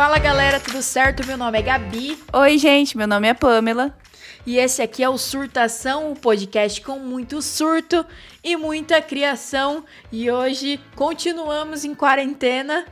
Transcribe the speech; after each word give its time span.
Fala 0.00 0.18
galera, 0.18 0.58
tudo 0.58 0.80
certo? 0.80 1.26
Meu 1.26 1.36
nome 1.36 1.58
é 1.58 1.60
Gabi. 1.62 2.18
Oi, 2.32 2.56
gente, 2.56 2.96
meu 2.96 3.06
nome 3.06 3.28
é 3.28 3.34
Pamela. 3.34 3.94
E 4.46 4.56
esse 4.56 4.80
aqui 4.80 5.04
é 5.04 5.08
o 5.10 5.18
Surtação, 5.18 6.12
um 6.12 6.14
podcast 6.14 6.80
com 6.80 6.98
muito 6.98 7.42
surto 7.42 8.06
e 8.42 8.56
muita 8.56 9.02
criação. 9.02 9.84
E 10.10 10.30
hoje 10.30 10.80
continuamos 10.96 11.84
em 11.84 11.94
quarentena. 11.94 12.86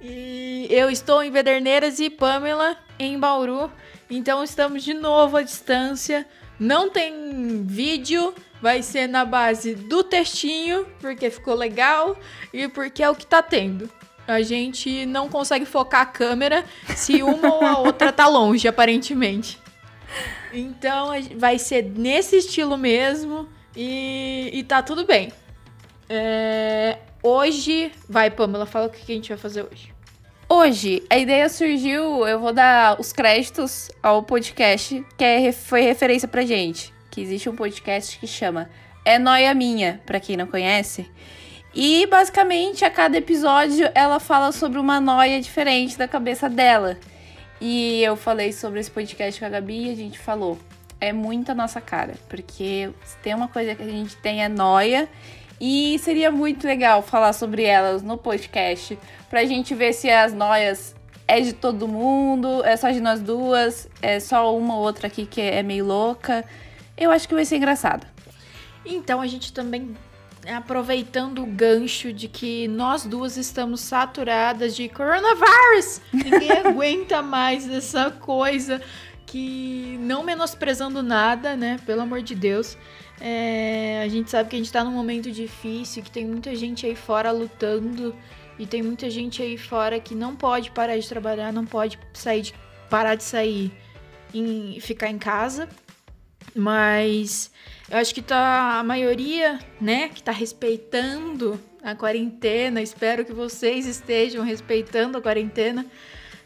E 0.00 0.66
eu 0.70 0.90
estou 0.90 1.22
em 1.22 1.30
Vederneiras 1.30 2.00
e 2.00 2.10
Pamela 2.10 2.76
em 2.98 3.16
Bauru. 3.16 3.70
Então 4.10 4.42
estamos 4.42 4.82
de 4.82 4.92
novo 4.92 5.36
à 5.36 5.42
distância. 5.42 6.26
Não 6.58 6.90
tem 6.90 7.64
vídeo, 7.64 8.34
vai 8.60 8.82
ser 8.82 9.06
na 9.06 9.24
base 9.24 9.76
do 9.76 10.02
textinho, 10.02 10.84
porque 11.00 11.30
ficou 11.30 11.54
legal 11.54 12.18
e 12.52 12.66
porque 12.66 13.04
é 13.04 13.08
o 13.08 13.14
que 13.14 13.24
tá 13.24 13.40
tendo. 13.40 13.88
A 14.30 14.42
gente 14.42 15.04
não 15.06 15.28
consegue 15.28 15.64
focar 15.64 16.02
a 16.02 16.06
câmera 16.06 16.64
se 16.94 17.22
uma 17.22 17.54
ou 17.54 17.64
a 17.64 17.78
outra 17.78 18.12
tá 18.12 18.26
longe, 18.26 18.68
aparentemente. 18.68 19.58
Então 20.52 21.10
vai 21.36 21.58
ser 21.58 21.84
nesse 21.84 22.36
estilo 22.36 22.76
mesmo 22.76 23.48
e, 23.76 24.50
e 24.52 24.62
tá 24.64 24.82
tudo 24.82 25.04
bem. 25.04 25.32
É, 26.08 26.98
hoje, 27.22 27.92
vai, 28.08 28.30
Pamela, 28.30 28.66
fala 28.66 28.86
o 28.86 28.90
que 28.90 29.12
a 29.12 29.14
gente 29.14 29.28
vai 29.28 29.38
fazer 29.38 29.62
hoje. 29.62 29.94
Hoje, 30.48 31.04
a 31.08 31.16
ideia 31.16 31.48
surgiu, 31.48 32.26
eu 32.26 32.40
vou 32.40 32.52
dar 32.52 33.00
os 33.00 33.12
créditos 33.12 33.88
ao 34.02 34.24
podcast 34.24 35.06
que 35.16 35.22
é, 35.22 35.52
foi 35.52 35.82
referência 35.82 36.26
pra 36.26 36.44
gente. 36.44 36.92
Que 37.08 37.20
existe 37.20 37.48
um 37.48 37.54
podcast 37.54 38.18
que 38.18 38.26
chama 38.26 38.68
É 39.04 39.16
Noia 39.16 39.54
Minha, 39.54 40.00
pra 40.04 40.18
quem 40.18 40.36
não 40.36 40.48
conhece. 40.48 41.08
E 41.74 42.04
basicamente 42.06 42.84
a 42.84 42.90
cada 42.90 43.16
episódio 43.16 43.88
ela 43.94 44.18
fala 44.18 44.50
sobre 44.50 44.78
uma 44.78 45.00
noia 45.00 45.40
diferente 45.40 45.96
da 45.96 46.08
cabeça 46.08 46.48
dela. 46.48 46.98
E 47.60 48.02
eu 48.02 48.16
falei 48.16 48.52
sobre 48.52 48.80
esse 48.80 48.90
podcast 48.90 49.38
com 49.38 49.46
a 49.46 49.50
Gabi 49.50 49.86
e 49.86 49.90
a 49.90 49.94
gente 49.94 50.18
falou. 50.18 50.58
É 51.00 51.12
muito 51.12 51.50
a 51.50 51.54
nossa 51.54 51.80
cara, 51.80 52.14
porque 52.28 52.90
se 53.04 53.16
tem 53.18 53.34
uma 53.34 53.48
coisa 53.48 53.74
que 53.74 53.82
a 53.82 53.86
gente 53.86 54.16
tem 54.16 54.42
é 54.42 54.48
noia. 54.48 55.08
E 55.60 55.98
seria 55.98 56.30
muito 56.30 56.66
legal 56.66 57.02
falar 57.02 57.32
sobre 57.34 57.64
elas 57.64 58.02
no 58.02 58.16
podcast, 58.16 58.98
pra 59.28 59.44
gente 59.44 59.74
ver 59.74 59.92
se 59.92 60.10
as 60.10 60.32
noias 60.32 60.94
é 61.28 61.40
de 61.40 61.52
todo 61.52 61.86
mundo, 61.86 62.64
é 62.64 62.76
só 62.76 62.90
de 62.90 63.00
nós 63.00 63.20
duas, 63.20 63.88
é 64.00 64.18
só 64.18 64.56
uma 64.56 64.74
ou 64.74 64.82
outra 64.82 65.06
aqui 65.06 65.26
que 65.26 65.40
é 65.40 65.62
meio 65.62 65.84
louca. 65.84 66.44
Eu 66.96 67.10
acho 67.10 67.28
que 67.28 67.34
vai 67.34 67.44
ser 67.44 67.56
engraçado. 67.56 68.06
Então 68.84 69.20
a 69.20 69.26
gente 69.26 69.52
também 69.52 69.94
aproveitando 70.46 71.42
o 71.42 71.46
gancho 71.46 72.12
de 72.12 72.28
que 72.28 72.66
nós 72.68 73.04
duas 73.04 73.36
estamos 73.36 73.80
saturadas 73.80 74.74
de 74.74 74.88
coronavírus. 74.88 76.00
Ninguém 76.12 76.50
aguenta 76.64 77.20
mais 77.22 77.68
essa 77.68 78.10
coisa 78.10 78.80
que 79.26 79.96
não 80.00 80.24
menosprezando 80.24 81.02
nada, 81.02 81.56
né? 81.56 81.78
Pelo 81.86 82.02
amor 82.02 82.22
de 82.22 82.34
Deus. 82.34 82.76
É, 83.20 84.02
a 84.02 84.08
gente 84.08 84.30
sabe 84.30 84.48
que 84.48 84.56
a 84.56 84.58
gente 84.58 84.72
tá 84.72 84.82
num 84.82 84.92
momento 84.92 85.30
difícil, 85.30 86.02
que 86.02 86.10
tem 86.10 86.26
muita 86.26 86.54
gente 86.56 86.86
aí 86.86 86.96
fora 86.96 87.30
lutando 87.30 88.14
e 88.58 88.66
tem 88.66 88.82
muita 88.82 89.10
gente 89.10 89.42
aí 89.42 89.58
fora 89.58 90.00
que 90.00 90.14
não 90.14 90.34
pode 90.34 90.70
parar 90.70 90.98
de 90.98 91.08
trabalhar, 91.08 91.52
não 91.52 91.66
pode 91.66 91.98
sair 92.14 92.42
de, 92.42 92.54
parar 92.88 93.14
de 93.14 93.22
sair 93.22 93.72
e 94.32 94.78
ficar 94.80 95.08
em 95.08 95.18
casa. 95.18 95.68
Mas 96.54 97.50
eu 97.90 97.98
acho 97.98 98.14
que 98.14 98.22
tá 98.22 98.78
a 98.78 98.84
maioria, 98.84 99.58
né, 99.80 100.08
que 100.08 100.22
tá 100.22 100.32
respeitando 100.32 101.60
a 101.82 101.94
quarentena. 101.94 102.80
Espero 102.80 103.24
que 103.24 103.32
vocês 103.32 103.86
estejam 103.86 104.44
respeitando 104.44 105.18
a 105.18 105.22
quarentena. 105.22 105.86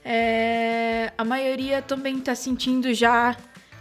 É, 0.05 1.13
a 1.17 1.25
maioria 1.25 1.81
também 1.81 2.21
tá 2.21 2.35
sentindo 2.35 2.93
já 2.93 3.37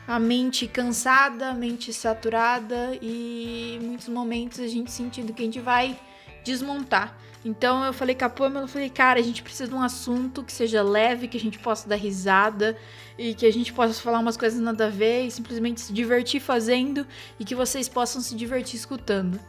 a 0.07 0.19
mente 0.19 0.67
cansada, 0.67 1.49
a 1.49 1.53
mente 1.53 1.93
saturada 1.93 2.97
e 3.01 3.77
em 3.81 3.85
muitos 3.85 4.07
momentos 4.07 4.59
a 4.59 4.67
gente 4.67 4.91
sentindo 4.91 5.33
que 5.33 5.41
a 5.41 5.45
gente 5.45 5.59
vai 5.59 5.97
desmontar. 6.43 7.17
Então 7.45 7.83
eu 7.83 7.91
falei 7.91 8.15
com 8.15 8.23
a 8.23 8.29
Pamela, 8.29 8.65
eu 8.65 8.69
falei, 8.69 8.89
cara, 8.89 9.19
a 9.19 9.23
gente 9.23 9.43
precisa 9.43 9.67
de 9.67 9.75
um 9.75 9.81
assunto 9.81 10.43
que 10.43 10.51
seja 10.51 10.81
leve, 10.81 11.27
que 11.27 11.37
a 11.37 11.39
gente 11.39 11.59
possa 11.59 11.89
dar 11.89 11.97
risada 11.97 12.77
e 13.17 13.33
que 13.33 13.45
a 13.45 13.51
gente 13.51 13.73
possa 13.73 13.93
falar 14.01 14.19
umas 14.19 14.37
coisas 14.37 14.59
nada 14.59 14.87
a 14.87 14.89
ver 14.89 15.25
e 15.25 15.31
simplesmente 15.31 15.81
se 15.81 15.91
divertir 15.91 16.39
fazendo 16.39 17.05
e 17.39 17.43
que 17.43 17.53
vocês 17.53 17.89
possam 17.89 18.21
se 18.21 18.33
divertir 18.35 18.77
escutando. 18.77 19.39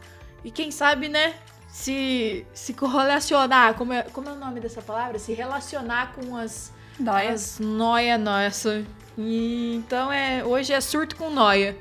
E 0.43 0.51
quem 0.51 0.71
sabe, 0.71 1.07
né, 1.07 1.35
se 1.69 2.45
se 2.53 2.73
correlacionar, 2.73 3.75
como 3.75 3.93
é, 3.93 4.03
como 4.03 4.27
é 4.27 4.33
o 4.33 4.35
nome 4.35 4.59
dessa 4.59 4.81
palavra? 4.81 5.17
Se 5.17 5.33
relacionar 5.33 6.13
com 6.13 6.35
as 6.35 6.73
Noias. 6.99 7.59
As 7.59 7.59
noia 7.59 8.17
nossa. 8.17 8.83
E, 9.17 9.75
então 9.75 10.11
é, 10.11 10.43
hoje 10.43 10.73
é 10.73 10.79
surto 10.79 11.15
com 11.15 11.29
noia. 11.29 11.77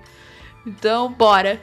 Então, 0.66 1.10
bora. 1.12 1.60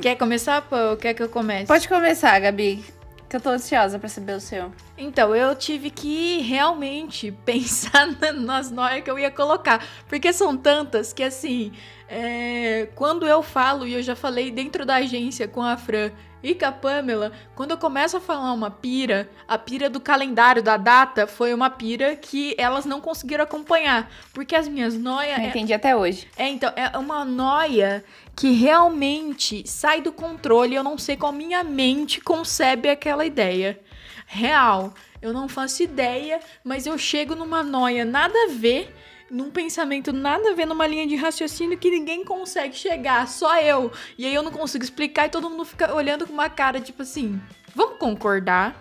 Quer 0.00 0.16
começar, 0.16 0.66
ou 0.70 0.96
quer 0.96 1.14
que 1.14 1.22
eu 1.22 1.28
comece? 1.28 1.66
Pode 1.66 1.88
começar, 1.88 2.38
Gabi. 2.38 2.84
Que 3.32 3.36
eu 3.36 3.40
tô 3.40 3.48
ansiosa 3.48 3.98
pra 3.98 4.10
saber 4.10 4.34
o 4.34 4.40
seu. 4.40 4.70
Então, 4.98 5.34
eu 5.34 5.56
tive 5.56 5.88
que 5.88 6.42
realmente 6.42 7.32
pensar 7.46 8.06
nas 8.34 8.70
noias 8.70 9.02
que 9.02 9.10
eu 9.10 9.18
ia 9.18 9.30
colocar. 9.30 9.82
Porque 10.06 10.34
são 10.34 10.54
tantas 10.54 11.14
que, 11.14 11.22
assim, 11.22 11.72
é, 12.06 12.90
quando 12.94 13.26
eu 13.26 13.42
falo, 13.42 13.86
e 13.86 13.94
eu 13.94 14.02
já 14.02 14.14
falei 14.14 14.50
dentro 14.50 14.84
da 14.84 14.96
agência 14.96 15.48
com 15.48 15.62
a 15.62 15.78
Fran 15.78 16.12
e 16.42 16.54
com 16.54 16.64
a 16.64 16.72
Pamela, 16.72 17.32
quando 17.54 17.70
eu 17.70 17.78
começo 17.78 18.16
a 18.16 18.20
falar 18.20 18.52
uma 18.52 18.70
pira, 18.70 19.30
a 19.46 19.56
pira 19.56 19.88
do 19.88 20.00
calendário, 20.00 20.62
da 20.62 20.76
data, 20.76 21.26
foi 21.26 21.54
uma 21.54 21.70
pira 21.70 22.16
que 22.16 22.54
elas 22.58 22.84
não 22.84 23.00
conseguiram 23.00 23.44
acompanhar. 23.44 24.10
Porque 24.32 24.56
as 24.56 24.66
minhas 24.66 24.94
noias. 24.94 25.38
Não 25.38 25.46
entendi 25.46 25.72
é, 25.72 25.76
até 25.76 25.94
hoje. 25.94 26.26
É, 26.36 26.48
então, 26.48 26.72
é 26.74 26.98
uma 26.98 27.24
noia 27.24 28.04
que 28.34 28.50
realmente 28.50 29.68
sai 29.68 30.00
do 30.00 30.12
controle. 30.12 30.74
Eu 30.74 30.82
não 30.82 30.98
sei 30.98 31.16
qual 31.16 31.32
minha 31.32 31.62
mente 31.62 32.20
concebe 32.20 32.88
aquela 32.88 33.24
ideia. 33.24 33.78
Real. 34.26 34.92
Eu 35.22 35.32
não 35.32 35.48
faço 35.48 35.82
ideia, 35.82 36.40
mas 36.62 36.84
eu 36.84 36.98
chego 36.98 37.34
numa 37.34 37.62
noia 37.62 38.04
nada 38.04 38.36
a 38.44 38.48
ver 38.48 38.92
num 39.32 39.50
pensamento 39.50 40.12
nada 40.12 40.50
a 40.50 40.54
ver 40.54 40.66
numa 40.66 40.86
linha 40.86 41.06
de 41.06 41.16
raciocínio 41.16 41.78
que 41.78 41.90
ninguém 41.90 42.22
consegue 42.22 42.76
chegar, 42.76 43.26
só 43.26 43.58
eu. 43.58 43.90
E 44.18 44.26
aí 44.26 44.34
eu 44.34 44.42
não 44.42 44.52
consigo 44.52 44.84
explicar 44.84 45.26
e 45.26 45.30
todo 45.30 45.48
mundo 45.48 45.64
fica 45.64 45.94
olhando 45.94 46.26
com 46.26 46.34
uma 46.34 46.50
cara 46.50 46.78
tipo 46.78 47.00
assim: 47.00 47.40
vamos 47.74 47.96
concordar, 47.96 48.76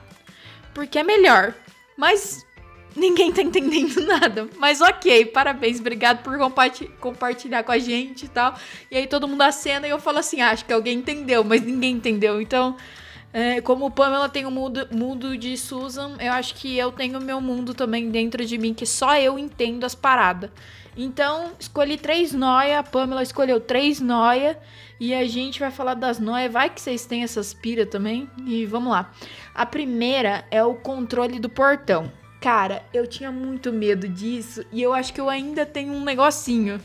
porque 0.73 0.99
é 0.99 1.03
melhor. 1.03 1.55
Mas 1.97 2.45
ninguém 2.95 3.31
tá 3.31 3.41
entendendo 3.41 4.01
nada. 4.05 4.49
Mas 4.57 4.81
ok, 4.81 5.25
parabéns, 5.27 5.79
obrigado 5.79 6.21
por 6.21 6.37
compartilhar 6.99 7.63
com 7.63 7.71
a 7.71 7.79
gente 7.79 8.25
e 8.25 8.29
tal. 8.29 8.53
E 8.91 8.97
aí 8.97 9.07
todo 9.07 9.27
mundo 9.29 9.41
acena 9.43 9.87
e 9.87 9.89
eu 9.89 9.99
falo 9.99 10.17
assim: 10.17 10.41
ah, 10.41 10.51
acho 10.51 10.65
que 10.65 10.73
alguém 10.73 10.97
entendeu, 10.97 11.45
mas 11.45 11.61
ninguém 11.61 11.95
entendeu. 11.95 12.41
Então. 12.41 12.75
É, 13.33 13.61
como 13.61 13.89
Pamela 13.89 14.27
tem 14.27 14.45
o 14.45 14.51
mundo, 14.51 14.87
mundo 14.91 15.37
de 15.37 15.57
Susan, 15.57 16.17
eu 16.19 16.33
acho 16.33 16.55
que 16.55 16.77
eu 16.77 16.91
tenho 16.91 17.17
o 17.17 17.21
meu 17.21 17.39
mundo 17.39 17.73
também 17.73 18.09
dentro 18.09 18.45
de 18.45 18.57
mim, 18.57 18.73
que 18.73 18.85
só 18.85 19.17
eu 19.17 19.39
entendo 19.39 19.85
as 19.85 19.95
paradas. 19.95 20.49
Então, 20.97 21.53
escolhi 21.57 21.97
três 21.97 22.33
noia, 22.33 22.79
a 22.79 22.83
Pamela 22.83 23.23
escolheu 23.23 23.61
três 23.61 24.01
noia, 24.01 24.59
e 24.99 25.13
a 25.13 25.25
gente 25.25 25.59
vai 25.59 25.71
falar 25.71 25.93
das 25.93 26.19
noias. 26.19 26.51
Vai 26.51 26.69
que 26.69 26.81
vocês 26.81 27.05
têm 27.05 27.23
essas 27.23 27.53
pira 27.53 27.85
também, 27.85 28.29
e 28.45 28.65
vamos 28.65 28.91
lá. 28.91 29.11
A 29.55 29.65
primeira 29.65 30.45
é 30.51 30.61
o 30.63 30.75
controle 30.75 31.39
do 31.39 31.47
portão. 31.47 32.11
Cara, 32.41 32.83
eu 32.93 33.07
tinha 33.07 33.31
muito 33.31 33.71
medo 33.71 34.09
disso, 34.09 34.65
e 34.73 34.81
eu 34.81 34.93
acho 34.93 35.13
que 35.13 35.21
eu 35.21 35.29
ainda 35.29 35.65
tenho 35.65 35.93
um 35.93 36.03
negocinho, 36.03 36.81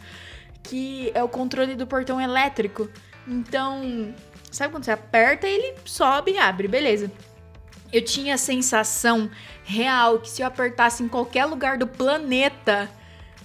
que 0.63 1.11
é 1.13 1.23
o 1.25 1.29
controle 1.29 1.75
do 1.75 1.87
portão 1.87 2.21
elétrico. 2.21 2.89
Então, 3.27 4.15
Sabe 4.51 4.73
quando 4.73 4.85
você 4.85 4.93
aperta 4.93 5.47
e 5.47 5.55
ele 5.55 5.75
sobe 5.85 6.33
e 6.33 6.39
abre, 6.39 6.69
beleza. 6.69 7.11
Eu 7.93 8.03
tinha 8.03 8.35
a 8.35 8.39
sensação 8.39 9.31
real 9.65 10.19
que 10.19 10.29
se 10.29 10.43
eu 10.43 10.47
apertasse 10.47 11.03
em 11.03 11.09
qualquer 11.09 11.45
lugar 11.45 11.79
do 11.79 11.87
planeta, 11.87 12.89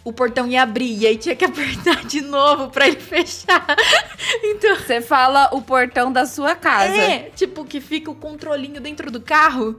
o 0.04 0.12
portão 0.12 0.48
ia 0.48 0.64
abrir 0.64 0.98
e 0.98 1.08
aí 1.08 1.18
tinha 1.18 1.36
que 1.36 1.46
apertar 1.46 2.06
de 2.06 2.22
novo 2.22 2.70
para 2.70 2.88
ele 2.88 3.00
fechar. 3.00 3.66
então, 4.44 4.76
você 4.76 5.02
fala 5.02 5.50
o 5.54 5.62
portão 5.62 6.12
da 6.12 6.26
sua 6.26 6.56
casa. 6.56 6.94
É, 6.94 7.30
tipo 7.36 7.66
que 7.66 7.80
fica 7.80 8.10
o 8.10 8.16
controlinho 8.16 8.82
dentro 8.82 9.12
do 9.12 9.22
carro. 9.22 9.76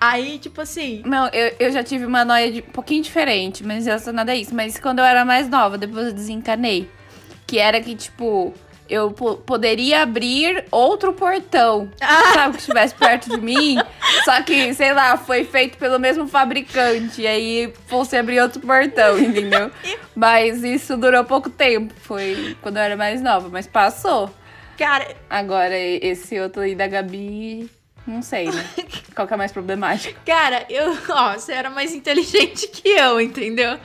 Aí, 0.00 0.38
tipo 0.38 0.60
assim. 0.62 1.02
Não, 1.04 1.28
eu, 1.28 1.54
eu 1.60 1.70
já 1.70 1.84
tive 1.84 2.06
uma 2.06 2.24
noia 2.24 2.50
de, 2.50 2.60
um 2.60 2.72
pouquinho 2.72 3.02
diferente, 3.02 3.62
mas 3.62 3.84
relacionada 3.84 4.32
a 4.32 4.36
isso. 4.36 4.54
Mas 4.54 4.78
quando 4.78 5.00
eu 5.00 5.04
era 5.04 5.26
mais 5.26 5.48
nova, 5.48 5.76
depois 5.76 6.06
eu 6.06 6.12
desencanei. 6.14 6.90
Que 7.46 7.58
era 7.58 7.80
que, 7.82 7.94
tipo, 7.94 8.54
eu 8.90 9.12
poderia 9.12 10.02
abrir 10.02 10.64
outro 10.70 11.12
portão, 11.12 11.88
ah. 12.00 12.32
sabe, 12.34 12.54
que 12.54 12.60
estivesse 12.60 12.94
perto 12.94 13.30
de 13.30 13.40
mim. 13.40 13.76
Só 14.24 14.42
que, 14.42 14.74
sei 14.74 14.92
lá, 14.92 15.16
foi 15.16 15.44
feito 15.44 15.78
pelo 15.78 15.98
mesmo 15.98 16.26
fabricante. 16.26 17.22
E 17.22 17.26
aí 17.26 17.72
fosse 17.86 18.16
abrir 18.16 18.40
outro 18.40 18.60
portão, 18.60 19.18
entendeu? 19.18 19.70
Mas 20.14 20.64
isso 20.64 20.96
durou 20.96 21.24
pouco 21.24 21.48
tempo. 21.48 21.94
Foi 22.00 22.56
quando 22.60 22.78
eu 22.78 22.82
era 22.82 22.96
mais 22.96 23.22
nova, 23.22 23.48
mas 23.48 23.66
passou. 23.66 24.30
Cara. 24.76 25.14
Agora, 25.28 25.76
esse 25.78 26.38
outro 26.40 26.62
aí 26.62 26.74
da 26.74 26.86
Gabi. 26.86 27.70
Não 28.06 28.22
sei, 28.22 28.50
né? 28.50 28.64
qual 29.14 29.28
que 29.28 29.34
é 29.34 29.36
mais 29.36 29.52
problemático. 29.52 30.18
Cara, 30.24 30.66
eu, 30.68 30.96
ó, 31.10 31.34
você 31.34 31.52
era 31.52 31.70
mais 31.70 31.94
inteligente 31.94 32.66
que 32.68 32.88
eu, 32.88 33.20
entendeu? 33.20 33.78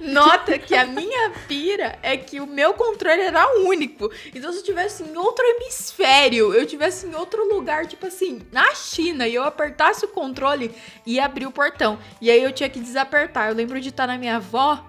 Nota 0.00 0.58
que 0.58 0.74
a 0.74 0.86
minha 0.86 1.30
pira 1.46 1.98
é 2.02 2.16
que 2.16 2.40
o 2.40 2.46
meu 2.46 2.74
controle 2.74 3.22
era 3.22 3.46
único. 3.64 4.10
Então, 4.34 4.52
se 4.52 4.58
eu 4.58 4.64
tivesse 4.64 5.02
em 5.02 5.16
outro 5.16 5.44
hemisfério, 5.44 6.52
eu 6.54 6.66
tivesse 6.66 7.06
em 7.06 7.14
outro 7.14 7.48
lugar, 7.48 7.86
tipo 7.86 8.06
assim, 8.06 8.42
na 8.50 8.74
China, 8.74 9.26
e 9.26 9.34
eu 9.34 9.44
apertasse 9.44 10.04
o 10.04 10.08
controle 10.08 10.74
e 11.06 11.18
abrir 11.18 11.46
o 11.46 11.52
portão. 11.52 11.98
E 12.20 12.30
aí 12.30 12.42
eu 12.42 12.52
tinha 12.52 12.68
que 12.68 12.80
desapertar. 12.80 13.48
Eu 13.48 13.54
lembro 13.54 13.80
de 13.80 13.88
estar 13.88 14.06
na 14.06 14.18
minha 14.18 14.36
avó 14.36 14.84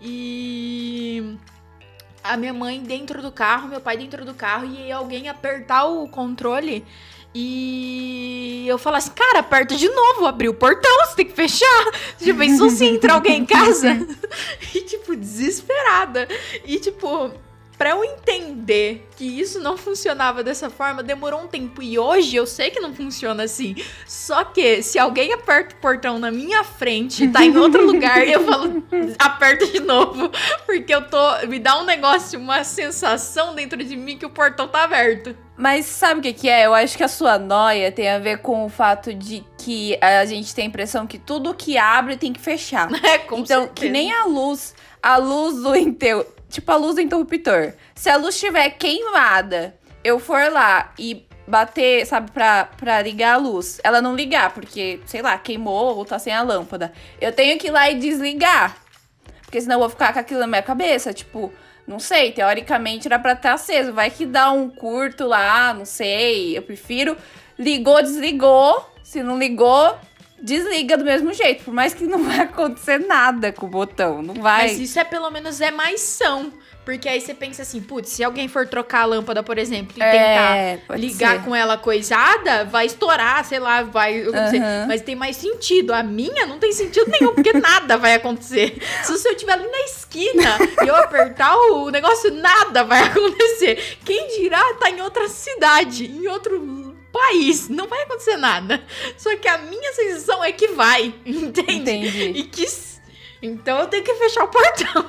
e 0.00 1.36
a 2.22 2.36
minha 2.36 2.52
mãe 2.52 2.82
dentro 2.82 3.20
do 3.20 3.30
carro, 3.30 3.68
meu 3.68 3.80
pai 3.80 3.96
dentro 3.96 4.24
do 4.24 4.34
carro, 4.34 4.66
e 4.66 4.90
alguém 4.90 5.28
apertar 5.28 5.84
o 5.84 6.08
controle 6.08 6.84
e 7.34 8.64
eu 8.68 8.78
falar 8.78 8.98
assim, 8.98 9.10
cara, 9.10 9.40
aperta 9.40 9.74
de 9.74 9.88
novo, 9.88 10.26
abrir 10.26 10.48
o 10.48 10.54
portão, 10.54 11.06
você 11.06 11.16
tem 11.16 11.26
que 11.26 11.32
fechar. 11.32 11.90
Já 12.20 12.34
pensou 12.34 12.70
se 12.70 12.84
entrar 12.84 13.14
alguém 13.14 13.40
em 13.40 13.46
casa? 13.46 14.06
e, 14.72 14.80
tipo, 14.82 15.16
desesperada. 15.16 16.28
E, 16.64 16.78
tipo, 16.78 17.32
para 17.76 17.90
eu 17.90 18.04
entender 18.04 19.08
que 19.16 19.24
isso 19.24 19.58
não 19.58 19.76
funcionava 19.76 20.44
dessa 20.44 20.70
forma, 20.70 21.02
demorou 21.02 21.42
um 21.42 21.48
tempo. 21.48 21.82
E 21.82 21.98
hoje 21.98 22.36
eu 22.36 22.46
sei 22.46 22.70
que 22.70 22.78
não 22.78 22.94
funciona 22.94 23.42
assim. 23.42 23.74
Só 24.06 24.44
que 24.44 24.80
se 24.80 24.98
alguém 24.98 25.32
aperta 25.32 25.74
o 25.74 25.78
portão 25.78 26.18
na 26.18 26.30
minha 26.30 26.62
frente, 26.62 27.26
tá 27.28 27.44
em 27.44 27.56
outro 27.56 27.84
lugar, 27.86 28.26
eu 28.26 28.44
falo, 28.44 28.84
aperta 29.18 29.66
de 29.66 29.80
novo. 29.80 30.30
Porque 30.64 30.94
eu 30.94 31.02
tô. 31.08 31.46
Me 31.48 31.58
dá 31.58 31.80
um 31.80 31.84
negócio, 31.84 32.38
uma 32.38 32.62
sensação 32.62 33.54
dentro 33.54 33.82
de 33.82 33.96
mim 33.96 34.16
que 34.16 34.26
o 34.26 34.30
portão 34.30 34.68
tá 34.68 34.84
aberto. 34.84 35.36
Mas 35.56 35.86
sabe 35.86 36.20
o 36.20 36.22
que, 36.22 36.32
que 36.32 36.48
é? 36.48 36.66
Eu 36.66 36.74
acho 36.74 36.96
que 36.96 37.04
a 37.04 37.08
sua 37.08 37.38
noia 37.38 37.92
tem 37.92 38.10
a 38.10 38.18
ver 38.18 38.38
com 38.38 38.64
o 38.64 38.68
fato 38.68 39.14
de 39.14 39.44
que 39.58 39.96
a 40.00 40.24
gente 40.24 40.54
tem 40.54 40.64
a 40.64 40.68
impressão 40.68 41.06
que 41.06 41.18
tudo 41.18 41.54
que 41.54 41.78
abre 41.78 42.16
tem 42.16 42.32
que 42.32 42.40
fechar. 42.40 42.88
É, 43.04 43.18
com 43.18 43.38
então, 43.38 43.64
certeza. 43.64 43.74
que 43.74 43.88
nem 43.88 44.12
a 44.12 44.24
luz, 44.24 44.74
a 45.02 45.16
luz 45.16 45.62
do 45.62 45.76
inter... 45.76 46.26
tipo 46.48 46.70
a 46.72 46.76
luz 46.76 46.96
do 46.96 47.00
interruptor. 47.00 47.74
Se 47.94 48.08
a 48.08 48.16
luz 48.16 48.34
estiver 48.34 48.70
queimada, 48.70 49.76
eu 50.02 50.18
for 50.18 50.50
lá 50.50 50.92
e 50.98 51.26
bater, 51.46 52.06
sabe, 52.06 52.30
pra, 52.30 52.64
pra 52.64 53.02
ligar 53.02 53.34
a 53.34 53.36
luz, 53.36 53.80
ela 53.84 54.00
não 54.00 54.16
ligar, 54.16 54.52
porque, 54.52 55.00
sei 55.06 55.22
lá, 55.22 55.36
queimou 55.38 55.96
ou 55.96 56.04
tá 56.04 56.18
sem 56.18 56.32
a 56.32 56.42
lâmpada. 56.42 56.92
Eu 57.20 57.32
tenho 57.32 57.58
que 57.58 57.68
ir 57.68 57.70
lá 57.70 57.90
e 57.90 57.98
desligar. 57.98 58.76
Porque 59.42 59.60
senão 59.60 59.76
eu 59.76 59.80
vou 59.80 59.90
ficar 59.90 60.12
com 60.12 60.18
aquilo 60.18 60.40
na 60.40 60.46
minha 60.46 60.62
cabeça, 60.62 61.12
tipo, 61.12 61.52
não 61.86 61.98
sei, 61.98 62.32
teoricamente 62.32 63.06
era 63.06 63.18
pra 63.18 63.32
estar 63.32 63.54
aceso. 63.54 63.92
Vai 63.92 64.10
que 64.10 64.24
dá 64.24 64.50
um 64.50 64.70
curto 64.70 65.26
lá, 65.26 65.74
não 65.74 65.84
sei. 65.84 66.56
Eu 66.56 66.62
prefiro. 66.62 67.16
Ligou, 67.58 68.02
desligou. 68.02 68.90
Se 69.02 69.22
não 69.22 69.38
ligou, 69.38 69.96
desliga 70.40 70.96
do 70.96 71.04
mesmo 71.04 71.32
jeito. 71.32 71.64
Por 71.64 71.74
mais 71.74 71.92
que 71.92 72.06
não 72.06 72.22
vai 72.24 72.40
acontecer 72.40 72.98
nada 72.98 73.52
com 73.52 73.66
o 73.66 73.68
botão. 73.68 74.22
Não 74.22 74.34
vai. 74.34 74.68
Mas 74.68 74.80
isso 74.80 74.98
é 74.98 75.04
pelo 75.04 75.30
menos 75.30 75.60
é 75.60 75.70
mais 75.70 76.00
são. 76.00 76.52
Porque 76.84 77.08
aí 77.08 77.20
você 77.20 77.32
pensa 77.32 77.62
assim, 77.62 77.80
putz, 77.80 78.10
se 78.10 78.22
alguém 78.22 78.46
for 78.46 78.66
trocar 78.68 79.02
a 79.02 79.06
lâmpada, 79.06 79.42
por 79.42 79.56
exemplo, 79.58 79.94
e 79.96 80.02
É, 80.02 80.76
tentar 80.76 80.96
ligar 80.96 81.36
ser. 81.38 81.44
com 81.44 81.54
ela 81.56 81.78
coisada, 81.78 82.64
vai 82.66 82.86
estourar, 82.86 83.44
sei 83.44 83.58
lá, 83.58 83.82
vai. 83.82 84.16
Eu 84.18 84.32
não 84.32 84.50
sei. 84.50 84.60
Mas 84.86 85.00
tem 85.00 85.14
mais 85.16 85.36
sentido. 85.36 85.92
A 85.92 86.02
minha 86.02 86.46
não 86.46 86.58
tem 86.58 86.72
sentido 86.72 87.10
nenhum, 87.10 87.34
porque 87.34 87.52
nada 87.58 87.96
vai 87.96 88.14
acontecer. 88.14 88.76
Se 89.02 89.12
o 89.12 89.16
seu 89.16 89.32
estiver 89.32 89.52
ali 89.54 89.66
na 89.66 89.80
esquina 89.80 90.58
e 90.84 90.88
eu 90.88 90.94
apertar 90.96 91.56
o 91.56 91.90
negócio, 91.90 92.30
nada 92.32 92.84
vai 92.84 93.02
acontecer. 93.02 93.98
Quem 94.04 94.38
dirá 94.38 94.62
tá 94.74 94.90
em 94.90 95.00
outra 95.00 95.28
cidade, 95.28 96.06
em 96.06 96.26
outro 96.28 96.94
país. 97.12 97.68
Não 97.68 97.86
vai 97.86 98.02
acontecer 98.02 98.36
nada. 98.36 98.82
Só 99.16 99.34
que 99.36 99.48
a 99.48 99.56
minha 99.58 99.92
sensação 99.94 100.42
é 100.44 100.52
que 100.52 100.68
vai, 100.68 101.14
entende? 101.24 101.72
Entendi. 101.72 102.32
E 102.36 102.42
que. 102.44 102.66
Então 103.40 103.78
eu 103.80 103.86
tenho 103.86 104.02
que 104.02 104.14
fechar 104.14 104.44
o 104.44 104.48
portão. 104.48 105.06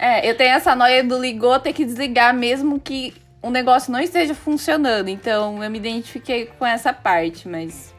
É, 0.00 0.28
eu 0.28 0.34
tenho 0.34 0.54
essa 0.54 0.74
noia 0.74 1.04
do 1.04 1.18
ligou, 1.20 1.58
ter 1.60 1.72
que 1.74 1.84
desligar 1.84 2.32
mesmo 2.34 2.80
que 2.80 3.12
o 3.42 3.50
negócio 3.50 3.92
não 3.92 4.00
esteja 4.00 4.34
funcionando. 4.34 5.08
Então 5.08 5.62
eu 5.62 5.70
me 5.70 5.78
identifiquei 5.78 6.46
com 6.58 6.66
essa 6.66 6.92
parte, 6.92 7.46
mas. 7.46 7.94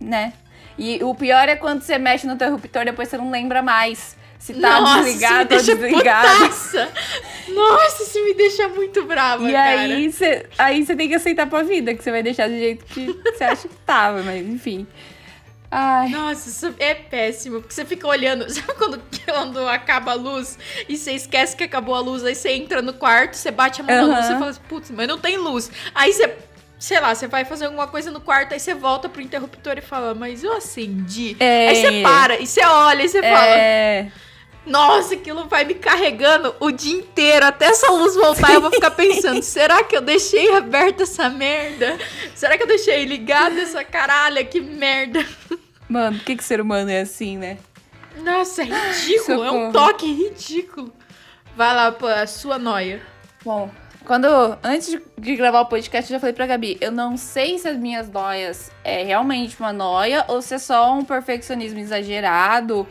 né? 0.00 0.32
E 0.76 0.98
o 1.04 1.14
pior 1.14 1.48
é 1.48 1.54
quando 1.54 1.82
você 1.82 1.96
mexe 1.98 2.26
no 2.26 2.32
interruptor, 2.34 2.84
depois 2.84 3.08
você 3.08 3.16
não 3.16 3.30
lembra 3.30 3.62
mais 3.62 4.16
se 4.40 4.52
tá 4.54 4.80
Nossa, 4.80 5.04
desligado 5.04 5.54
ou 5.54 5.62
desligado. 5.62 6.28
putaça. 6.38 6.88
Nossa, 7.48 8.02
isso 8.02 8.24
me 8.24 8.34
deixa 8.34 8.68
muito 8.68 9.04
brava, 9.04 9.48
E 9.48 9.52
cara. 9.52 9.70
aí 9.80 10.10
você, 10.10 10.46
aí 10.58 10.84
você 10.84 10.96
tem 10.96 11.08
que 11.08 11.14
aceitar 11.14 11.46
pra 11.46 11.62
vida, 11.62 11.94
que 11.94 12.02
você 12.02 12.10
vai 12.10 12.22
deixar 12.24 12.48
do 12.48 12.56
jeito 12.56 12.84
que 12.86 13.06
você 13.24 13.44
acha 13.44 13.68
que 13.68 13.74
tava, 13.86 14.22
mas 14.24 14.44
enfim. 14.46 14.86
Ai. 15.76 16.08
Nossa, 16.08 16.48
isso 16.48 16.72
é 16.78 16.94
péssimo, 16.94 17.60
porque 17.60 17.74
você 17.74 17.84
fica 17.84 18.06
olhando, 18.06 18.46
sabe 18.54 18.74
quando, 18.74 19.02
quando 19.24 19.68
acaba 19.68 20.12
a 20.12 20.14
luz 20.14 20.56
e 20.88 20.96
você 20.96 21.10
esquece 21.10 21.56
que 21.56 21.64
acabou 21.64 21.96
a 21.96 22.00
luz, 22.00 22.24
aí 22.24 22.32
você 22.32 22.52
entra 22.52 22.80
no 22.80 22.92
quarto, 22.92 23.34
você 23.34 23.50
bate 23.50 23.80
a 23.80 23.84
mão 23.84 24.06
na 24.06 24.16
luz, 24.16 24.26
você 24.26 24.32
fala 24.34 24.50
assim, 24.50 24.60
putz, 24.68 24.92
mas 24.92 25.08
não 25.08 25.18
tem 25.18 25.36
luz. 25.36 25.72
Aí 25.92 26.12
você, 26.12 26.32
sei 26.78 27.00
lá, 27.00 27.12
você 27.12 27.26
vai 27.26 27.44
fazer 27.44 27.64
alguma 27.64 27.88
coisa 27.88 28.12
no 28.12 28.20
quarto, 28.20 28.52
aí 28.52 28.60
você 28.60 28.72
volta 28.72 29.08
pro 29.08 29.20
interruptor 29.20 29.76
e 29.76 29.80
fala, 29.80 30.14
mas 30.14 30.44
eu 30.44 30.52
acendi. 30.52 31.36
É. 31.40 31.68
Aí 31.70 31.76
você 31.76 32.02
para, 32.02 32.38
e 32.38 32.46
você 32.46 32.64
olha, 32.64 33.02
e 33.02 33.08
você 33.08 33.20
fala, 33.20 33.46
É. 33.48 34.12
Nossa, 34.66 35.14
aquilo 35.14 35.46
vai 35.46 35.64
me 35.64 35.74
carregando 35.74 36.54
o 36.58 36.70
dia 36.70 36.94
inteiro. 36.94 37.44
Até 37.44 37.66
essa 37.66 37.90
luz 37.90 38.14
voltar, 38.14 38.54
eu 38.54 38.62
vou 38.62 38.70
ficar 38.70 38.92
pensando: 38.96 39.42
será 39.42 39.84
que 39.84 39.94
eu 39.94 40.00
deixei 40.00 40.54
aberta 40.54 41.02
essa 41.02 41.28
merda? 41.28 41.98
Será 42.34 42.56
que 42.56 42.62
eu 42.62 42.66
deixei 42.66 43.04
ligada 43.04 43.60
essa 43.60 43.84
caralha? 43.84 44.42
Que 44.42 44.60
merda. 44.60 45.22
Mano, 45.94 46.16
por 46.18 46.24
que, 46.24 46.36
que 46.36 46.44
ser 46.44 46.60
humano 46.60 46.90
é 46.90 47.00
assim, 47.00 47.38
né? 47.38 47.56
Nossa, 48.22 48.62
é 48.62 48.64
ridículo. 48.66 49.44
É 49.44 49.50
um 49.50 49.66
Socorro. 49.66 49.72
toque 49.72 50.12
ridículo. 50.12 50.92
Vai 51.56 51.74
lá, 51.74 51.92
pô, 51.92 52.06
a 52.06 52.26
sua 52.26 52.58
noia. 52.58 53.00
Bom, 53.44 53.70
quando. 54.04 54.26
Antes 54.62 54.88
de- 54.90 55.02
de 55.18 55.36
gravar 55.36 55.60
o 55.60 55.66
podcast, 55.66 56.10
eu 56.12 56.16
já 56.16 56.20
falei 56.20 56.32
pra 56.34 56.46
Gabi, 56.46 56.76
eu 56.80 56.90
não 56.92 57.16
sei 57.16 57.58
se 57.58 57.68
as 57.68 57.76
minhas 57.76 58.10
noias 58.10 58.70
é 58.82 59.02
realmente 59.04 59.58
uma 59.60 59.72
noia 59.72 60.24
ou 60.28 60.42
se 60.42 60.54
é 60.54 60.58
só 60.58 60.92
um 60.94 61.04
perfeccionismo 61.04 61.78
exagerado, 61.78 62.86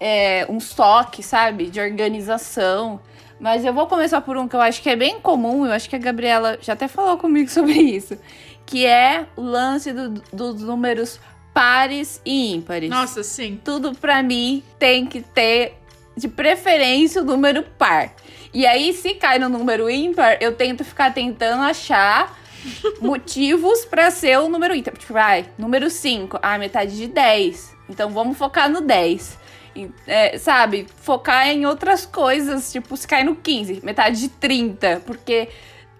é, 0.00 0.46
um 0.48 0.58
toque, 0.58 1.22
sabe? 1.22 1.66
De 1.66 1.80
organização. 1.80 3.00
Mas 3.40 3.64
eu 3.64 3.72
vou 3.72 3.86
começar 3.86 4.20
por 4.20 4.36
um 4.36 4.48
que 4.48 4.56
eu 4.56 4.60
acho 4.60 4.82
que 4.82 4.90
é 4.90 4.96
bem 4.96 5.20
comum, 5.20 5.64
eu 5.64 5.72
acho 5.72 5.88
que 5.88 5.94
a 5.96 5.98
Gabriela 5.98 6.58
já 6.60 6.72
até 6.72 6.88
falou 6.88 7.16
comigo 7.18 7.48
sobre 7.50 7.72
isso. 7.74 8.18
Que 8.66 8.84
é 8.84 9.26
o 9.36 9.40
lance 9.42 9.92
do- 9.92 10.20
dos 10.32 10.60
números 10.62 11.18
pares 11.58 12.22
e 12.24 12.54
ímpares 12.54 12.88
Nossa, 12.88 13.24
sim. 13.24 13.60
tudo 13.64 13.92
pra 13.92 14.22
mim 14.22 14.62
tem 14.78 15.04
que 15.04 15.20
ter 15.20 15.74
de 16.16 16.28
preferência 16.28 17.20
o 17.20 17.24
número 17.24 17.64
par. 17.76 18.14
E 18.54 18.64
aí, 18.64 18.92
se 18.92 19.14
cai 19.14 19.40
no 19.40 19.48
número 19.48 19.90
ímpar, 19.90 20.38
eu 20.40 20.54
tento 20.54 20.84
ficar 20.84 21.12
tentando 21.12 21.62
achar 21.62 22.38
motivos 23.02 23.84
pra 23.84 24.08
ser 24.12 24.38
o 24.38 24.48
número 24.48 24.72
ímpar. 24.72 24.96
Tipo, 24.96 25.12
vai, 25.12 25.46
número 25.58 25.90
5, 25.90 26.38
ah, 26.40 26.56
metade 26.58 26.96
de 26.96 27.08
10. 27.08 27.76
Então 27.88 28.08
vamos 28.10 28.38
focar 28.38 28.70
no 28.70 28.80
10. 28.80 29.36
E, 29.74 29.90
é, 30.06 30.38
sabe, 30.38 30.86
focar 31.02 31.48
em 31.48 31.66
outras 31.66 32.06
coisas, 32.06 32.70
tipo, 32.70 32.96
se 32.96 33.06
cai 33.06 33.24
no 33.24 33.34
15, 33.34 33.80
metade 33.84 34.20
de 34.20 34.28
30, 34.28 35.02
porque 35.04 35.48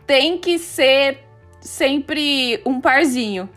tem 0.06 0.38
que 0.38 0.56
ser 0.56 1.18
sempre 1.60 2.62
um 2.64 2.80
parzinho. 2.80 3.48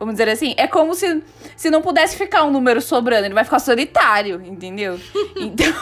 Vamos 0.00 0.14
dizer 0.14 0.30
assim, 0.30 0.54
é 0.56 0.66
como 0.66 0.94
se, 0.94 1.22
se 1.54 1.68
não 1.70 1.82
pudesse 1.82 2.16
ficar 2.16 2.42
um 2.44 2.50
número 2.50 2.80
sobrando, 2.80 3.26
ele 3.26 3.34
vai 3.34 3.44
ficar 3.44 3.58
solitário, 3.58 4.40
entendeu? 4.44 4.98
Então, 5.36 5.72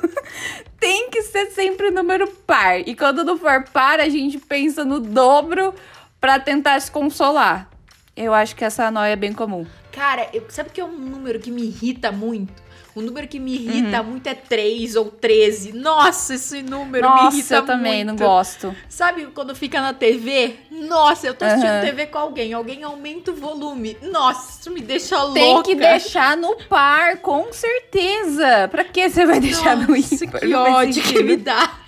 tem 0.80 1.10
que 1.10 1.22
ser 1.22 1.50
sempre 1.50 1.90
número 1.90 2.26
par. 2.46 2.80
E 2.80 2.94
quando 2.96 3.22
não 3.24 3.36
for 3.38 3.64
par, 3.72 4.00
a 4.00 4.08
gente 4.08 4.38
pensa 4.38 4.84
no 4.84 4.98
dobro 4.98 5.74
pra 6.20 6.38
tentar 6.40 6.80
se 6.80 6.90
consolar. 6.90 7.68
Eu 8.16 8.32
acho 8.34 8.56
que 8.56 8.64
essa 8.64 8.90
noia 8.90 9.12
é 9.12 9.16
bem 9.16 9.32
comum. 9.32 9.66
Cara, 9.92 10.28
eu- 10.32 10.44
sabe 10.48 10.70
que 10.70 10.80
é 10.80 10.84
um 10.84 10.90
número 10.98 11.38
que 11.38 11.50
me 11.50 11.62
irrita 11.62 12.10
muito? 12.10 12.52
Um 12.96 13.02
número 13.02 13.28
que 13.28 13.38
me 13.38 13.56
Uhum. 13.56 13.62
irrita 13.62 14.02
muito 14.02 14.26
é 14.26 14.34
3 14.34 14.96
ou 14.96 15.04
13. 15.10 15.72
Nossa, 15.72 16.34
esse 16.34 16.62
número 16.62 17.08
me 17.08 17.20
Nossa, 17.22 17.36
irrita 17.36 17.54
eu 17.56 17.62
também 17.66 18.04
muito. 18.04 18.18
não 18.20 18.26
gosto. 18.28 18.74
Sabe 18.88 19.26
quando 19.26 19.54
fica 19.54 19.80
na 19.80 19.92
TV? 19.94 20.56
Nossa, 20.70 21.26
eu 21.28 21.34
tô 21.34 21.44
assistindo 21.44 21.68
Aham. 21.70 21.84
TV 21.84 22.06
com 22.06 22.18
alguém, 22.18 22.52
alguém 22.52 22.82
aumenta 22.82 23.30
o 23.30 23.34
volume. 23.34 23.96
Nossa, 24.02 24.60
isso 24.60 24.70
me 24.70 24.80
deixa 24.80 25.16
Tem 25.32 25.54
louca. 25.54 25.68
que 25.68 25.74
deixar 25.76 26.36
no 26.36 26.56
par, 26.68 27.18
com 27.18 27.52
certeza. 27.52 28.68
Pra 28.68 28.82
que 28.84 29.08
você 29.08 29.24
vai 29.26 29.38
deixar 29.40 29.76
no 29.76 29.86
Nossa, 29.94 30.24
ímpar? 30.24 30.40
que 30.40 30.54
ódio 30.54 31.02
que 31.02 31.22
me 31.22 31.36
dá. 31.36 31.78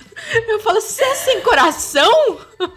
Eu 0.47 0.61
falo, 0.61 0.81
você 0.81 1.03
é 1.03 1.15
sem 1.15 1.41
coração? 1.41 2.39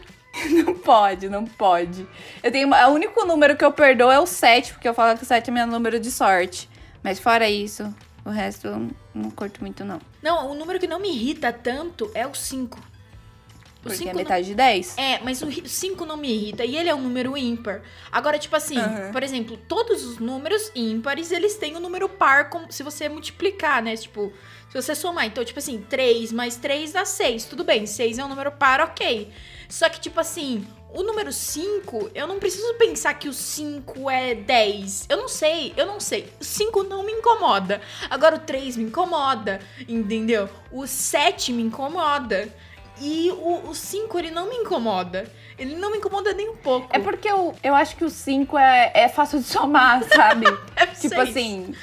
Não 0.50 0.74
pode, 0.74 1.30
não 1.30 1.46
pode. 1.46 2.08
Eu 2.42 2.52
tenho. 2.52 2.68
O 2.68 2.88
único 2.90 3.24
número 3.24 3.56
que 3.56 3.64
eu 3.64 3.72
perdoo 3.72 4.10
é 4.10 4.20
o 4.20 4.26
7, 4.26 4.74
porque 4.74 4.90
eu 4.90 4.94
falo 4.94 5.16
que 5.16 5.24
o 5.24 5.28
7 5.28 5.52
é 5.52 5.54
meu 5.54 5.68
número 5.68 6.00
de 6.00 6.10
sorte. 6.10 6.68
Mas 7.04 7.20
fora 7.20 7.48
isso, 7.48 7.94
o 8.26 8.30
resto 8.30 8.68
eu 8.68 8.88
não 9.14 9.30
curto 9.32 9.62
muito, 9.62 9.84
não. 9.84 10.00
Não, 10.22 10.52
o 10.52 10.56
número 10.56 10.80
que 10.80 10.88
não 10.88 11.00
me 11.00 11.10
irrita 11.10 11.52
tanto 11.52 12.10
é 12.14 12.26
o 12.26 12.34
5. 12.34 12.80
Porque 13.82 13.98
cinco 13.98 14.12
é 14.12 14.14
não- 14.14 14.20
metade 14.20 14.48
de 14.48 14.56
10. 14.56 14.98
É, 14.98 15.20
mas 15.20 15.42
o 15.42 15.52
5 15.68 16.06
não 16.06 16.16
me 16.16 16.30
irrita 16.34 16.64
e 16.64 16.78
ele 16.78 16.88
é 16.88 16.96
um 16.96 17.02
número 17.02 17.36
ímpar. 17.36 17.82
Agora, 18.10 18.40
tipo 18.40 18.56
assim, 18.56 18.78
Aham. 18.78 19.12
por 19.12 19.22
exemplo, 19.24 19.58
todos 19.68 20.06
os 20.06 20.20
números 20.20 20.72
ímpares, 20.74 21.34
eles 21.34 21.56
têm 21.58 21.76
o 21.76 21.82
número 21.82 22.08
par 22.08 22.50
como 22.50 22.72
se 22.72 22.82
você 22.82 23.10
multiplicar, 23.10 23.84
né? 23.84 23.98
Tipo, 23.98 24.32
se 24.70 24.82
você 24.82 24.96
somar. 24.96 25.26
Então, 25.26 25.44
tipo 25.44 25.60
assim, 25.60 25.80
3 25.82 26.32
mais 26.32 26.56
3 26.56 26.94
dá 26.94 27.04
6. 27.04 27.44
Tudo 27.44 27.66
bem, 27.66 27.86
6 27.86 28.18
é 28.20 28.24
um 28.24 28.30
número 28.30 28.54
par, 28.54 28.80
ok. 28.80 29.30
Só 29.68 29.90
que, 29.90 30.00
tipo 30.00 30.18
assim, 30.18 30.66
o 30.94 31.02
número 31.02 31.34
5, 31.34 32.12
eu 32.14 32.28
não 32.28 32.40
preciso 32.40 32.76
pensar 32.76 33.16
que 33.16 33.28
o 33.28 33.34
5 33.34 34.10
é 34.12 34.36
10. 34.36 35.08
Eu 35.10 35.18
não 35.18 35.28
sei, 35.28 35.74
eu 35.76 35.88
não 35.88 36.00
sei. 36.00 36.32
O 36.40 36.44
5 36.44 36.84
não 36.84 37.04
me 37.04 37.12
incomoda. 37.12 37.82
Agora 38.10 38.36
o 38.36 38.40
3 38.40 38.78
me 38.78 38.84
incomoda, 38.84 39.60
entendeu? 39.88 40.48
O 40.72 40.86
7 40.86 41.52
me 41.52 41.64
incomoda. 41.64 42.48
E 43.02 43.32
o 43.32 43.74
5, 43.74 44.20
ele 44.20 44.30
não 44.30 44.48
me 44.48 44.56
incomoda. 44.58 45.26
Ele 45.58 45.76
não 45.76 45.92
me 45.92 45.98
incomoda 45.98 46.32
nem 46.32 46.50
um 46.50 46.58
pouco. 46.58 46.88
É 46.92 47.00
porque 47.00 47.28
eu, 47.28 47.56
eu 47.64 47.74
acho 47.74 47.96
que 47.96 48.06
o 48.06 48.10
5 48.10 48.56
é, 48.56 48.92
é 48.94 49.10
fácil 49.10 49.40
de 49.40 49.46
somar, 49.46 50.04
sabe? 50.08 50.46
Deve 50.76 50.92
tipo 50.94 51.16
ser 51.16 51.20
assim. 51.22 51.74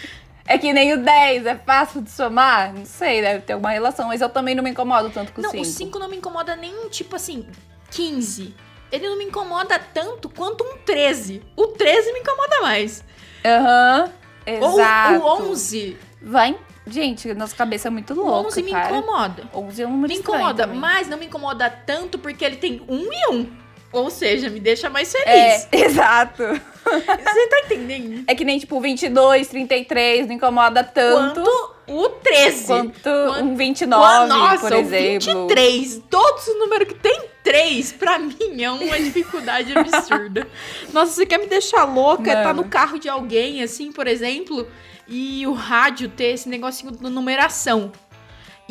É 0.47 0.57
que 0.57 0.73
nem 0.73 0.93
o 0.95 1.03
10, 1.03 1.47
é 1.47 1.57
fácil 1.57 2.01
de 2.01 2.11
somar? 2.11 2.73
Não 2.73 2.87
sei, 2.87 3.21
deve 3.21 3.43
ter 3.43 3.55
alguma 3.55 3.71
relação, 3.73 4.07
mas 4.09 4.21
eu 4.21 4.29
também 4.29 4.55
não 4.55 4.63
me 4.63 4.71
incomodo 4.71 5.11
tanto 5.11 5.33
com 5.33 5.41
o 5.41 5.45
Não, 5.45 5.51
5. 5.51 5.63
o 5.63 5.67
5 5.67 5.99
não 5.99 6.09
me 6.09 6.17
incomoda 6.17 6.55
nem, 6.55 6.89
tipo 6.89 7.17
assim, 7.17 7.47
15. 7.91 8.55
Ele 8.91 9.09
não 9.09 9.17
me 9.19 9.25
incomoda 9.25 9.79
tanto 9.79 10.29
quanto 10.29 10.65
um 10.65 10.79
13. 10.79 11.43
O 11.57 11.69
13 11.69 12.13
me 12.13 12.21
incomoda 12.21 12.61
mais. 12.63 13.05
Aham, 13.45 14.13
exato. 14.47 15.25
Ou 15.25 15.43
o 15.43 15.51
11. 15.51 15.97
Vai. 16.23 16.59
Gente, 16.87 17.33
nossa 17.35 17.55
cabeça 17.55 17.89
é 17.89 17.91
muito 17.91 18.13
O 18.15 18.17
louca, 18.17 18.49
11 18.49 18.63
me 18.63 18.71
cara. 18.73 18.97
incomoda. 18.97 19.45
11 19.55 19.83
é 19.83 19.87
um 19.87 19.91
número 19.93 20.13
Me 20.13 20.19
incomoda, 20.19 20.67
mas 20.67 21.09
não 21.09 21.17
me 21.19 21.27
incomoda 21.27 21.71
tanto 21.71 22.19
porque 22.19 22.45
ele 22.45 22.57
tem 22.57 22.83
um 22.89 23.09
e 23.13 23.31
um. 23.33 23.53
Ou 23.93 24.09
seja, 24.11 24.49
me 24.49 24.61
deixa 24.61 24.89
mais 24.89 25.13
É, 25.15 25.59
feliz. 25.59 25.69
exato. 25.91 26.43
Você 26.85 27.47
tá 27.49 27.61
entendendo? 27.67 28.25
É 28.27 28.35
que 28.35 28.45
nem, 28.45 28.59
tipo, 28.59 28.81
22, 28.81 29.49
33, 29.49 30.27
não 30.27 30.35
incomoda 30.35 30.83
tanto 30.85 31.43
Quanto 31.43 31.75
o 31.89 32.09
13. 32.09 32.67
quanto 32.67 33.01
Quanto- 33.03 33.43
um 33.45 33.57
29, 33.57 34.29
Nossa, 34.29 34.59
por 34.61 34.73
exemplo. 34.73 35.45
23. 35.49 36.03
Todos 36.09 36.47
os 36.49 36.59
números 36.59 36.89
que 36.89 36.95
tem 36.95 37.21
3, 37.43 37.93
pra 37.93 38.19
mim, 38.19 38.63
é 38.63 38.71
uma 38.71 38.97
dificuldade 39.01 39.77
absurda. 39.77 40.47
Nossa, 40.93 41.13
você 41.13 41.27
quer 41.27 41.39
me 41.39 41.47
deixar 41.47 41.85
louca? 41.85 42.33
Tá 42.33 42.45
Mano. 42.45 42.63
no 42.63 42.69
carro 42.69 42.99
de 42.99 43.09
alguém, 43.09 43.63
assim, 43.63 43.91
por 43.93 44.07
exemplo, 44.07 44.67
e 45.09 45.45
o 45.47 45.53
rádio 45.53 46.09
ter 46.09 46.33
esse 46.35 46.49
negocinho 46.49 46.93
de 46.93 47.03
numeração. 47.11 47.91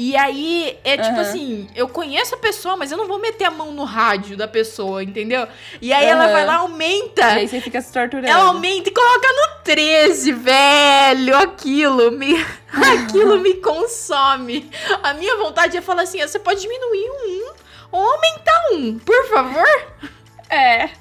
E 0.01 0.15
aí, 0.15 0.79
é 0.85 0.95
tipo 0.95 1.09
Aham. 1.09 1.19
assim, 1.19 1.67
eu 1.75 1.85
conheço 1.85 2.33
a 2.33 2.37
pessoa, 2.37 2.77
mas 2.77 2.89
eu 2.89 2.97
não 2.97 3.05
vou 3.05 3.19
meter 3.19 3.43
a 3.43 3.51
mão 3.51 3.73
no 3.73 3.83
rádio 3.83 4.37
da 4.37 4.47
pessoa, 4.47 5.03
entendeu? 5.03 5.45
E 5.81 5.91
aí 5.91 6.05
ela 6.05 6.23
Aham. 6.23 6.31
vai 6.31 6.45
lá, 6.45 6.55
aumenta. 6.55 7.21
E 7.21 7.39
aí 7.39 7.47
você 7.49 7.59
fica 7.59 7.81
se 7.81 7.91
torturando. 7.91 8.29
Ela 8.29 8.45
aumenta 8.45 8.87
e 8.87 8.93
coloca 8.93 9.27
no 9.27 9.61
13, 9.65 10.31
velho. 10.31 11.35
Aquilo 11.35 12.13
me. 12.13 12.33
Aquilo 12.71 13.39
me 13.41 13.55
consome. 13.55 14.71
A 15.03 15.13
minha 15.15 15.35
vontade 15.35 15.75
é 15.75 15.81
falar 15.81 16.03
assim: 16.03 16.21
você 16.21 16.39
pode 16.39 16.61
diminuir 16.61 17.09
um 17.09 17.51
ou 17.91 18.01
aumentar 18.01 18.67
um, 18.71 18.99
por 18.99 19.27
favor. 19.27 19.67
É. 20.49 20.91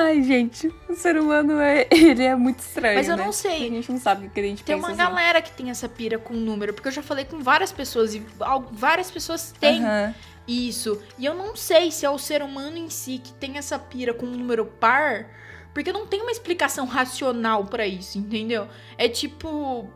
Ai, 0.00 0.22
gente, 0.22 0.72
o 0.88 0.94
ser 0.94 1.18
humano 1.18 1.58
é, 1.58 1.88
ele 1.90 2.22
é 2.22 2.36
muito 2.36 2.60
estranho. 2.60 2.94
Mas 2.96 3.08
eu 3.08 3.16
né? 3.16 3.24
não 3.24 3.32
sei. 3.32 3.66
A 3.66 3.70
gente 3.70 3.90
não 3.90 3.98
sabe 3.98 4.28
o 4.28 4.30
que 4.30 4.38
a 4.38 4.42
gente 4.44 4.62
Tem 4.62 4.76
pensa 4.76 4.86
uma 4.86 4.94
assim. 4.94 5.14
galera 5.14 5.42
que 5.42 5.50
tem 5.50 5.70
essa 5.70 5.88
pira 5.88 6.18
com 6.18 6.34
número, 6.34 6.72
porque 6.72 6.86
eu 6.88 6.92
já 6.92 7.02
falei 7.02 7.24
com 7.24 7.40
várias 7.40 7.72
pessoas 7.72 8.14
e 8.14 8.22
várias 8.70 9.10
pessoas 9.10 9.52
têm 9.58 9.84
Aham. 9.84 10.14
isso. 10.46 11.02
E 11.18 11.24
eu 11.26 11.34
não 11.34 11.56
sei 11.56 11.90
se 11.90 12.06
é 12.06 12.10
o 12.10 12.18
ser 12.18 12.42
humano 12.42 12.76
em 12.76 12.88
si 12.88 13.18
que 13.18 13.32
tem 13.32 13.58
essa 13.58 13.76
pira 13.76 14.14
com 14.14 14.24
um 14.24 14.30
número 14.36 14.66
par, 14.66 15.26
porque 15.74 15.92
não 15.92 16.06
tem 16.06 16.22
uma 16.22 16.30
explicação 16.30 16.86
racional 16.86 17.64
pra 17.64 17.86
isso, 17.86 18.18
entendeu? 18.18 18.68
É 18.96 19.08
tipo. 19.08 19.90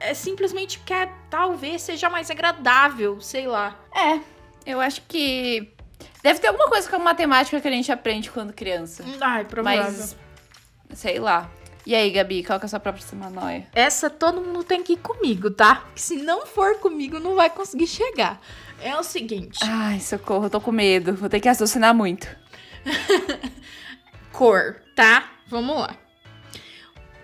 É 0.00 0.14
simplesmente 0.14 0.78
que 0.78 0.94
é, 0.94 1.10
talvez 1.28 1.82
seja 1.82 2.08
mais 2.08 2.30
agradável, 2.30 3.20
sei 3.20 3.48
lá. 3.48 3.76
É, 3.92 4.20
eu 4.64 4.80
acho 4.80 5.02
que. 5.08 5.72
Deve 6.22 6.40
ter 6.40 6.48
alguma 6.48 6.68
coisa 6.68 6.88
com 6.88 6.96
a 6.96 6.98
matemática 6.98 7.60
que 7.60 7.68
a 7.68 7.70
gente 7.70 7.90
aprende 7.92 8.30
quando 8.30 8.52
criança. 8.52 9.04
Ai, 9.20 9.44
provável. 9.44 9.82
Mas. 9.84 10.16
Sei 10.94 11.18
lá. 11.18 11.50
E 11.86 11.94
aí, 11.94 12.10
Gabi, 12.10 12.44
qual 12.44 12.58
que 12.58 12.64
é 12.64 12.66
a 12.66 12.68
sua 12.68 12.80
próxima 12.80 13.30
noia? 13.30 13.66
Essa 13.74 14.10
todo 14.10 14.40
mundo 14.40 14.62
tem 14.62 14.82
que 14.82 14.92
ir 14.94 14.98
comigo, 14.98 15.50
tá? 15.50 15.76
Porque 15.76 16.00
se 16.00 16.16
não 16.16 16.46
for 16.46 16.76
comigo, 16.80 17.18
não 17.18 17.34
vai 17.34 17.48
conseguir 17.48 17.86
chegar. 17.86 18.40
É 18.82 18.94
o 18.96 19.02
seguinte: 19.02 19.58
Ai, 19.62 19.98
socorro, 20.00 20.46
eu 20.46 20.50
tô 20.50 20.60
com 20.60 20.70
medo. 20.72 21.14
Vou 21.14 21.28
ter 21.28 21.40
que 21.40 21.48
raciocinar 21.48 21.94
muito. 21.94 22.26
cor, 24.32 24.76
tá? 24.94 25.30
Vamos 25.48 25.78
lá. 25.78 25.96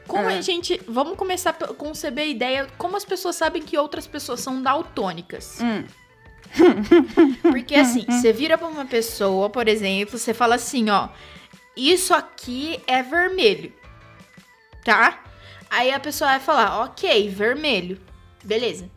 Como 0.07 0.29
Ah. 0.29 0.33
a 0.33 0.41
gente. 0.41 0.81
Vamos 0.87 1.17
começar 1.17 1.51
a 1.51 1.75
conceber 1.75 2.25
a 2.25 2.29
ideia 2.29 2.67
como 2.79 2.97
as 2.97 3.05
pessoas 3.05 3.37
sabem 3.37 3.63
que 3.63 3.77
outras 3.79 4.07
pessoas 4.07 4.41
são 4.41 4.63
daltônicas. 4.63 5.59
Hum. 5.61 5.85
Porque 7.43 7.75
assim, 7.75 8.05
você 8.09 8.33
vira 8.33 8.57
pra 8.57 8.69
uma 8.69 8.85
pessoa, 8.85 9.51
por 9.51 9.69
exemplo, 9.69 10.19
você 10.19 10.33
fala 10.33 10.55
assim, 10.55 10.91
ó, 10.91 11.09
isso 11.77 12.15
aqui 12.15 12.81
é 12.87 13.03
vermelho, 13.03 13.73
tá? 14.85 15.23
Aí 15.71 15.93
a 15.93 15.99
pessoa 15.99 16.31
vai 16.31 16.41
falar, 16.41 16.85
ok, 16.85 17.29
vermelho, 17.29 18.01
beleza. 18.45 18.89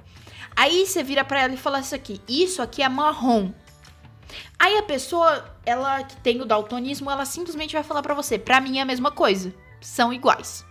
Aí 0.55 0.85
você 0.85 1.03
vira 1.03 1.23
pra 1.23 1.41
ela 1.41 1.53
e 1.53 1.57
fala 1.57 1.79
isso 1.79 1.95
aqui, 1.95 2.21
isso 2.27 2.61
aqui 2.61 2.81
é 2.81 2.89
marrom. 2.89 3.51
Aí 4.59 4.77
a 4.77 4.83
pessoa, 4.83 5.55
ela 5.65 6.03
que 6.03 6.15
tem 6.17 6.41
o 6.41 6.45
daltonismo, 6.45 7.09
ela 7.09 7.25
simplesmente 7.25 7.73
vai 7.73 7.83
falar 7.83 8.01
pra 8.01 8.13
você, 8.13 8.37
pra 8.37 8.59
mim 8.59 8.79
é 8.79 8.81
a 8.81 8.85
mesma 8.85 9.11
coisa, 9.11 9.53
são 9.81 10.11
iguais. 10.11 10.65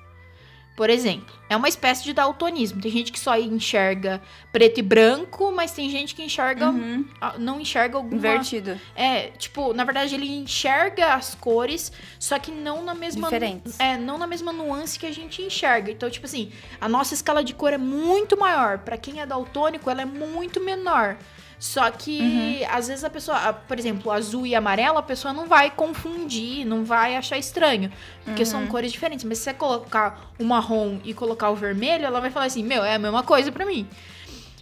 Por 0.76 0.90
exemplo, 0.90 1.34
é 1.48 1.56
uma 1.56 1.68
espécie 1.68 2.02
de 2.04 2.12
daltonismo. 2.12 2.80
Tem 2.80 2.90
gente 2.90 3.12
que 3.12 3.18
só 3.20 3.38
enxerga 3.38 4.20
preto 4.52 4.78
e 4.78 4.82
branco, 4.82 5.52
mas 5.52 5.72
tem 5.72 5.88
gente 5.90 6.14
que 6.14 6.22
enxerga 6.22 6.70
Uhum. 6.70 7.04
ah, 7.20 7.34
não 7.38 7.60
enxerga 7.60 7.96
alguma 7.96 8.16
Invertido. 8.16 8.78
é, 8.94 9.28
tipo, 9.38 9.72
na 9.72 9.84
verdade 9.84 10.14
ele 10.14 10.26
enxerga 10.36 11.14
as 11.14 11.34
cores, 11.34 11.92
só 12.18 12.38
que 12.38 12.50
não 12.50 12.82
na 12.82 12.94
mesma 12.94 13.28
Diferentes. 13.28 13.78
é, 13.78 13.96
não 13.96 14.18
na 14.18 14.26
mesma 14.26 14.52
nuance 14.52 14.98
que 14.98 15.06
a 15.06 15.12
gente 15.12 15.42
enxerga. 15.42 15.90
Então, 15.90 16.08
tipo 16.10 16.26
assim, 16.26 16.50
a 16.80 16.88
nossa 16.88 17.14
escala 17.14 17.44
de 17.44 17.54
cor 17.54 17.72
é 17.72 17.78
muito 17.78 18.36
maior. 18.38 18.78
Pra 18.78 18.96
quem 18.96 19.20
é 19.20 19.26
daltônico, 19.26 19.88
ela 19.90 20.02
é 20.02 20.06
muito 20.06 20.60
menor. 20.60 21.16
Só 21.58 21.90
que 21.90 22.62
às 22.70 22.86
vezes 22.88 23.02
a 23.02 23.08
pessoa, 23.08 23.36
ah, 23.38 23.52
por 23.52 23.78
exemplo, 23.78 24.12
azul 24.12 24.46
e 24.46 24.54
amarelo, 24.54 24.98
a 24.98 25.02
pessoa 25.02 25.32
não 25.32 25.46
vai 25.46 25.70
confundir, 25.70 26.66
não 26.66 26.84
vai 26.84 27.16
achar 27.16 27.38
estranho, 27.38 27.90
porque 28.24 28.44
são 28.44 28.66
cores 28.66 28.92
diferentes. 28.92 29.24
Mas 29.24 29.38
se 29.38 29.44
você 29.44 29.54
colocar 29.54 30.32
o 30.38 30.44
marrom 30.44 30.98
e 31.02 31.14
colocar 31.14 31.35
o 31.50 31.54
vermelho, 31.54 32.04
ela 32.04 32.20
vai 32.20 32.30
falar 32.30 32.46
assim: 32.46 32.62
"Meu, 32.62 32.84
é 32.84 32.94
a 32.94 32.98
mesma 32.98 33.22
coisa 33.22 33.52
pra 33.52 33.66
mim". 33.66 33.88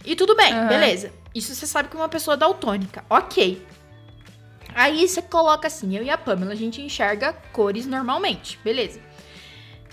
E 0.05 0.15
tudo 0.15 0.35
bem, 0.35 0.53
Aham. 0.53 0.67
beleza. 0.67 1.11
Isso 1.33 1.53
você 1.53 1.65
sabe 1.65 1.89
que 1.89 1.95
é 1.95 1.99
uma 1.99 2.09
pessoa 2.09 2.37
daltônica. 2.37 3.03
OK. 3.09 3.65
Aí 4.73 5.07
você 5.07 5.21
coloca 5.21 5.67
assim, 5.67 5.97
eu 5.97 6.03
e 6.03 6.09
a 6.09 6.17
Pamela, 6.17 6.51
a 6.51 6.55
gente 6.55 6.81
enxerga 6.81 7.33
cores 7.53 7.87
normalmente, 7.87 8.59
beleza. 8.63 8.99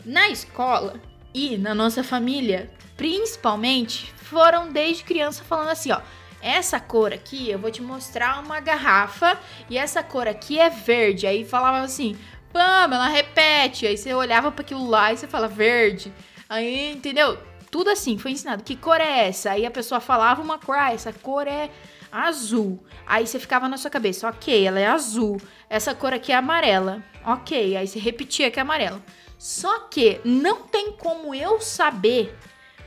Na 0.05 0.29
escola 0.29 0.95
e 1.33 1.57
na 1.57 1.75
nossa 1.75 2.03
família, 2.03 2.69
principalmente, 2.97 4.13
foram 4.17 4.73
desde 4.73 5.05
criança 5.05 5.45
falando 5.45 5.69
assim, 5.69 5.93
ó. 5.93 6.01
Essa 6.43 6.81
cor 6.81 7.13
aqui, 7.13 7.49
eu 7.49 7.59
vou 7.61 7.71
te 7.71 7.81
mostrar 7.81 8.43
uma 8.43 8.59
garrafa 8.59 9.39
e 9.71 9.79
essa 9.79 10.03
cor 10.03 10.27
aqui 10.27 10.59
é 10.59 10.69
verde. 10.69 11.25
Aí 11.25 11.45
falava 11.45 11.79
assim, 11.79 12.19
Pamela, 12.53 13.07
repete. 13.07 13.87
Aí 13.87 13.97
você 13.97 14.13
olhava 14.13 14.51
para 14.51 14.63
aquilo 14.63 14.89
lá 14.89 15.13
e 15.13 15.17
você 15.17 15.29
fala 15.29 15.47
verde. 15.47 16.13
Aí, 16.53 16.93
entendeu? 16.93 17.39
Tudo 17.71 17.89
assim, 17.89 18.19
foi 18.19 18.33
ensinado. 18.33 18.63
Que 18.63 18.77
cor 18.77 19.01
é 19.01 19.27
essa? 19.27 19.53
Aí 19.53 19.65
a 19.65 19.71
pessoa 19.71 20.01
falava 20.01 20.43
uma 20.43 20.59
cor, 20.59 20.77
ah, 20.77 20.93
essa 20.93 21.11
cor 21.11 21.49
é 21.49 21.71
azul. 22.13 22.79
Aí 23.07 23.27
você 23.27 23.39
ficava 23.39 23.71
na 23.71 23.79
sua 23.79 23.91
cabeça, 23.91 24.29
ok, 24.29 24.67
ela 24.67 24.79
é 24.79 24.87
azul. 24.87 25.41
Essa 25.71 25.95
cor 25.95 26.13
aqui 26.13 26.31
é 26.31 26.35
amarela. 26.35 27.03
Ok, 27.25 27.75
aí 27.75 27.89
você 27.89 27.99
repetia 27.99 28.51
que 28.51 28.59
é 28.59 28.63
amarela. 28.63 29.03
Só 29.39 29.89
que 29.89 30.21
não 30.27 30.65
tem 30.65 30.93
como 30.93 31.35
eu 31.35 31.59
saber 31.59 32.37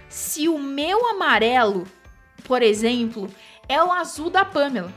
se 0.07 0.47
o 0.47 0.59
meu 0.59 1.07
amarelo, 1.07 1.87
por 2.43 2.61
exemplo, 2.61 3.27
é 3.67 3.83
o 3.83 3.91
azul 3.91 4.29
da 4.29 4.45
Pamela. 4.45 4.93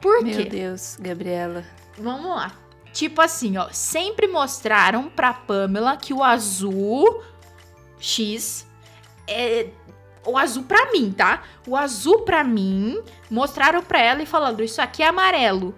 Por 0.00 0.24
Meu 0.24 0.34
quê? 0.34 0.44
Deus, 0.46 0.96
Gabriela. 0.98 1.62
Vamos 1.98 2.30
lá. 2.30 2.52
Tipo 2.90 3.20
assim, 3.20 3.58
ó, 3.58 3.68
sempre 3.70 4.26
mostraram 4.26 5.10
pra 5.10 5.34
Pamela 5.34 5.98
que 5.98 6.14
o 6.14 6.24
azul 6.24 7.22
X 8.00 8.66
é 9.26 9.68
o 10.24 10.36
azul 10.36 10.64
pra 10.64 10.92
mim, 10.92 11.12
tá? 11.12 11.42
O 11.66 11.76
azul 11.76 12.22
pra 12.22 12.44
mim, 12.44 13.02
mostraram 13.30 13.82
pra 13.82 14.00
ela 14.00 14.22
e 14.22 14.26
falando, 14.26 14.62
isso 14.62 14.80
aqui 14.80 15.02
é 15.02 15.08
amarelo. 15.08 15.74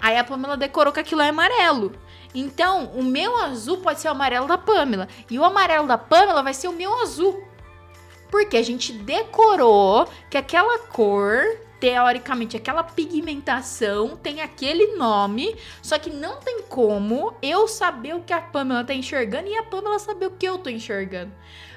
Aí 0.00 0.16
a 0.16 0.24
Pamela 0.24 0.56
decorou 0.56 0.92
que 0.92 1.00
aquilo 1.00 1.22
é 1.22 1.28
amarelo. 1.28 1.92
Então, 2.34 2.86
o 2.94 3.02
meu 3.02 3.36
azul 3.38 3.78
pode 3.78 4.00
ser 4.00 4.08
o 4.08 4.10
amarelo 4.10 4.46
da 4.46 4.58
Pamela. 4.58 5.08
E 5.30 5.38
o 5.38 5.44
amarelo 5.44 5.86
da 5.86 5.96
Pamela 5.96 6.42
vai 6.42 6.52
ser 6.52 6.68
o 6.68 6.72
meu 6.72 7.00
azul. 7.00 7.42
Porque 8.30 8.56
a 8.56 8.62
gente 8.62 8.92
decorou 8.92 10.06
que 10.28 10.36
aquela 10.36 10.78
cor 10.80 11.42
teoricamente, 11.86 12.56
aquela 12.56 12.82
pigmentação 12.82 14.16
tem 14.16 14.40
aquele 14.40 14.96
nome, 14.96 15.54
só 15.80 15.96
que 15.96 16.10
não 16.10 16.40
tem 16.40 16.62
como 16.62 17.32
eu 17.40 17.68
saber 17.68 18.12
o 18.16 18.24
que 18.24 18.32
a 18.32 18.40
Pamela 18.40 18.82
tá 18.82 18.92
enxergando 18.92 19.46
e 19.46 19.56
a 19.56 19.62
Pamela 19.62 19.96
saber 20.00 20.26
o 20.26 20.32
que 20.32 20.46
eu 20.46 20.58
tô 20.58 20.68
enxergando. 20.68 21.32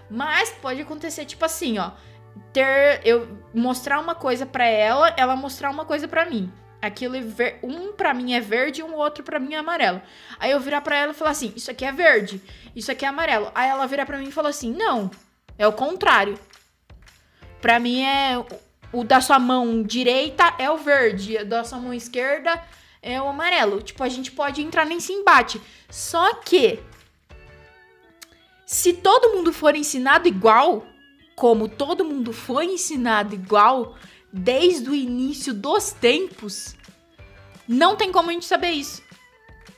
Mas 0.10 0.50
pode 0.50 0.82
acontecer, 0.82 1.26
tipo 1.26 1.46
assim, 1.46 1.78
ó. 1.78 1.92
Ter. 2.52 3.02
Eu 3.06 3.38
mostrar 3.54 4.00
uma 4.00 4.16
coisa 4.16 4.48
para 4.48 4.66
ela, 4.66 5.14
ela 5.16 5.36
mostrar 5.36 5.70
uma 5.70 5.86
coisa 5.86 6.08
para 6.08 6.26
mim. 6.26 6.52
Aquilo 6.82 7.16
é 7.16 7.22
ver, 7.22 7.60
um 7.62 7.94
para 7.94 8.12
mim 8.12 8.34
é 8.34 8.40
verde 8.40 8.82
um 8.82 8.96
outro 8.96 9.24
para 9.24 9.38
mim 9.38 9.54
é 9.54 9.58
amarelo. 9.58 10.02
Aí 10.40 10.50
eu 10.50 10.60
virar 10.60 10.82
para 10.82 10.98
ela 10.98 11.12
e 11.12 11.16
falar 11.16 11.32
assim: 11.32 11.54
"Isso 11.56 11.70
aqui 11.70 11.86
é 11.86 11.92
verde, 11.92 12.42
isso 12.76 12.92
aqui 12.92 13.06
é 13.06 13.10
amarelo". 13.10 13.52
Aí 13.54 13.70
ela 13.70 13.86
virar 13.86 14.08
para 14.08 14.18
mim 14.18 14.30
e 14.30 14.32
falar 14.32 14.50
assim: 14.50 14.74
"Não, 14.74 15.12
é 15.56 15.68
o 15.68 15.74
contrário". 15.74 16.40
Para 17.62 17.80
mim 17.80 18.04
é 18.04 18.44
o 18.92 19.04
da 19.04 19.22
sua 19.22 19.40
mão 19.40 19.84
direita 19.84 20.56
é 20.58 20.70
o 20.70 20.78
verde, 20.78 21.38
o 21.38 21.46
da 21.46 21.64
sua 21.64 21.80
mão 21.80 21.94
esquerda 21.94 22.62
é 23.02 23.22
o 23.22 23.28
amarelo. 23.28 23.82
Tipo, 23.82 24.04
a 24.04 24.10
gente 24.10 24.32
pode 24.32 24.62
entrar 24.62 24.86
nesse 24.86 25.14
embate. 25.14 25.62
Só 25.90 26.36
que 26.36 26.80
se 28.66 28.94
todo 28.94 29.36
mundo 29.36 29.54
for 29.54 29.76
ensinado 29.76 30.28
igual, 30.28 30.86
como 31.36 31.68
todo 31.68 32.06
mundo 32.06 32.34
foi 32.34 32.66
ensinado 32.66 33.34
igual 33.34 33.96
desde 34.32 34.90
o 34.90 34.96
início 34.96 35.54
dos 35.54 35.92
tempos, 35.92 36.76
não 37.68 37.96
tem 37.96 38.12
como 38.12 38.30
a 38.30 38.34
gente 38.34 38.46
saber 38.46 38.72
isso. 38.72 39.02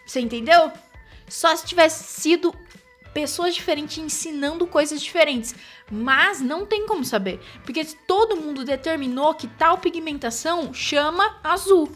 Você 0.06 0.20
entendeu? 0.20 0.72
Só 1.30 1.56
se 1.56 1.66
tivesse 1.66 2.04
sido 2.22 2.54
pessoas 3.14 3.56
diferentes 3.56 3.98
ensinando 3.98 4.66
coisas 4.68 5.02
diferentes. 5.02 5.56
Mas 5.90 6.40
não 6.42 6.66
tem 6.66 6.86
como 6.86 7.04
saber. 7.04 7.40
Porque 7.64 7.86
todo 8.08 8.38
mundo 8.38 8.64
determinou 8.64 9.34
que 9.34 9.48
tal 9.48 9.78
pigmentação 9.78 10.74
chama 10.74 11.40
azul. 11.44 11.92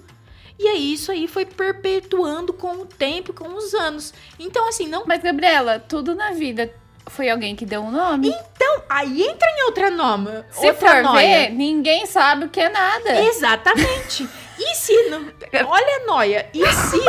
E 0.57 0.67
aí 0.67 0.93
isso 0.93 1.11
aí 1.11 1.27
foi 1.27 1.45
perpetuando 1.45 2.53
com 2.53 2.81
o 2.81 2.85
tempo, 2.85 3.33
com 3.33 3.55
os 3.55 3.73
anos. 3.73 4.13
Então, 4.39 4.67
assim, 4.67 4.87
não. 4.87 5.03
Mas, 5.05 5.21
Gabriela, 5.21 5.79
tudo 5.79 6.15
na 6.15 6.31
vida 6.31 6.73
foi 7.07 7.29
alguém 7.29 7.55
que 7.55 7.65
deu 7.65 7.81
um 7.81 7.91
nome. 7.91 8.29
Então, 8.29 8.83
aí 8.89 9.21
entra 9.23 9.49
em 9.49 9.63
outra 9.63 9.91
nome. 9.91 10.31
Se 10.51 10.67
outra 10.67 10.73
for 10.73 11.03
noia. 11.03 11.27
ver, 11.27 11.49
ninguém 11.51 12.05
sabe 12.05 12.45
o 12.45 12.49
que 12.49 12.59
é 12.59 12.69
nada. 12.69 13.21
Exatamente. 13.21 14.27
E 14.57 14.75
se 14.75 15.09
não. 15.09 15.25
Olha 15.67 16.03
a 16.03 16.05
noia. 16.05 16.49
E 16.53 16.65
se. 16.71 16.99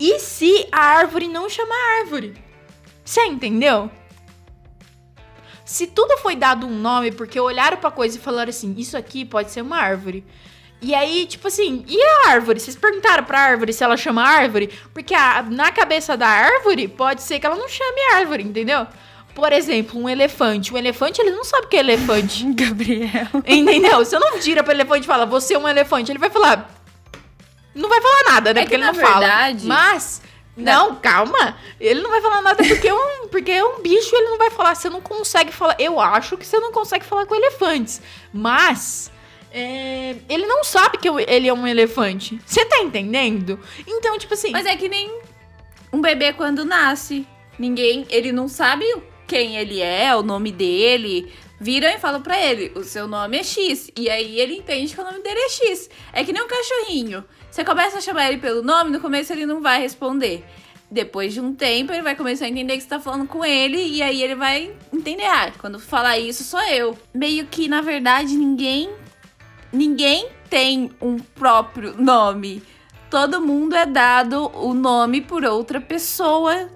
e 0.00 0.18
se 0.18 0.68
a 0.72 0.80
árvore 0.80 1.28
não 1.28 1.48
chama 1.48 1.74
árvore? 2.00 2.45
Você 3.06 3.22
entendeu? 3.24 3.90
Se 5.64 5.86
tudo 5.86 6.16
foi 6.18 6.36
dado 6.36 6.66
um 6.66 6.78
nome 6.78 7.10
porque 7.10 7.38
olharam 7.40 7.76
pra 7.76 7.90
coisa 7.90 8.16
e 8.16 8.20
falaram 8.20 8.50
assim: 8.50 8.74
Isso 8.78 8.96
aqui 8.96 9.24
pode 9.24 9.50
ser 9.50 9.62
uma 9.62 9.78
árvore. 9.78 10.24
E 10.80 10.94
aí, 10.94 11.24
tipo 11.26 11.48
assim, 11.48 11.84
e 11.88 11.98
a 12.00 12.28
árvore? 12.30 12.60
Vocês 12.60 12.76
perguntaram 12.76 13.24
pra 13.24 13.40
árvore 13.40 13.72
se 13.72 13.82
ela 13.82 13.96
chama 13.96 14.22
árvore? 14.22 14.68
Porque 14.92 15.14
a- 15.14 15.42
na 15.42 15.72
cabeça 15.72 16.16
da 16.16 16.28
árvore, 16.28 16.86
pode 16.86 17.22
ser 17.22 17.40
que 17.40 17.46
ela 17.46 17.56
não 17.56 17.68
chame 17.68 18.00
árvore, 18.14 18.42
entendeu? 18.42 18.86
Por 19.34 19.52
exemplo, 19.52 19.98
um 20.00 20.08
elefante. 20.08 20.72
Um 20.72 20.76
elefante, 20.76 21.20
ele 21.20 21.30
não 21.30 21.44
sabe 21.44 21.66
o 21.66 21.68
que 21.68 21.76
é 21.76 21.80
elefante. 21.80 22.44
Gabriel. 22.52 23.26
Entendeu? 23.46 23.98
Você 24.04 24.18
não 24.18 24.38
vira 24.38 24.62
pro 24.62 24.72
elefante 24.72 25.04
e 25.04 25.06
fala, 25.06 25.24
você 25.26 25.54
é 25.54 25.58
um 25.58 25.66
elefante. 25.68 26.12
Ele 26.12 26.18
vai 26.18 26.30
falar. 26.30 26.70
Não 27.74 27.88
vai 27.88 28.00
falar 28.00 28.22
nada, 28.34 28.54
né? 28.54 28.60
É 28.60 28.64
porque 28.64 28.76
que, 28.76 28.82
ele 28.82 28.92
não 28.92 28.94
fala. 28.94 29.18
verdade- 29.20 29.66
Mas. 29.66 30.22
Não, 30.56 30.96
calma. 30.96 31.58
Ele 31.78 32.00
não 32.00 32.10
vai 32.10 32.20
falar 32.20 32.40
nada 32.40 32.64
porque 32.64 32.88
é, 32.88 32.94
um, 32.94 33.28
porque 33.28 33.50
é 33.50 33.64
um 33.64 33.82
bicho, 33.82 34.16
ele 34.16 34.30
não 34.30 34.38
vai 34.38 34.50
falar. 34.50 34.74
Você 34.74 34.88
não 34.88 35.00
consegue 35.00 35.52
falar. 35.52 35.76
Eu 35.78 36.00
acho 36.00 36.36
que 36.36 36.46
você 36.46 36.58
não 36.58 36.72
consegue 36.72 37.04
falar 37.04 37.26
com 37.26 37.34
elefantes. 37.34 38.00
Mas. 38.32 39.10
é, 39.52 40.16
ele 40.28 40.46
não 40.46 40.64
sabe 40.64 40.98
que 40.98 41.08
ele 41.08 41.48
é 41.48 41.52
um 41.52 41.66
elefante. 41.66 42.40
Você 42.46 42.64
tá 42.64 42.78
entendendo? 42.78 43.60
Então, 43.86 44.18
tipo 44.18 44.34
assim. 44.34 44.50
Mas 44.50 44.66
é 44.66 44.76
que 44.76 44.88
nem 44.88 45.20
um 45.92 46.00
bebê 46.00 46.32
quando 46.32 46.64
nasce. 46.64 47.26
Ninguém, 47.58 48.06
ele 48.10 48.32
não 48.32 48.48
sabe 48.48 48.84
quem 49.26 49.56
ele 49.56 49.80
é, 49.80 50.14
o 50.14 50.22
nome 50.22 50.52
dele. 50.52 51.32
Viram 51.58 51.88
e 51.88 51.98
falam 51.98 52.20
pra 52.20 52.38
ele, 52.38 52.70
o 52.74 52.84
seu 52.84 53.08
nome 53.08 53.38
é 53.38 53.42
X. 53.42 53.90
E 53.96 54.10
aí 54.10 54.38
ele 54.38 54.56
entende 54.56 54.94
que 54.94 55.00
o 55.00 55.04
nome 55.04 55.22
dele 55.22 55.40
é 55.40 55.48
X. 55.48 55.88
É 56.12 56.22
que 56.22 56.32
nem 56.32 56.42
um 56.42 56.46
cachorrinho. 56.46 57.24
Você 57.50 57.64
começa 57.64 57.98
a 57.98 58.00
chamar 58.00 58.28
ele 58.28 58.38
pelo 58.38 58.62
nome, 58.62 58.90
no 58.90 59.00
começo 59.00 59.32
ele 59.32 59.46
não 59.46 59.60
vai 59.60 59.80
responder. 59.80 60.44
Depois 60.90 61.32
de 61.34 61.40
um 61.40 61.52
tempo, 61.54 61.92
ele 61.92 62.02
vai 62.02 62.14
começar 62.14 62.44
a 62.44 62.48
entender 62.48 62.76
que 62.76 62.82
você 62.82 62.88
tá 62.88 63.00
falando 63.00 63.26
com 63.26 63.44
ele, 63.44 63.76
e 63.78 64.02
aí 64.02 64.22
ele 64.22 64.36
vai 64.36 64.72
entender. 64.92 65.24
Ah, 65.24 65.50
quando 65.58 65.80
falar 65.80 66.18
isso, 66.18 66.44
sou 66.44 66.62
eu. 66.62 66.96
Meio 67.12 67.46
que, 67.46 67.66
na 67.66 67.80
verdade, 67.80 68.36
ninguém. 68.36 68.90
Ninguém 69.72 70.28
tem 70.48 70.92
um 71.00 71.18
próprio 71.18 71.94
nome. 72.00 72.62
Todo 73.10 73.40
mundo 73.40 73.74
é 73.74 73.84
dado 73.86 74.50
o 74.54 74.72
nome 74.74 75.20
por 75.20 75.44
outra 75.44 75.80
pessoa 75.80 76.68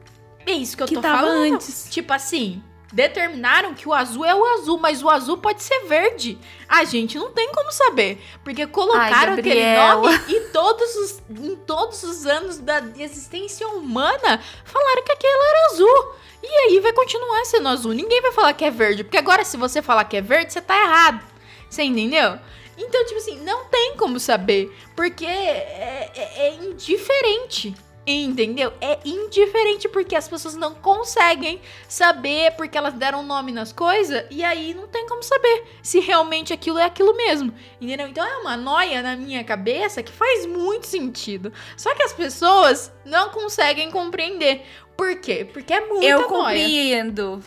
É 0.46 0.52
isso 0.52 0.76
que 0.76 0.82
eu 0.82 0.86
que 0.86 0.94
tô 0.94 1.02
falando. 1.02 1.54
antes. 1.54 1.86
Tipo 1.90 2.12
assim, 2.12 2.62
determinaram 2.92 3.74
que 3.74 3.88
o 3.88 3.92
azul 3.92 4.24
é 4.24 4.34
o 4.34 4.44
azul, 4.54 4.78
mas 4.78 5.02
o 5.02 5.08
azul 5.08 5.38
pode 5.38 5.62
ser 5.62 5.80
verde. 5.86 6.38
A 6.68 6.84
gente 6.84 7.16
não 7.18 7.30
tem 7.32 7.50
como 7.52 7.70
saber. 7.70 8.20
Porque 8.42 8.66
colocaram 8.66 9.34
Ai, 9.34 9.38
aquele 9.40 9.60
nome 9.76 10.20
e 10.28 10.40
todos 10.52 10.96
os, 10.96 11.22
em 11.30 11.56
todos 11.56 12.02
os 12.02 12.26
anos 12.26 12.58
da 12.58 12.82
existência 12.98 13.66
humana 13.68 14.42
falaram 14.64 15.02
que 15.04 15.12
aquele 15.12 15.32
era 15.32 15.66
azul. 15.72 16.14
E 16.42 16.46
aí 16.46 16.80
vai 16.80 16.92
continuar 16.92 17.44
sendo 17.44 17.68
azul. 17.68 17.92
Ninguém 17.92 18.22
vai 18.22 18.32
falar 18.32 18.52
que 18.54 18.64
é 18.64 18.70
verde. 18.70 19.04
Porque 19.04 19.18
agora, 19.18 19.44
se 19.44 19.56
você 19.56 19.82
falar 19.82 20.04
que 20.04 20.16
é 20.16 20.22
verde, 20.22 20.52
você 20.52 20.60
tá 20.60 20.74
errado. 20.74 21.20
Você 21.68 21.82
entendeu? 21.82 22.38
Então, 22.78 23.04
tipo 23.04 23.18
assim, 23.18 23.38
não 23.40 23.66
tem 23.66 23.94
como 23.96 24.18
saber. 24.18 24.74
Porque 24.96 25.26
é, 25.26 26.10
é- 26.14 26.32
é 26.48 26.54
indiferente. 26.54 27.74
Entendeu? 28.06 28.72
É 28.80 28.98
indiferente 29.04 29.88
porque 29.88 30.16
as 30.16 30.26
pessoas 30.26 30.56
não 30.56 30.74
conseguem 30.74 31.60
saber 31.86 32.52
porque 32.56 32.76
elas 32.76 32.94
deram 32.94 33.22
nome 33.22 33.52
nas 33.52 33.72
coisas 33.72 34.24
e 34.30 34.42
aí 34.42 34.72
não 34.74 34.88
tem 34.88 35.06
como 35.06 35.22
saber 35.22 35.64
se 35.82 36.00
realmente 36.00 36.52
aquilo 36.52 36.78
é 36.78 36.84
aquilo 36.84 37.14
mesmo. 37.16 37.52
Entendeu? 37.80 38.08
Então 38.08 38.24
é 38.26 38.38
uma 38.38 38.56
noia 38.56 39.02
na 39.02 39.14
minha 39.16 39.44
cabeça 39.44 40.02
que 40.02 40.10
faz 40.10 40.46
muito 40.46 40.86
sentido. 40.86 41.52
Só 41.76 41.94
que 41.94 42.02
as 42.02 42.12
pessoas 42.12 42.90
não 43.04 43.28
conseguem 43.30 43.90
compreender. 43.90 44.62
Por 44.96 45.20
quê? 45.20 45.44
Porque 45.50 45.72
é 45.72 45.80
muita 45.86 46.06
Eu 46.06 46.20
noia. 46.20 46.28
compreendo. 46.28 47.42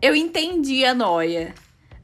Eu 0.00 0.16
entendi 0.16 0.84
a 0.84 0.94
noia. 0.94 1.54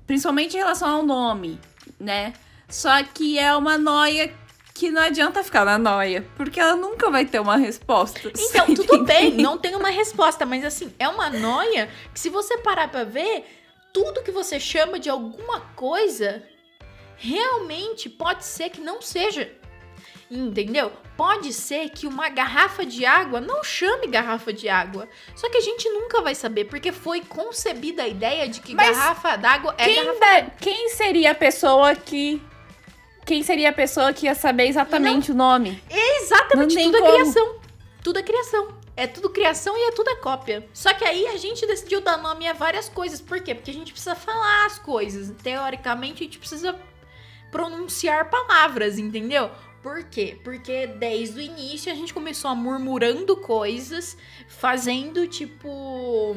Principalmente 0.06 0.54
em 0.54 0.58
relação 0.58 0.88
ao 0.88 1.02
nome, 1.02 1.58
né? 1.98 2.34
Só 2.68 3.02
que 3.02 3.38
é 3.38 3.56
uma 3.56 3.78
noia 3.78 4.32
que 4.76 4.90
não 4.90 5.02
adianta 5.02 5.42
ficar 5.42 5.64
na 5.64 5.78
noia, 5.78 6.26
porque 6.36 6.60
ela 6.60 6.76
nunca 6.76 7.10
vai 7.10 7.24
ter 7.24 7.40
uma 7.40 7.56
resposta. 7.56 8.20
Então, 8.38 8.74
tudo 8.74 9.04
bem, 9.04 9.28
entende? 9.28 9.42
não 9.42 9.56
tem 9.58 9.74
uma 9.74 9.90
resposta, 9.90 10.44
mas 10.46 10.64
assim, 10.64 10.92
é 10.98 11.08
uma 11.08 11.30
noia 11.30 11.88
que 12.12 12.20
se 12.20 12.28
você 12.28 12.58
parar 12.58 12.88
pra 12.88 13.04
ver, 13.04 13.44
tudo 13.92 14.22
que 14.22 14.30
você 14.30 14.60
chama 14.60 14.98
de 14.98 15.08
alguma 15.08 15.60
coisa 15.74 16.42
realmente 17.16 18.08
pode 18.08 18.44
ser 18.44 18.70
que 18.70 18.80
não 18.80 19.00
seja. 19.00 19.50
Entendeu? 20.30 20.90
Pode 21.16 21.52
ser 21.52 21.88
que 21.90 22.04
uma 22.06 22.28
garrafa 22.28 22.84
de 22.84 23.06
água 23.06 23.40
não 23.40 23.62
chame 23.62 24.08
garrafa 24.08 24.52
de 24.52 24.68
água. 24.68 25.08
Só 25.36 25.48
que 25.48 25.56
a 25.56 25.60
gente 25.60 25.88
nunca 25.88 26.20
vai 26.20 26.34
saber, 26.34 26.64
porque 26.64 26.90
foi 26.90 27.20
concebida 27.20 28.02
a 28.02 28.08
ideia 28.08 28.48
de 28.48 28.60
que 28.60 28.74
Mas 28.74 28.96
garrafa 28.96 29.36
d'água 29.36 29.74
é 29.78 29.84
Quem, 29.84 30.04
garrafa. 30.04 30.18
da- 30.20 30.50
quem 30.60 30.88
seria 30.90 31.30
a 31.30 31.34
pessoa 31.34 31.94
que. 31.94 32.42
Quem 33.26 33.42
seria 33.42 33.70
a 33.70 33.72
pessoa 33.72 34.12
que 34.12 34.26
ia 34.26 34.36
saber 34.36 34.68
exatamente 34.68 35.32
o 35.32 35.34
nome? 35.34 35.82
Exatamente, 35.90 36.76
Não 36.76 36.84
tudo 36.84 36.96
é 36.96 37.10
criação. 37.10 37.56
Tudo 38.02 38.18
é 38.20 38.22
criação. 38.22 38.68
É 38.96 39.06
tudo 39.08 39.30
criação 39.30 39.76
e 39.76 39.88
é 39.88 39.90
tudo 39.90 40.08
é 40.10 40.14
cópia. 40.14 40.66
Só 40.72 40.94
que 40.94 41.04
aí 41.04 41.26
a 41.26 41.36
gente 41.36 41.66
decidiu 41.66 42.00
dar 42.00 42.16
nome 42.18 42.48
a 42.48 42.52
várias 42.52 42.88
coisas. 42.88 43.20
Por 43.20 43.40
quê? 43.40 43.52
Porque 43.52 43.72
a 43.72 43.74
gente 43.74 43.90
precisa 43.90 44.14
falar 44.14 44.66
as 44.66 44.78
coisas. 44.78 45.34
Teoricamente, 45.42 46.22
a 46.22 46.26
gente 46.26 46.38
precisa 46.38 46.78
pronunciar 47.50 48.30
palavras, 48.30 48.96
entendeu? 48.96 49.50
Por 49.82 50.04
quê? 50.04 50.38
Porque 50.44 50.86
desde 50.86 51.40
o 51.40 51.42
início 51.42 51.90
a 51.90 51.94
gente 51.96 52.14
começou 52.14 52.50
a 52.50 52.54
murmurando 52.54 53.36
coisas, 53.36 54.16
fazendo 54.48 55.26
tipo 55.26 56.36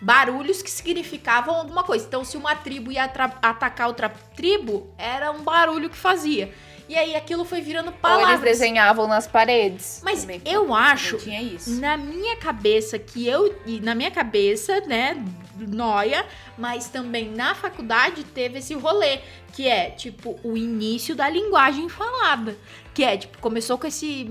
barulhos 0.00 0.62
que 0.62 0.70
significavam 0.70 1.54
alguma 1.54 1.84
coisa. 1.84 2.04
Então, 2.06 2.24
se 2.24 2.36
uma 2.36 2.54
tribo 2.56 2.90
ia 2.90 3.04
atacar 3.04 3.86
outra 3.88 4.08
tribo, 4.34 4.92
era 4.96 5.30
um 5.30 5.42
barulho 5.42 5.90
que 5.90 5.96
fazia. 5.96 6.52
E 6.88 6.96
aí 6.96 7.14
aquilo 7.14 7.44
foi 7.44 7.60
virando 7.60 7.86
Ou 7.86 7.92
eles 7.92 8.00
palavras. 8.00 8.40
desenhavam 8.40 9.06
nas 9.06 9.28
paredes. 9.28 10.00
Mas 10.02 10.22
Também. 10.22 10.42
eu 10.44 10.74
acho, 10.74 11.18
tinha 11.18 11.40
isso. 11.40 11.78
na 11.80 11.96
minha 11.96 12.36
cabeça, 12.36 12.98
que 12.98 13.24
eu. 13.28 13.54
Na 13.80 13.94
minha 13.94 14.10
cabeça, 14.10 14.80
né? 14.80 15.22
Noia, 15.56 16.26
mas 16.58 16.88
também 16.88 17.30
na 17.30 17.54
faculdade 17.54 18.24
teve 18.24 18.58
esse 18.58 18.74
rolê. 18.74 19.20
Que 19.52 19.68
é, 19.68 19.90
tipo, 19.90 20.40
o 20.42 20.56
início 20.56 21.14
da 21.14 21.28
linguagem 21.28 21.88
falada. 21.88 22.56
Que 22.92 23.04
é, 23.04 23.16
tipo, 23.16 23.38
começou 23.38 23.78
com 23.78 23.86
esse 23.86 24.24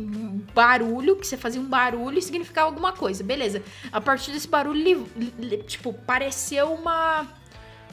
barulho, 0.53 1.15
que 1.15 1.25
você 1.25 1.37
fazia 1.37 1.61
um 1.61 1.65
barulho 1.65 2.19
e 2.19 2.21
significava 2.21 2.67
alguma 2.67 2.91
coisa. 2.91 3.23
Beleza. 3.23 3.63
A 3.91 4.01
partir 4.01 4.31
desse 4.31 4.47
barulho, 4.47 5.07
tipo, 5.65 5.93
pareceu 5.93 6.73
uma. 6.73 7.25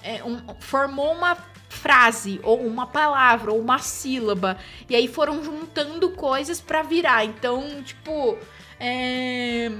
é, 0.02 0.22
um- 0.24 0.40
formou 0.61 1.12
uma 1.12 1.37
frase, 1.68 2.40
ou 2.42 2.61
uma 2.66 2.87
palavra, 2.87 3.52
ou 3.52 3.61
uma 3.61 3.79
sílaba. 3.79 4.59
E 4.88 4.96
aí 4.96 5.07
foram 5.07 5.42
juntando 5.44 6.11
coisas 6.11 6.61
pra 6.61 6.83
virar. 6.83 7.24
Então, 7.24 7.83
tipo, 7.83 8.37
é... 8.81 9.70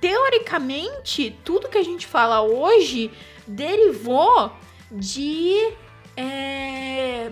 teoricamente, 0.00 1.36
tudo 1.44 1.68
que 1.68 1.78
a 1.78 1.82
gente 1.82 2.06
fala 2.06 2.42
hoje 2.42 3.10
derivou 3.46 4.52
de 4.90 5.72
é... 6.16 7.30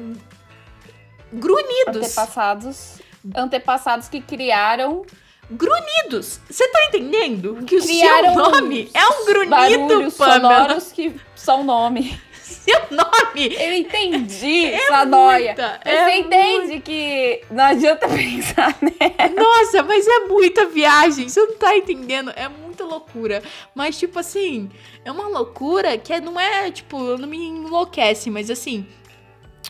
grunhidos. 1.33 1.97
Antepassados. 2.07 2.99
Antepassados 3.35 4.09
que 4.09 4.21
criaram 4.21 5.05
Grunhidos. 5.51 6.41
Você 6.49 6.69
tá 6.69 6.85
entendendo? 6.89 7.65
Que 7.67 7.77
o 7.77 7.83
Criaram 7.83 8.35
seu 8.35 8.51
nome 8.51 8.91
é 8.93 9.07
um 9.09 9.25
grunhido, 9.25 10.13
Pamela. 10.13 10.41
sonoros 10.67 10.93
que 10.93 11.15
são 11.35 11.65
nome. 11.65 12.21
Seu 12.43 12.81
nome 12.91 13.55
Eu 13.59 13.73
entendi 13.75 14.67
É 14.67 14.75
essa 14.75 15.05
noia. 15.07 15.47
muita, 15.55 15.81
Você 15.83 15.89
é 15.91 16.19
entende 16.19 16.81
que 16.81 17.43
não 17.51 17.65
adianta 17.65 18.07
pensar, 18.13 18.77
né? 18.83 19.31
Nossa, 19.35 19.83
mas 19.83 20.07
é 20.07 20.21
muita 20.27 20.67
viagem, 20.67 21.29
você 21.29 21.41
não 21.41 21.57
tá 21.57 21.75
entendendo, 21.77 22.31
é 22.37 22.47
muita 22.49 22.85
loucura. 22.85 23.43
Mas, 23.75 23.99
tipo 23.99 24.19
assim, 24.19 24.71
é 25.03 25.11
uma 25.11 25.29
loucura 25.29 25.97
que 25.97 26.13
é- 26.13 26.21
não 26.21 26.39
é, 26.39 26.71
tipo, 26.71 27.17
não 27.17 27.27
me 27.29 27.39
enlouquece, 27.39 28.29
mas 28.31 28.51
assim, 28.51 28.87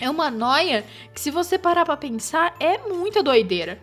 é 0.00 0.08
uma 0.10 0.30
noia 0.30 0.84
que 1.14 1.20
se 1.20 1.30
você 1.30 1.58
parar 1.58 1.84
pra 1.84 1.96
pensar, 1.96 2.54
é 2.60 2.78
muita 2.78 3.22
doideira. 3.22 3.78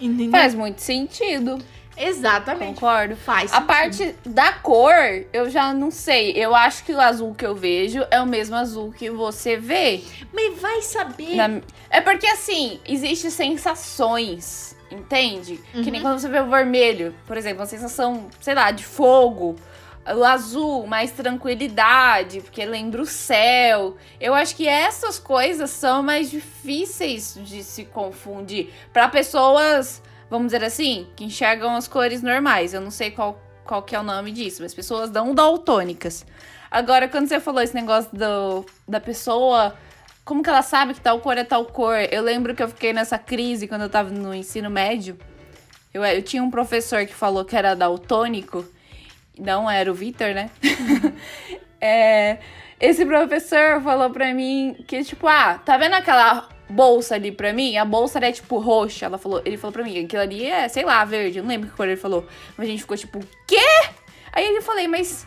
Entendeu? 0.00 0.30
Faz 0.32 0.54
muito 0.54 0.80
sentido. 0.80 1.58
Exatamente. 1.98 2.74
Concordo. 2.74 3.16
Faz. 3.16 3.50
A 3.50 3.56
sentido. 3.56 3.66
parte 3.66 4.14
da 4.26 4.52
cor, 4.52 4.92
eu 5.32 5.48
já 5.48 5.72
não 5.72 5.90
sei. 5.90 6.32
Eu 6.32 6.54
acho 6.54 6.84
que 6.84 6.92
o 6.92 7.00
azul 7.00 7.34
que 7.34 7.46
eu 7.46 7.54
vejo 7.54 8.06
é 8.10 8.20
o 8.20 8.26
mesmo 8.26 8.54
azul 8.54 8.92
que 8.92 9.08
você 9.08 9.56
vê. 9.56 10.02
Mas 10.32 10.60
vai 10.60 10.82
saber. 10.82 11.34
Na- 11.36 11.60
É 11.88 12.02
porque 12.02 12.26
assim, 12.26 12.78
existem 12.86 13.30
sensações, 13.30 14.76
entende? 14.90 15.58
Que 15.72 15.90
nem 15.90 15.94
Uhum. 15.94 16.02
quando 16.02 16.18
você 16.18 16.28
vê 16.28 16.40
o 16.40 16.50
vermelho, 16.50 17.14
por 17.26 17.36
exemplo, 17.36 17.60
uma 17.60 17.66
sensação, 17.66 18.28
sei 18.40 18.54
lá, 18.54 18.70
de 18.70 18.84
fogo. 18.84 19.56
O 20.14 20.22
azul, 20.24 20.86
mais 20.86 21.10
tranquilidade, 21.10 22.40
porque 22.40 22.64
lembra 22.64 23.02
o 23.02 23.06
céu. 23.06 23.96
Eu 24.20 24.34
acho 24.34 24.54
que 24.54 24.68
essas 24.68 25.18
coisas 25.18 25.70
são 25.70 26.02
mais 26.02 26.30
difíceis 26.30 27.38
de 27.42 27.62
se 27.64 27.84
confundir 27.84 28.72
para 28.92 29.08
pessoas, 29.08 30.02
vamos 30.30 30.52
dizer 30.52 30.64
assim, 30.64 31.08
que 31.16 31.24
enxergam 31.24 31.74
as 31.74 31.88
cores 31.88 32.22
normais. 32.22 32.72
Eu 32.72 32.80
não 32.80 32.90
sei 32.90 33.10
qual, 33.10 33.40
qual 33.64 33.82
que 33.82 33.96
é 33.96 34.00
o 34.00 34.04
nome 34.04 34.30
disso, 34.30 34.62
mas 34.62 34.72
pessoas 34.72 35.10
não 35.10 35.34
daltônicas. 35.34 36.24
Agora, 36.70 37.08
quando 37.08 37.28
você 37.28 37.40
falou 37.40 37.62
esse 37.62 37.74
negócio 37.74 38.10
do, 38.12 38.64
da 38.86 39.00
pessoa 39.00 39.76
como 40.26 40.42
que 40.42 40.50
ela 40.50 40.60
sabe 40.60 40.92
que 40.92 41.00
tal 41.00 41.20
cor 41.20 41.38
é 41.38 41.44
tal 41.44 41.64
cor? 41.66 41.96
Eu 42.10 42.20
lembro 42.20 42.52
que 42.52 42.60
eu 42.60 42.68
fiquei 42.68 42.92
nessa 42.92 43.16
crise 43.16 43.68
quando 43.68 43.82
eu 43.82 43.88
tava 43.88 44.10
no 44.10 44.34
ensino 44.34 44.68
médio. 44.68 45.16
Eu, 45.94 46.04
eu 46.04 46.20
tinha 46.20 46.42
um 46.42 46.50
professor 46.50 47.06
que 47.06 47.14
falou 47.14 47.44
que 47.44 47.54
era 47.56 47.76
daltônico. 47.76 48.66
Não 49.38 49.70
era 49.70 49.90
o 49.90 49.94
Vitor, 49.94 50.34
né? 50.34 50.50
É, 51.78 52.38
esse 52.80 53.04
professor 53.04 53.82
falou 53.82 54.08
pra 54.08 54.32
mim 54.32 54.76
que, 54.88 55.04
tipo, 55.04 55.28
ah, 55.28 55.58
tá 55.58 55.76
vendo 55.76 55.92
aquela 55.92 56.48
bolsa 56.68 57.14
ali 57.14 57.30
pra 57.30 57.52
mim? 57.52 57.76
A 57.76 57.84
bolsa 57.84 58.18
é 58.18 58.32
tipo 58.32 58.58
roxa. 58.58 59.06
Ela 59.06 59.18
falou, 59.18 59.40
ele 59.44 59.56
falou 59.56 59.72
pra 59.72 59.84
mim, 59.84 60.04
aquilo 60.04 60.22
ali 60.22 60.46
é, 60.46 60.68
sei 60.68 60.84
lá, 60.84 61.04
verde. 61.04 61.38
Eu 61.38 61.44
não 61.44 61.50
lembro 61.50 61.68
que 61.68 61.76
cor 61.76 61.86
ele 61.86 61.96
falou. 61.96 62.26
Mas 62.56 62.66
a 62.66 62.70
gente 62.70 62.80
ficou 62.80 62.96
tipo, 62.96 63.20
quê? 63.46 63.60
Aí 64.32 64.54
eu 64.54 64.62
falei, 64.62 64.88
mas. 64.88 65.26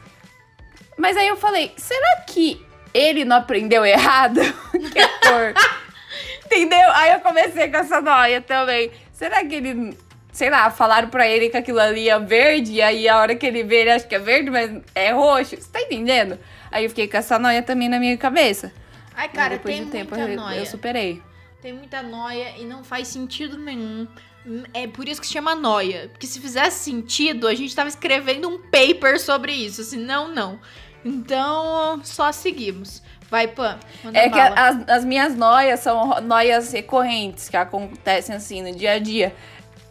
Mas 0.98 1.16
aí 1.16 1.28
eu 1.28 1.38
falei, 1.38 1.72
será 1.78 2.22
que 2.28 2.64
ele 2.94 3.24
não 3.24 3.38
aprendeu 3.38 3.86
errado? 3.86 4.42
que 4.92 5.00
é 5.00 5.08
cor. 5.08 5.54
Entendeu? 6.46 6.92
Aí 6.94 7.14
eu 7.14 7.20
comecei 7.20 7.70
com 7.70 7.78
essa 7.78 8.02
noia 8.02 8.42
também. 8.42 8.92
Será 9.14 9.46
que 9.46 9.56
ele, 9.56 9.98
sei 10.32 10.50
lá, 10.50 10.70
falaram 10.70 11.10
pra 11.10 11.28
ele 11.28 11.50
que 11.50 11.58
aquilo 11.58 11.80
ali 11.80 12.10
é 12.10 12.20
verde, 12.20 12.74
e 12.74 12.82
aí 12.82 13.08
a 13.08 13.18
hora 13.20 13.36
que 13.36 13.46
ele 13.46 13.64
vê, 13.64 13.82
ele 13.82 13.92
acha 13.92 14.08
que 14.08 14.16
é 14.16 14.20
verde, 14.20 14.50
mas 14.50 14.82
é 14.94 15.12
roxo? 15.12 15.56
Você 15.56 15.70
tá 15.72 15.82
entendendo? 15.82 16.40
Aí 16.72 16.84
eu 16.84 16.90
fiquei 16.90 17.08
com 17.08 17.18
essa 17.18 17.40
noia 17.40 17.62
também 17.62 17.90
na 17.90 18.00
minha 18.00 18.18
cabeça. 18.18 18.72
Ai, 19.16 19.28
cara, 19.30 19.58
depois 19.58 19.76
tem 19.76 19.86
de 19.86 19.92
tempo 19.92 20.16
muita 20.16 20.32
eu, 20.32 20.38
noia. 20.38 20.58
eu 20.60 20.66
superei. 20.66 21.22
Tem 21.62 21.74
muita 21.74 22.02
noia 22.02 22.54
e 22.58 22.64
não 22.64 22.84
faz 22.84 23.08
sentido 23.08 23.58
nenhum. 23.58 24.08
É 24.74 24.88
por 24.88 25.08
isso 25.08 25.20
que 25.20 25.28
se 25.28 25.34
chama 25.34 25.56
noia. 25.56 26.08
Porque 26.10 26.26
se 26.26 26.40
fizesse 26.40 26.86
sentido, 26.86 27.48
a 27.48 27.54
gente 27.54 27.76
tava 27.76 27.90
escrevendo 27.90 28.48
um 28.48 28.58
paper 28.58 29.20
sobre 29.20 29.52
isso. 29.52 29.84
Senão, 29.84 30.30
não. 30.30 30.60
Então, 31.04 32.00
só 32.04 32.32
seguimos. 32.32 33.04
Vai, 33.30 33.48
Pan. 33.48 33.78
É 34.14 34.24
que 34.24 34.38
bala. 34.38 34.56
as, 34.56 34.90
as 34.90 35.06
minhas 35.06 35.36
noias 35.36 35.82
são 35.82 36.20
noias 36.22 36.72
recorrentes, 36.72 37.48
que 37.48 37.58
acontecem 37.58 38.36
assim 38.36 38.62
no 38.62 38.76
dia 38.76 38.94
a 38.94 39.00
dia. 39.00 39.36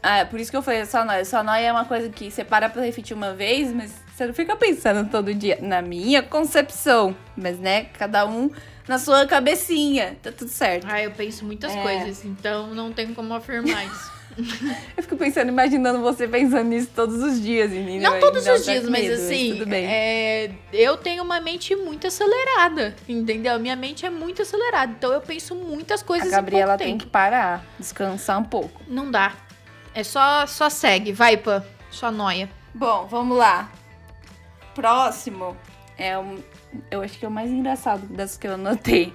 Ah, 0.03 0.25
por 0.25 0.39
isso 0.39 0.51
que 0.51 0.57
eu 0.57 0.63
falei, 0.63 0.85
só 0.85 1.05
noia. 1.05 1.25
Só 1.25 1.43
noia 1.43 1.67
é 1.67 1.73
uma 1.73 1.85
coisa 1.85 2.09
que 2.09 2.31
você 2.31 2.45
para 2.45 2.69
pra 2.69 2.83
refletir 2.83 3.15
uma 3.15 3.35
vez, 3.35 3.73
mas 3.73 3.93
você 4.15 4.27
não 4.27 4.35
fica 4.35 4.55
pensando 4.57 5.11
todo 5.11 5.35
dia. 5.35 5.59
Na 5.61 5.83
minha 5.83 6.23
concepção. 6.23 7.17
Mas, 7.37 7.59
né, 7.59 7.87
cada 7.99 8.25
um 8.27 8.51
na 8.87 8.99
sua 8.99 9.27
cabecinha. 9.27 10.17
Tá 10.23 10.31
tudo 10.33 10.51
certo. 10.51 10.87
Ah, 10.89 11.03
eu 11.03 11.11
penso 11.11 11.45
muitas 11.45 11.75
É. 11.75 11.83
coisas, 11.83 12.25
então 12.25 12.69
não 12.75 12.93
tem 12.93 13.13
como 13.13 13.35
afirmar 13.35 13.85
isso. 13.87 14.19
Eu 14.97 15.03
fico 15.03 15.17
pensando, 15.17 15.49
imaginando 15.49 16.01
você 16.01 16.29
pensando 16.29 16.63
nisso 16.69 16.91
todos 16.95 17.21
os 17.25 17.41
dias, 17.43 17.73
menina. 17.73 18.09
não 18.09 18.21
todos 18.21 18.47
os 18.47 18.65
dias, 18.65 18.85
mas 18.89 19.03
medo, 19.03 19.15
assim, 19.15 19.53
tudo 19.55 19.67
bem. 19.67 19.85
é, 19.85 20.51
eu 20.73 20.97
tenho 20.97 21.25
uma 21.25 21.41
mente 21.41 21.75
muito 21.75 22.07
acelerada, 22.07 22.95
entendeu? 23.09 23.59
Minha 23.59 23.75
mente 23.75 24.07
é 24.07 24.11
muito 24.11 24.43
acelerada, 24.43 24.93
então 24.97 25.13
eu 25.13 25.21
penso 25.21 25.57
muitas 25.57 26.03
A 26.03 26.05
coisas 26.05 26.31
Gabriela 26.31 26.75
em 26.75 26.77
pouco 26.77 26.79
tem 26.85 26.93
tempo. 26.93 27.05
que 27.05 27.11
parar, 27.11 27.65
descansar 27.81 28.39
um 28.39 28.45
pouco. 28.45 28.81
Não 28.87 29.11
dá. 29.11 29.33
É 29.99 30.05
só, 30.05 30.47
só 30.47 30.71
segue, 30.71 31.11
vai, 31.11 31.37
Pan. 31.37 31.61
Só 31.91 32.13
noia. 32.13 32.49
Bom, 32.73 33.09
vamos 33.09 33.37
lá. 33.37 33.69
Próximo 34.73 35.57
é 35.97 36.17
um. 36.17 36.41
Eu 36.89 37.03
acho 37.03 37.19
que 37.19 37.25
é 37.25 37.29
o 37.29 37.33
mais 37.33 37.51
engraçado 37.51 38.07
das 38.07 38.37
que 38.37 38.47
eu 38.47 38.55
anotei. 38.55 39.13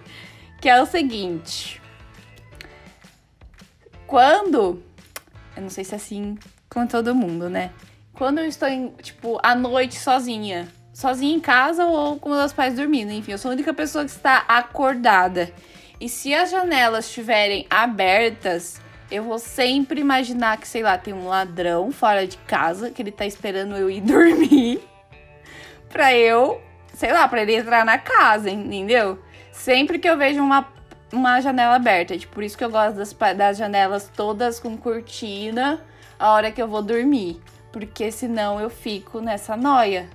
Que 0.60 0.68
é 0.68 0.82
o 0.82 0.86
seguinte. 0.86 1.82
Quando. 4.06 4.84
Eu 5.56 5.62
não 5.62 5.70
sei 5.70 5.86
se 5.86 5.94
é 5.94 5.96
assim 5.96 6.38
com 6.70 6.86
todo 6.86 7.16
mundo, 7.16 7.50
né? 7.50 7.72
Quando 8.14 8.40
eu 8.40 8.46
estou, 8.46 8.68
em, 8.68 8.90
tipo, 9.02 9.40
à 9.42 9.56
noite 9.56 9.96
sozinha. 9.96 10.68
Sozinha 10.94 11.34
em 11.34 11.40
casa 11.40 11.86
ou 11.86 12.20
com 12.20 12.28
meus 12.28 12.52
pais 12.52 12.76
dormindo. 12.76 13.14
Enfim, 13.14 13.32
eu 13.32 13.38
sou 13.38 13.52
a 13.52 13.54
única 13.54 13.74
pessoa 13.74 14.04
que 14.04 14.12
está 14.12 14.44
acordada. 14.50 15.50
E 15.98 16.10
se 16.10 16.34
as 16.34 16.52
janelas 16.52 17.06
estiverem 17.06 17.66
abertas, 17.70 18.82
eu 19.14 19.24
vou 19.24 19.38
sempre 19.38 20.02
imaginar 20.02 20.58
que, 20.58 20.68
sei 20.68 20.82
lá, 20.82 20.98
tem 20.98 21.14
um 21.14 21.28
ladrão 21.28 21.92
fora 21.92 22.26
de 22.26 22.36
casa, 22.38 22.90
que 22.90 23.00
ele 23.00 23.12
tá 23.12 23.28
esperando 23.28 23.78
eu 23.78 23.88
ir 23.88 24.02
dormir. 24.02 24.82
pra 25.88 26.16
eu, 26.16 26.60
sei 26.96 27.14
lá, 27.14 27.28
pra 27.28 27.44
ele 27.44 27.56
entrar 27.56 27.86
na 27.86 28.00
casa, 28.00 28.50
entendeu? 28.50 29.20
Sempre 29.52 30.00
que 30.00 30.10
eu 30.10 30.18
vejo 30.18 30.42
uma, 30.42 30.68
uma 31.12 31.40
janela 31.40 31.76
aberta. 31.76 32.18
Tipo, 32.18 32.34
por 32.34 32.44
isso 32.44 32.58
que 32.58 32.66
eu 32.66 32.72
gosto 32.72 32.96
das, 32.96 33.14
das 33.38 33.56
janelas 33.56 34.10
todas 34.16 34.60
com 34.60 34.76
cortina 34.76 35.80
a 36.18 36.32
hora 36.32 36.52
que 36.52 36.60
eu 36.60 36.68
vou 36.68 36.82
dormir. 36.82 37.40
Porque 37.72 38.12
senão 38.12 38.60
eu 38.60 38.70
fico 38.70 39.22
nessa 39.22 39.56
noia. 39.56 40.10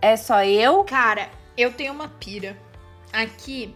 É 0.00 0.16
só 0.16 0.42
eu? 0.42 0.82
Cara, 0.84 1.28
eu 1.58 1.74
tenho 1.74 1.92
uma 1.92 2.08
pira. 2.08 2.56
Aqui 3.12 3.74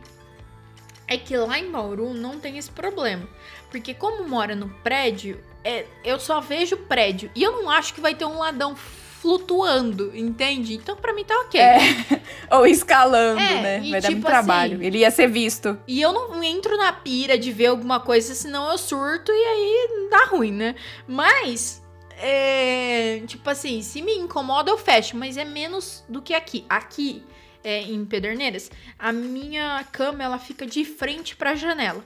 é 1.06 1.18
que 1.18 1.36
lá 1.36 1.58
em 1.58 1.70
Bauru 1.70 2.14
não 2.14 2.40
tem 2.40 2.56
esse 2.56 2.70
problema. 2.70 3.28
Porque 3.74 3.92
como 3.92 4.28
mora 4.28 4.54
no 4.54 4.68
prédio, 4.84 5.40
é, 5.64 5.84
eu 6.04 6.20
só 6.20 6.40
vejo 6.40 6.76
prédio. 6.76 7.28
E 7.34 7.42
eu 7.42 7.50
não 7.50 7.68
acho 7.68 7.92
que 7.92 8.00
vai 8.00 8.14
ter 8.14 8.24
um 8.24 8.38
ladrão 8.38 8.76
flutuando, 8.76 10.16
entende? 10.16 10.74
Então 10.74 10.94
pra 10.96 11.12
mim 11.12 11.24
tá 11.24 11.34
ok. 11.40 11.60
É, 11.60 11.78
Ou 12.54 12.64
escalando, 12.68 13.40
É, 13.40 13.60
né? 13.60 13.90
Vai 13.90 14.00
dar 14.00 14.10
muito 14.10 14.16
tipo 14.20 14.26
trabalho. 14.26 14.76
assim- 14.76 14.84
Ele 14.86 14.98
ia 14.98 15.10
ser 15.10 15.26
visto. 15.26 15.76
E 15.88 16.00
eu 16.00 16.12
não 16.12 16.40
entro 16.44 16.76
na 16.76 16.92
pira 16.92 17.36
de 17.36 17.50
ver 17.50 17.66
alguma 17.66 17.98
coisa, 17.98 18.32
senão 18.34 18.70
eu 18.70 18.78
surto 18.78 19.32
e 19.32 19.34
aí 19.44 20.08
dá 20.08 20.26
ruim, 20.26 20.52
né? 20.52 20.76
Mas, 21.08 21.82
é, 22.16 23.22
tipo 23.26 23.50
assim, 23.50 23.82
se 23.82 24.00
me 24.02 24.12
incomoda, 24.14 24.70
eu 24.70 24.78
fecho, 24.78 25.16
mas 25.16 25.36
é 25.36 25.44
menos 25.44 26.04
do 26.08 26.22
que 26.22 26.32
aqui. 26.32 26.64
Aqui, 26.68 27.24
é, 27.64 27.80
em 27.82 28.04
Pederneiras, 28.04 28.70
a 28.96 29.10
minha 29.12 29.84
cama 29.90 30.22
ela 30.22 30.38
fica 30.38 30.64
de 30.64 30.84
frente 30.84 31.34
pra 31.34 31.56
janela. 31.56 32.04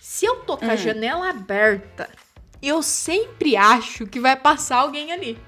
Se 0.00 0.24
eu 0.26 0.36
tô 0.40 0.56
com 0.56 0.70
a 0.70 0.74
Hum. 0.74 0.76
janela 0.76 1.30
aberta, 1.30 2.08
eu 2.62 2.82
sempre 2.82 3.56
acho 3.56 4.06
que 4.06 4.20
vai 4.20 4.36
passar 4.36 4.76
alguém 4.76 5.12
ali. 5.12 5.38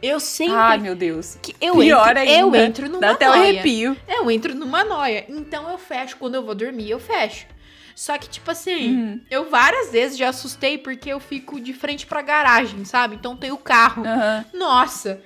Eu 0.00 0.20
sempre. 0.20 0.54
Ai, 0.54 0.78
meu 0.78 0.94
Deus. 0.94 1.36
que 1.42 1.56
eu 1.60 1.74
Pior 1.76 2.16
entro, 2.16 2.22
eu 2.32 2.44
ainda. 2.46 2.58
entro 2.58 2.88
numa 2.88 3.00
Dá 3.00 3.10
até 3.12 3.28
um 3.28 3.32
noia. 3.34 3.42
arrepio. 3.50 3.96
Eu 4.06 4.30
entro 4.30 4.54
numa 4.54 4.84
noia. 4.84 5.24
Então 5.28 5.68
eu 5.68 5.76
fecho. 5.76 6.16
Quando 6.16 6.36
eu 6.36 6.42
vou 6.44 6.54
dormir, 6.54 6.88
eu 6.90 7.00
fecho. 7.00 7.46
Só 7.96 8.16
que, 8.16 8.28
tipo 8.28 8.48
assim, 8.48 8.94
Uhum. 8.94 9.20
eu 9.28 9.50
várias 9.50 9.90
vezes 9.90 10.16
já 10.16 10.28
assustei 10.28 10.78
porque 10.78 11.08
eu 11.10 11.18
fico 11.18 11.58
de 11.60 11.72
frente 11.72 12.06
pra 12.06 12.22
garagem, 12.22 12.84
sabe? 12.84 13.16
Então 13.16 13.36
tem 13.36 13.50
o 13.50 13.56
carro. 13.56 14.04
Aham. 14.06 14.44
Nossa! 14.54 15.20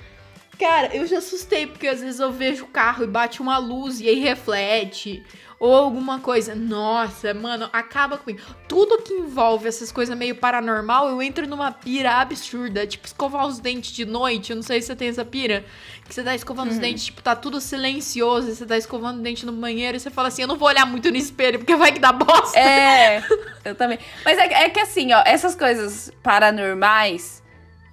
Cara, 0.58 0.94
eu 0.96 1.06
já 1.06 1.18
assustei 1.18 1.66
porque 1.66 1.86
às 1.88 2.00
vezes 2.00 2.18
eu 2.20 2.32
vejo 2.32 2.64
o 2.64 2.68
carro 2.68 3.04
e 3.04 3.06
bate 3.06 3.42
uma 3.42 3.58
luz 3.58 4.00
e 4.00 4.08
aí 4.08 4.20
reflete. 4.20 5.22
Ou 5.64 5.72
alguma 5.76 6.18
coisa. 6.18 6.56
Nossa, 6.56 7.32
mano, 7.32 7.70
acaba 7.72 8.18
comigo. 8.18 8.42
Tudo 8.66 9.00
que 9.00 9.14
envolve 9.14 9.68
essas 9.68 9.92
coisas 9.92 10.18
meio 10.18 10.34
paranormal, 10.34 11.08
eu 11.08 11.22
entro 11.22 11.46
numa 11.46 11.70
pira 11.70 12.14
absurda. 12.20 12.84
Tipo, 12.84 13.06
escovar 13.06 13.46
os 13.46 13.60
dentes 13.60 13.92
de 13.92 14.04
noite. 14.04 14.50
Eu 14.50 14.56
não 14.56 14.62
sei 14.64 14.80
se 14.80 14.88
você 14.88 14.96
tem 14.96 15.06
essa 15.08 15.24
pira. 15.24 15.64
Que 16.04 16.12
você 16.12 16.24
tá 16.24 16.34
escovando 16.34 16.70
os 16.70 16.78
dentes, 16.80 17.04
tipo, 17.04 17.22
tá 17.22 17.36
tudo 17.36 17.60
silencioso. 17.60 18.50
E 18.50 18.56
você 18.56 18.66
tá 18.66 18.76
escovando 18.76 19.20
o 19.20 19.22
dente 19.22 19.46
no 19.46 19.52
banheiro 19.52 19.96
e 19.96 20.00
você 20.00 20.10
fala 20.10 20.26
assim: 20.28 20.42
eu 20.42 20.48
não 20.48 20.56
vou 20.56 20.66
olhar 20.66 20.84
muito 20.84 21.08
no 21.10 21.16
espelho, 21.16 21.60
porque 21.60 21.76
vai 21.76 21.92
que 21.92 22.00
dá 22.00 22.12
bosta. 22.12 22.58
É, 22.58 23.22
eu 23.64 23.76
também. 23.76 24.00
Mas 24.24 24.36
é, 24.38 24.64
é 24.64 24.68
que 24.68 24.80
assim, 24.80 25.12
ó, 25.12 25.22
essas 25.24 25.54
coisas 25.54 26.10
paranormais, 26.24 27.40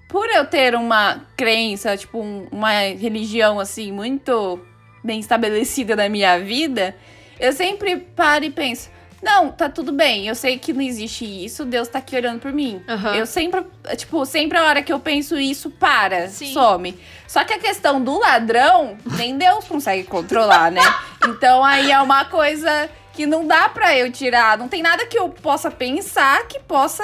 por 0.07 0.27
eu 0.29 0.43
ter 0.45 0.73
uma 0.73 1.21
crença, 1.37 1.95
tipo, 1.95 2.19
um- 2.19 2.47
uma 2.51 2.71
religião, 2.71 3.59
assim, 3.59 3.91
muito 3.91 4.59
bem 5.03 5.19
estabelecida 5.19 5.95
na 5.95 6.09
minha 6.09 6.39
vida, 6.39 6.95
eu 7.39 7.53
sempre 7.53 7.97
paro 7.97 8.45
e 8.45 8.49
penso. 8.51 8.89
Não, 9.21 9.51
tá 9.51 9.67
tudo 9.67 9.91
bem. 9.91 10.27
Eu 10.27 10.35
sei 10.35 10.57
que 10.57 10.71
não 10.71 10.81
existe 10.81 11.25
isso. 11.25 11.65
Deus 11.65 11.87
tá 11.87 11.99
aqui 11.99 12.15
olhando 12.15 12.39
por 12.39 12.53
mim. 12.53 12.81
Aham. 12.87 13.15
Eu 13.15 13.25
sempre, 13.25 13.65
tipo, 13.97 14.25
sempre 14.25 14.57
a 14.57 14.63
hora 14.63 14.81
que 14.81 14.93
eu 14.93 14.99
penso 14.99 15.37
isso, 15.37 15.69
para, 15.69 16.29
Sim. 16.29 16.53
some. 16.53 16.97
Só 17.27 17.43
que 17.43 17.53
a 17.53 17.59
questão 17.59 18.01
do 18.01 18.17
ladrão, 18.17 18.97
nem 19.17 19.37
Deus 19.37 19.65
consegue 19.65 20.03
controlar, 20.03 20.71
né? 20.71 20.81
Então 21.27 21.63
aí 21.63 21.91
é 21.91 22.01
uma 22.01 22.25
coisa 22.25 22.89
que 23.13 23.25
não 23.25 23.45
dá 23.45 23.67
pra 23.67 23.95
eu 23.97 24.09
tirar. 24.11 24.57
Não 24.57 24.69
tem 24.69 24.81
nada 24.81 25.05
que 25.05 25.19
eu 25.19 25.29
possa 25.29 25.69
pensar 25.69 26.47
que 26.47 26.59
possa 26.59 27.03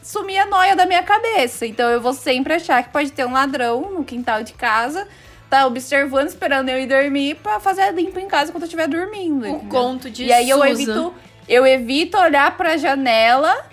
sumir 0.00 0.38
a 0.38 0.46
noia 0.46 0.76
da 0.76 0.86
minha 0.86 1.02
cabeça. 1.02 1.66
Então 1.66 1.90
eu 1.90 2.00
vou 2.00 2.14
sempre 2.14 2.54
achar 2.54 2.82
que 2.84 2.90
pode 2.90 3.10
ter 3.10 3.26
um 3.26 3.32
ladrão 3.32 3.90
no 3.90 4.04
quintal 4.04 4.44
de 4.44 4.52
casa, 4.52 5.08
tá 5.48 5.66
observando, 5.66 6.28
esperando 6.28 6.68
eu 6.68 6.78
ir 6.78 6.86
dormir 6.86 7.36
pra 7.36 7.60
fazer 7.60 7.82
a 7.82 7.90
limpa 7.90 8.20
em 8.20 8.28
casa 8.28 8.50
enquanto 8.50 8.62
eu 8.62 8.66
estiver 8.66 8.88
dormindo. 8.88 9.48
O 9.48 9.60
conto 9.66 10.10
de 10.10 10.24
E 10.24 10.32
aí 10.32 10.48
eu 10.50 10.64
evito, 10.64 11.14
eu 11.48 11.66
evito 11.66 12.18
olhar 12.18 12.56
pra 12.56 12.76
janela, 12.76 13.66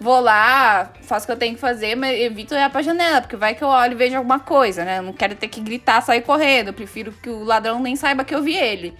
vou 0.00 0.20
lá, 0.20 0.92
faço 1.02 1.24
o 1.24 1.26
que 1.26 1.32
eu 1.32 1.36
tenho 1.36 1.54
que 1.54 1.60
fazer, 1.60 1.94
mas 1.96 2.18
evito 2.18 2.54
olhar 2.54 2.70
pra 2.70 2.82
janela, 2.82 3.20
porque 3.20 3.36
vai 3.36 3.54
que 3.54 3.62
eu 3.62 3.68
olho 3.68 3.92
e 3.92 3.96
vejo 3.96 4.16
alguma 4.16 4.38
coisa, 4.38 4.84
né? 4.84 4.98
Eu 4.98 5.02
não 5.02 5.12
quero 5.12 5.34
ter 5.34 5.48
que 5.48 5.60
gritar, 5.60 6.00
sair 6.00 6.22
correndo. 6.22 6.68
Eu 6.68 6.74
prefiro 6.74 7.12
que 7.22 7.28
o 7.28 7.44
ladrão 7.44 7.80
nem 7.80 7.96
saiba 7.96 8.24
que 8.24 8.34
eu 8.34 8.42
vi 8.42 8.56
ele. 8.56 8.94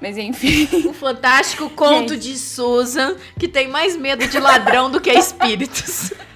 Mas 0.00 0.16
enfim. 0.16 0.68
O 0.88 0.94
fantástico 0.94 1.68
conto 1.70 2.16
de 2.16 2.36
Susan, 2.36 3.16
que 3.38 3.46
tem 3.46 3.68
mais 3.68 3.96
medo 3.96 4.26
de 4.26 4.38
ladrão 4.40 4.90
do 4.90 5.00
que 5.00 5.10
espíritos. 5.10 6.12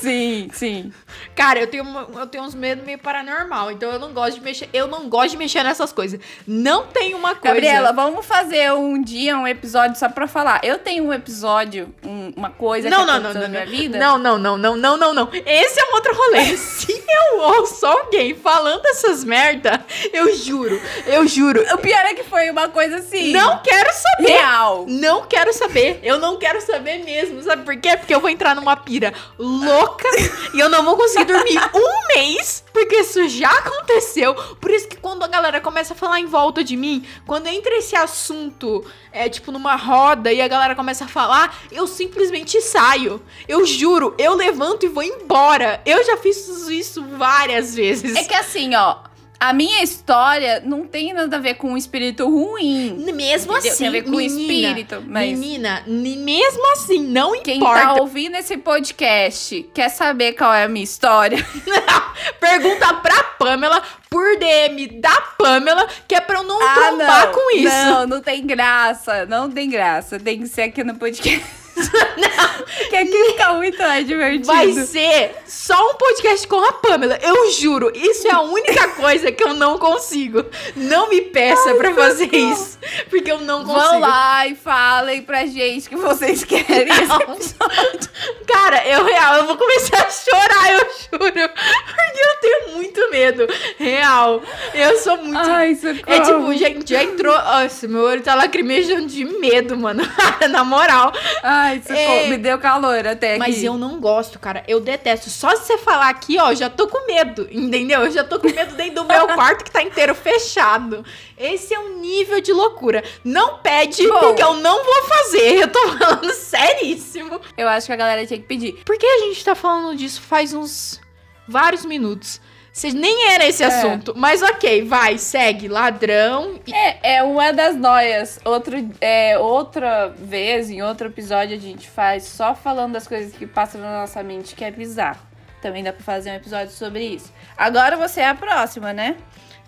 sim, 0.00 0.48
sim. 0.52 0.92
Cara, 1.34 1.60
eu 1.60 1.66
tenho, 1.66 1.84
eu 2.16 2.26
tenho 2.26 2.44
uns 2.44 2.54
medos 2.54 2.84
meio 2.84 2.98
paranormal, 2.98 3.70
então 3.70 3.90
eu 3.90 3.98
não 3.98 4.12
gosto 4.12 4.34
de 4.38 4.40
mexer. 4.40 4.68
Eu 4.72 4.86
não 4.86 5.08
gosto 5.08 5.30
de 5.32 5.36
mexer 5.36 5.62
nessas 5.62 5.92
coisas. 5.92 6.20
Não 6.46 6.86
tem 6.86 7.14
uma 7.14 7.34
coisa. 7.34 7.54
Gabriela, 7.54 7.92
vamos 7.92 8.26
fazer 8.26 8.72
um 8.72 9.00
dia 9.00 9.36
um 9.36 9.46
episódio 9.46 9.98
só 9.98 10.08
pra 10.08 10.26
falar. 10.26 10.60
Eu 10.64 10.78
tenho 10.78 11.04
um 11.04 11.12
episódio, 11.12 11.94
um- 12.04 12.32
uma 12.36 12.50
coisa 12.50 12.90
não, 12.90 13.00
que 13.00 13.06
não, 13.06 13.20
não, 13.20 13.34
não, 13.34 13.40
na 13.42 13.48
minha 13.48 13.66
vida. 13.66 13.98
Não, 13.98 14.18
não, 14.18 14.38
não, 14.38 14.56
não, 14.58 14.76
não, 14.76 14.96
não, 14.96 15.14
não. 15.14 15.28
Esse 15.32 15.80
é 15.80 15.84
um 15.90 15.94
outro 15.94 16.14
rolê. 16.14 16.56
Se 16.56 16.92
eu 17.08 17.40
ouço 17.40 17.86
alguém 17.86 18.34
falando 18.34 18.84
essas 18.86 19.24
merda, 19.24 19.84
eu 20.12 20.34
juro, 20.34 20.80
eu 21.06 21.26
juro. 21.26 21.62
O 21.74 21.78
pior 21.78 22.04
é 22.04 22.14
que 22.14 22.24
foi 22.24 22.50
uma 22.50 22.68
coisa 22.68 22.96
assim. 22.96 23.32
Não 23.32 23.58
quero 23.58 23.90
saber. 23.92 24.28
real. 24.32 24.84
Não 24.88 25.22
quero 25.26 25.52
saber. 25.52 26.00
Eu 26.02 26.18
não 26.18 26.38
quero 26.38 26.60
saber 26.60 27.04
mesmo. 27.04 27.42
Sabe 27.42 27.62
por 27.64 27.76
quê? 27.76 27.96
Porque 27.96 28.14
eu 28.14 28.20
vou 28.20 28.30
entrar 28.30 28.54
numa 28.54 28.76
pira 28.76 29.12
louca 29.38 29.67
e 30.54 30.60
eu 30.60 30.68
não 30.68 30.84
vou 30.84 30.96
conseguir 30.96 31.24
dormir 31.24 31.58
um 31.74 32.14
mês. 32.14 32.64
Porque 32.72 32.96
isso 32.96 33.28
já 33.28 33.50
aconteceu. 33.50 34.34
Por 34.34 34.70
isso 34.70 34.88
que 34.88 34.96
quando 34.96 35.22
a 35.22 35.28
galera 35.28 35.60
começa 35.60 35.94
a 35.94 35.96
falar 35.96 36.20
em 36.20 36.26
volta 36.26 36.62
de 36.62 36.76
mim, 36.76 37.04
quando 37.26 37.46
entra 37.46 37.76
esse 37.76 37.96
assunto, 37.96 38.84
é 39.12 39.28
tipo 39.28 39.50
numa 39.50 39.76
roda 39.76 40.32
e 40.32 40.40
a 40.40 40.48
galera 40.48 40.74
começa 40.74 41.04
a 41.04 41.08
falar, 41.08 41.56
eu 41.70 41.86
simplesmente 41.86 42.60
saio. 42.60 43.20
Eu 43.46 43.66
juro, 43.66 44.14
eu 44.18 44.34
levanto 44.34 44.86
e 44.86 44.88
vou 44.88 45.02
embora. 45.02 45.80
Eu 45.84 46.04
já 46.04 46.16
fiz 46.16 46.46
isso 46.68 47.04
várias 47.16 47.74
vezes. 47.74 48.16
É 48.16 48.24
que 48.24 48.34
assim, 48.34 48.74
ó, 48.74 48.98
a 49.40 49.52
minha 49.52 49.82
história 49.82 50.60
não 50.64 50.86
tem 50.86 51.12
nada 51.12 51.36
a 51.36 51.40
ver 51.40 51.54
com 51.54 51.72
um 51.72 51.76
espírito 51.76 52.28
ruim. 52.28 53.04
Mesmo 53.14 53.52
Entendeu? 53.52 53.56
assim, 53.72 53.78
Tem 53.78 53.88
a 53.88 53.90
ver 53.90 54.02
com 54.02 54.10
menina, 54.10 54.68
espírito, 54.68 55.04
mas- 55.06 55.38
menina, 55.38 55.82
ni- 55.86 56.16
mesmo 56.16 56.72
assim, 56.72 57.00
não 57.06 57.40
Quem 57.42 57.56
importa. 57.58 57.80
tá 57.80 57.94
ouvindo 57.94 58.36
esse 58.36 58.56
podcast 58.56 59.68
quer 59.72 59.88
saber 59.90 60.32
qual 60.32 60.52
é 60.52 60.64
a 60.64 60.68
minha 60.68 60.82
história? 60.84 61.38
Pergunta 62.40 62.94
pra 62.94 63.22
Pamela 63.38 63.82
por 64.10 64.36
DM 64.38 64.86
da 65.00 65.20
Pamela, 65.38 65.86
que 66.06 66.14
é 66.14 66.20
pra 66.20 66.38
eu 66.38 66.42
não 66.42 66.60
Ah, 66.60 66.74
trombar 66.74 67.26
não. 67.26 67.32
com 67.32 67.56
isso. 67.56 67.68
Não, 67.74 68.06
não 68.06 68.20
tem 68.20 68.44
graça. 68.46 69.24
Não 69.26 69.50
tem 69.50 69.68
graça. 69.70 70.18
Tem 70.18 70.40
que 70.40 70.48
ser 70.48 70.62
aqui 70.62 70.82
no 70.82 70.96
podcast. 70.96 71.44
Porque 72.78 72.96
aqui 72.96 73.24
fica 73.30 73.52
muito 73.54 73.78
mais 73.78 74.06
divertido. 74.06 74.46
Vai 74.46 74.72
ser 74.72 75.36
só 75.46 75.90
um 75.90 75.94
podcast 75.94 76.46
com 76.46 76.62
a 76.62 76.72
Pamela. 76.72 77.18
Eu 77.20 77.50
juro, 77.52 77.90
isso 77.94 78.26
é 78.26 78.30
a 78.30 78.40
única 78.40 78.88
coisa 78.94 79.32
que 79.32 79.42
eu 79.42 79.54
não 79.54 79.78
consigo. 79.78 80.44
Não 80.76 81.08
me 81.08 81.22
peça 81.22 81.74
pra 81.74 81.92
fazer 81.94 82.34
isso, 82.34 82.78
porque 83.10 83.30
eu 83.30 83.40
não 83.40 83.64
consigo. 83.64 83.80
Vão 83.80 84.00
lá 84.00 84.46
e 84.46 84.54
falem 84.54 85.22
pra 85.22 85.46
gente 85.46 85.88
que 85.88 85.96
vocês 85.96 86.44
querem 86.44 86.88
esse 86.88 87.06
Não. 87.06 87.20
episódio. 87.20 88.10
Cara, 88.46 88.86
eu 88.86 89.04
real, 89.04 89.36
eu 89.36 89.46
vou 89.46 89.56
começar 89.56 90.06
a 90.06 90.10
chorar, 90.10 90.72
eu 90.72 90.78
juro. 90.78 91.18
Porque 91.18 92.20
eu 92.20 92.40
tenho 92.40 92.76
muito 92.76 93.10
medo. 93.10 93.46
Real. 93.78 94.42
Eu 94.74 94.98
sou 94.98 95.16
muito. 95.18 95.38
Ai, 95.38 95.74
socorro. 95.74 96.02
É 96.06 96.20
tipo, 96.20 96.54
gente, 96.54 96.90
já 96.90 97.02
entrou. 97.02 97.34
Nossa, 97.36 97.88
meu 97.88 98.02
olho 98.02 98.22
tá 98.22 98.34
lacrimejando 98.34 99.06
de 99.06 99.24
medo, 99.24 99.76
mano. 99.76 100.02
Na 100.50 100.64
moral. 100.64 101.12
Ai, 101.42 101.67
socorro. 101.82 101.96
É. 101.96 102.28
Me 102.28 102.38
deu 102.38 102.58
calor 102.58 103.06
até 103.06 103.30
aqui. 103.32 103.38
Mas 103.38 103.62
eu 103.62 103.76
não 103.76 104.00
gosto, 104.00 104.38
cara. 104.38 104.64
Eu 104.66 104.80
detesto. 104.80 105.30
Só 105.30 105.54
se 105.56 105.66
você 105.66 105.78
falar 105.78 106.08
aqui, 106.08 106.38
ó, 106.38 106.54
já 106.54 106.70
tô 106.70 106.86
com 106.88 107.06
medo, 107.06 107.46
entendeu? 107.50 108.02
Eu 108.04 108.10
já 108.10 108.24
tô 108.24 108.38
com 108.38 108.48
medo 108.48 108.74
dentro 108.74 108.96
do 108.96 109.04
meu 109.04 109.26
quarto 109.34 109.64
que 109.64 109.70
tá 109.70 109.82
inteiro 109.82 110.14
fechado. 110.14 111.04
Esse 111.36 111.74
é 111.74 111.78
um 111.78 112.00
nível 112.00 112.40
de 112.40 112.52
loucura. 112.52 113.02
Não 113.24 113.58
pede, 113.58 114.06
Bom. 114.06 114.18
porque 114.20 114.42
eu 114.42 114.54
não 114.54 114.84
vou 114.84 115.02
fazer. 115.04 115.62
Eu 115.62 115.68
tô 115.68 115.98
falando 115.98 116.32
seríssimo. 116.34 117.40
Eu 117.56 117.68
acho 117.68 117.86
que 117.86 117.92
a 117.92 117.96
galera 117.96 118.26
tinha 118.26 118.38
que 118.38 118.46
pedir. 118.46 118.74
Por 118.84 118.96
que 118.98 119.06
a 119.06 119.18
gente 119.20 119.44
tá 119.44 119.54
falando 119.54 119.96
disso 119.96 120.20
faz 120.20 120.52
uns 120.54 121.00
vários 121.46 121.84
minutos? 121.84 122.40
Cê- 122.78 122.92
nem 122.92 123.32
era 123.32 123.44
esse 123.44 123.62
É. 123.62 123.66
assunto. 123.66 124.14
Mas 124.16 124.40
ok, 124.40 124.84
vai, 124.84 125.18
segue. 125.18 125.66
Ladrão. 125.66 126.60
e- 126.64 126.72
É, 126.72 127.16
é 127.16 127.22
uma 127.24 127.52
das 127.52 127.74
noias. 127.74 128.38
Outro, 128.44 128.76
é, 129.00 129.36
outra 129.36 130.08
vez, 130.16 130.70
em 130.70 130.80
outro 130.80 131.08
episódio, 131.08 131.56
a 131.56 131.60
gente 131.60 131.88
faz 131.90 132.22
só 132.22 132.54
falando 132.54 132.92
das 132.92 133.08
coisas 133.08 133.34
que 133.34 133.46
passam 133.48 133.80
na 133.80 134.00
nossa 134.00 134.22
mente, 134.22 134.54
que 134.54 134.64
é 134.64 134.70
bizarro. 134.70 135.18
Também 135.60 135.82
dá 135.82 135.92
pra 135.92 136.04
fazer 136.04 136.30
um 136.30 136.34
episódio 136.34 136.70
sobre 136.72 137.04
isso. 137.04 137.32
Agora 137.56 137.96
você 137.96 138.20
é 138.20 138.28
a 138.28 138.34
próxima, 138.36 138.92
né? 138.92 139.16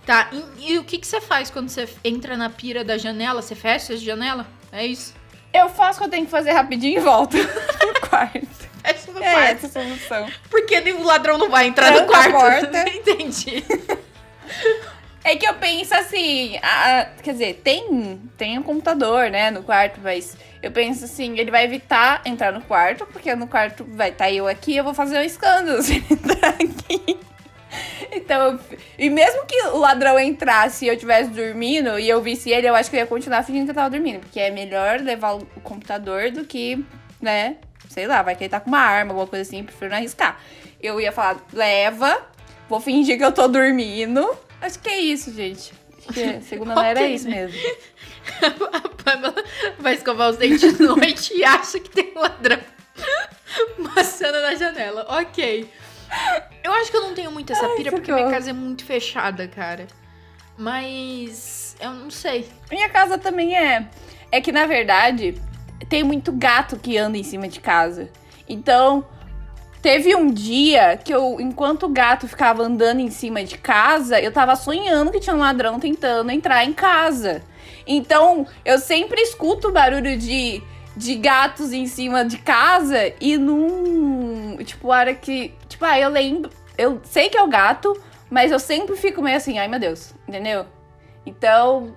Tá, 0.07 0.29
e, 0.31 0.73
e 0.75 0.79
o 0.79 0.85
que 0.85 0.97
que 0.99 1.07
você 1.07 1.21
faz 1.21 1.51
quando 1.51 1.69
você 1.69 1.89
entra 2.05 2.37
na 2.37 2.49
pira 2.49 2.85
da 2.85 2.97
janela? 2.97 3.43
Você 3.43 3.57
fecha 3.57 3.95
a 3.95 3.97
janela? 3.97 4.47
É 4.71 4.87
isso? 4.87 5.15
Eu 5.53 5.69
faço 5.69 5.99
o 5.99 6.03
que 6.03 6.07
eu 6.07 6.11
tenho 6.11 6.25
que 6.27 6.31
fazer 6.31 6.53
rapidinho 6.53 6.99
e 6.99 7.01
volto 7.01 7.37
pro 7.77 8.09
quarto. 8.09 8.60
Fecha 8.83 9.13
no 9.13 9.23
É 9.23 9.33
quarto. 9.33 9.67
essa 9.67 9.79
a 9.79 9.83
solução. 9.83 10.29
Porque 10.51 10.79
o 10.93 11.03
ladrão 11.03 11.39
não 11.39 11.49
vai 11.51 11.67
entrar 11.67 11.91
no 11.93 12.07
Tranca 12.07 12.17
a 12.19 12.31
quarto. 12.33 12.67
porta. 12.71 12.89
Entendi. 12.91 13.65
É 15.23 15.37
que 15.37 15.47
eu 15.47 15.55
penso 15.55 15.95
assim, 15.95 16.59
a- 16.63 17.07
quer 17.23 17.33
dizer, 17.33 17.61
tem, 17.63 18.19
tem 18.39 18.59
um 18.59 18.63
computador, 18.63 19.31
né, 19.31 19.51
no 19.51 19.63
quarto, 19.63 20.01
mas 20.03 20.35
eu 20.63 20.71
penso 20.73 21.05
assim, 21.05 21.39
ele 21.39 21.51
vai 21.51 21.65
evitar 21.65 22.23
entrar 22.25 22.53
no 22.53 22.63
quarto, 22.63 23.07
porque 23.07 23.35
no 23.35 23.47
quarto 23.47 23.85
vai 23.91 24.09
estar 24.09 24.31
eu 24.31 24.49
aqui, 24.49 24.77
eu 24.77 24.83
vou 24.85 24.95
fazer 24.95 25.19
um 25.19 25.23
escândalo 25.23 25.83
se 25.83 25.97
ele 25.97 26.07
entrar 26.11 26.49
aqui. 26.49 27.19
Então, 28.13 28.59
e 28.99 29.09
mesmo 29.11 29.45
que 29.47 29.63
o 29.69 29.77
ladrão 29.79 30.19
entrasse 30.19 30.85
e 30.87 30.89
eu 30.89 30.95
estivesse 30.95 31.31
dormindo 31.31 31.99
e 31.99 32.09
eu 32.09 32.21
visse 32.23 32.51
ele, 32.51 32.67
eu 32.69 32.75
acho 32.75 32.91
que 32.91 32.97
eu 32.97 33.01
ia 33.01 33.07
continuar 33.07 33.43
fingindo 33.45 33.67
que 33.67 33.71
eu 33.71 33.75
tava 33.75 33.91
dormindo, 33.91 34.21
porque 34.21 34.41
é 34.41 34.51
melhor 34.51 35.01
levar 35.01 35.35
o 35.35 35.45
computador 35.63 36.31
do 36.31 36.45
que, 36.45 36.83
né, 37.21 37.57
sei 37.91 38.07
lá, 38.07 38.23
vai 38.23 38.37
que 38.37 38.45
ele 38.45 38.49
tá 38.49 38.61
com 38.61 38.69
uma 38.69 38.79
arma, 38.79 39.11
alguma 39.11 39.27
coisa 39.27 39.43
assim, 39.43 39.59
eu 39.59 39.65
prefiro 39.65 39.91
não 39.91 39.97
arriscar. 39.99 40.41
Eu 40.81 41.01
ia 41.01 41.11
falar, 41.11 41.45
leva, 41.53 42.25
vou 42.69 42.81
fingir 42.81 43.19
que 43.19 43.25
eu 43.25 43.33
tô 43.33 43.49
dormindo. 43.49 44.31
Acho 44.61 44.79
que 44.79 44.89
é 44.89 44.99
isso, 45.01 45.35
gente. 45.35 45.75
Acho 45.99 46.13
que 46.13 46.41
segunda 46.47 46.75
não 46.77 46.83
era 46.83 47.05
isso 47.07 47.29
né? 47.29 47.47
mesmo. 47.47 47.59
A 48.73 48.89
Pamela 49.03 49.45
vai 49.81 49.95
escovar 49.95 50.31
os 50.31 50.37
dentes 50.37 50.77
de 50.77 50.83
noite 50.83 51.35
e 51.35 51.45
acha 51.45 51.81
que 51.81 51.91
tem 51.91 52.13
um 52.15 52.21
ladrão 52.21 52.61
passando 53.93 54.41
na 54.41 54.55
janela. 54.55 55.05
Ok. 55.09 55.69
Eu 56.63 56.73
acho 56.75 56.93
que 56.93 56.97
eu 56.97 57.03
não 57.03 57.15
tenho 57.15 57.33
muito 57.33 57.53
essa 57.53 57.69
pira 57.71 57.91
porque 57.91 58.13
minha 58.13 58.31
casa 58.31 58.51
é 58.51 58.53
muito 58.53 58.85
fechada, 58.85 59.49
cara. 59.49 59.89
Mas 60.57 61.77
eu 61.81 61.91
não 61.91 62.11
sei. 62.11 62.49
Minha 62.71 62.89
casa 62.89 63.19
também 63.19 63.57
é. 63.57 63.89
É 64.31 64.41
que, 64.41 64.53
na 64.53 64.67
verdade, 64.67 65.35
tem 65.91 66.03
muito 66.03 66.33
gato 66.33 66.79
que 66.79 66.97
anda 66.97 67.19
em 67.19 67.23
cima 67.23 67.47
de 67.47 67.61
casa. 67.61 68.09
Então, 68.49 69.05
Teve 69.83 70.15
um 70.15 70.31
dia 70.31 70.99
que 71.03 71.13
eu, 71.13 71.41
enquanto 71.41 71.85
o 71.85 71.89
gato 71.89 72.29
ficava 72.29 72.63
andando 72.63 73.01
em 73.01 73.11
cima 73.11 73.43
de 73.43 73.57
casa, 73.57 74.21
eu 74.21 74.31
tava 74.31 74.55
sonhando 74.55 75.11
que 75.11 75.19
tinha 75.19 75.35
um 75.35 75.39
ladrão 75.39 75.81
tentando 75.81 76.31
entrar 76.31 76.65
em 76.67 76.73
casa. 76.73 77.43
Então, 77.87 78.47
eu 78.63 78.79
sempre 78.79 79.23
escuto 79.23 79.73
barulho 79.73 80.19
de, 80.19 80.63
de 80.95 81.15
gatos 81.15 81.73
em 81.73 81.87
cima 81.87 82.27
de 82.27 82.37
casa 82.37 83.15
e 83.19 83.39
não. 83.39 84.59
Tipo, 84.63 84.89
hora 84.89 85.15
que. 85.15 85.55
Tipo, 85.67 85.87
ah, 85.87 85.99
eu 85.99 86.11
lembro. 86.11 86.51
Eu 86.77 87.01
sei 87.05 87.31
que 87.31 87.39
é 87.39 87.43
o 87.43 87.49
gato, 87.49 87.99
mas 88.29 88.53
eu 88.53 88.59
sempre 88.59 88.97
fico 88.97 89.23
meio 89.23 89.39
assim, 89.39 89.59
ai 89.59 89.67
meu 89.67 89.81
Deus, 89.81 90.15
entendeu? 90.29 90.67
Então, 91.25 91.95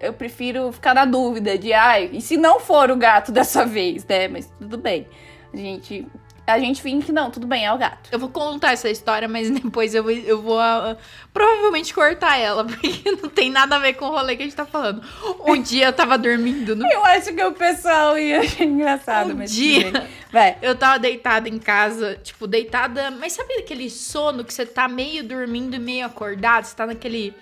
eu, 0.00 0.12
prefiro 0.12 0.72
ficar 0.72 0.94
na 0.94 1.04
dúvida 1.04 1.56
de, 1.58 1.72
ai, 1.72 2.10
e 2.12 2.20
se 2.20 2.36
não 2.36 2.60
for 2.60 2.90
o 2.90 2.96
gato 2.96 3.30
dessa 3.32 3.64
vez, 3.64 4.04
né? 4.06 4.28
Mas 4.28 4.52
tudo 4.58 4.78
bem. 4.78 5.06
A 5.52 5.56
gente 5.56 6.06
a 6.50 6.58
gente 6.58 6.82
finge 6.82 7.06
que 7.06 7.12
não, 7.12 7.30
tudo 7.30 7.46
bem, 7.46 7.64
é 7.64 7.72
o 7.72 7.78
gato. 7.78 8.08
Eu 8.10 8.18
vou 8.18 8.28
contar 8.28 8.72
essa 8.72 8.90
história, 8.90 9.28
mas 9.28 9.48
depois 9.50 9.94
eu 9.94 10.02
vou, 10.02 10.12
eu 10.12 10.42
vou 10.42 10.58
uh, 10.58 10.96
provavelmente 11.32 11.94
cortar 11.94 12.36
ela, 12.38 12.64
porque 12.66 13.10
não 13.12 13.28
tem 13.28 13.50
nada 13.50 13.76
a 13.76 13.78
ver 13.78 13.94
com 13.94 14.06
o 14.06 14.10
rolê 14.10 14.36
que 14.36 14.42
a 14.42 14.46
gente 14.46 14.56
tá 14.56 14.66
falando. 14.66 15.02
Um 15.46 15.60
dia 15.60 15.86
eu 15.86 15.92
tava 15.92 16.18
dormindo 16.18 16.74
no. 16.74 16.86
Eu 16.90 17.04
acho 17.04 17.32
que 17.32 17.42
o 17.42 17.52
pessoal 17.52 18.18
ia 18.18 18.40
achar 18.40 18.64
engraçado, 18.64 19.32
Um 19.32 19.36
mas. 19.36 19.52
dia. 19.52 20.08
Vai. 20.32 20.58
Eu 20.60 20.74
tava 20.74 20.98
deitada 20.98 21.48
em 21.48 21.58
casa, 21.58 22.18
tipo, 22.22 22.46
deitada. 22.46 23.10
Mas 23.10 23.32
sabe 23.32 23.54
aquele 23.54 23.88
sono 23.88 24.44
que 24.44 24.52
você 24.52 24.66
tá 24.66 24.88
meio 24.88 25.22
dormindo 25.22 25.76
e 25.76 25.78
meio 25.78 26.06
acordado? 26.06 26.64
Você 26.64 26.74
tá 26.74 26.86
naquele. 26.86 27.34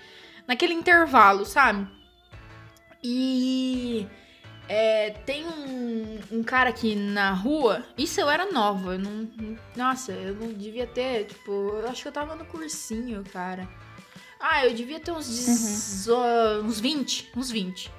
naquele 0.47 0.73
intervalo, 0.73 1.45
sabe? 1.45 1.87
E. 3.03 4.07
é, 4.67 5.11
tem 5.25 5.45
um, 5.45 6.19
um 6.31 6.43
cara 6.43 6.69
aqui 6.69 6.95
na 6.95 7.31
rua. 7.31 7.85
Isso 7.97 8.19
eu 8.19 8.29
era 8.29 8.51
nova. 8.51 8.93
Eu 8.93 8.99
não, 8.99 9.29
nossa, 9.75 10.11
eu 10.11 10.35
não 10.35 10.51
devia 10.53 10.85
ter. 10.87 11.25
Tipo, 11.25 11.51
eu 11.51 11.87
acho 11.89 12.01
que 12.01 12.07
eu 12.07 12.11
tava 12.11 12.35
no 12.35 12.45
cursinho, 12.45 13.23
cara. 13.31 13.67
Ah, 14.39 14.65
eu 14.65 14.73
devia 14.73 14.99
ter 14.99 15.11
uns, 15.11 15.27
dezo- 15.27 16.15
uns 16.63 16.79
20. 16.79 17.29
Uns 17.35 17.49
20. 17.51 17.91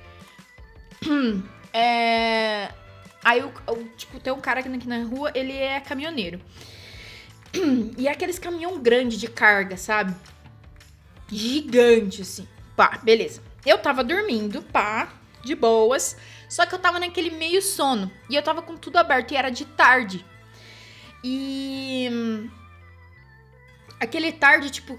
É. 1.73 2.69
Aí, 3.23 3.41
o, 3.45 3.53
tipo, 3.97 4.19
tem 4.19 4.33
um 4.33 4.41
cara 4.41 4.59
aqui 4.59 4.69
na, 4.69 4.77
aqui 4.77 4.89
na 4.89 5.05
rua, 5.05 5.31
ele 5.37 5.53
é 5.53 5.79
caminhoneiro. 5.79 6.41
E 7.97 8.09
é 8.09 8.11
aqueles 8.11 8.41
caminhão 8.41 8.77
grande 8.81 9.17
de 9.17 9.29
carga, 9.29 9.77
sabe? 9.77 10.13
Gigante, 11.29 12.23
assim. 12.23 12.49
Pá, 12.77 12.99
beleza. 13.03 13.41
Eu 13.65 13.79
tava 13.79 14.03
dormindo, 14.03 14.63
pá, 14.63 15.13
de 15.43 15.55
boas. 15.55 16.17
Só 16.49 16.67
que 16.67 16.75
eu 16.75 16.79
tava 16.79 16.99
naquele 16.99 17.31
meio 17.31 17.63
sono. 17.63 18.11
E 18.29 18.35
eu 18.35 18.43
tava 18.43 18.63
com 18.63 18.77
tudo 18.77 18.97
aberto 18.97 19.33
e 19.33 19.37
era 19.37 19.51
de 19.51 19.65
tarde. 19.65 20.25
E. 21.23 22.11
Aquele 24.01 24.33
tarde, 24.33 24.71
tipo, 24.71 24.99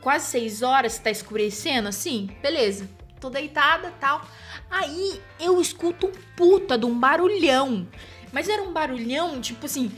quase 0.00 0.26
seis 0.26 0.62
horas, 0.62 0.98
tá 0.98 1.10
escurecendo, 1.10 1.88
assim. 1.88 2.28
Beleza. 2.42 2.90
Tô 3.20 3.30
deitada 3.30 3.92
tal. 4.00 4.24
Aí 4.70 5.20
eu 5.40 5.60
escuto 5.60 6.08
um 6.08 6.12
puta 6.36 6.76
de 6.76 6.84
um 6.84 6.98
barulhão. 6.98 7.88
Mas 8.32 8.48
era 8.48 8.62
um 8.62 8.72
barulhão, 8.72 9.40
tipo 9.40 9.66
assim, 9.66 9.90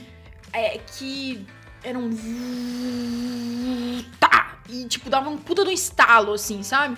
é 0.53 0.77
que 0.77 1.45
era 1.83 1.97
um. 1.97 2.09
Tá! 4.19 4.59
E 4.69 4.85
tipo, 4.85 5.09
dava 5.09 5.29
um 5.29 5.37
puta 5.37 5.63
de 5.63 5.69
um 5.69 5.73
estalo, 5.73 6.33
assim, 6.33 6.63
sabe? 6.63 6.97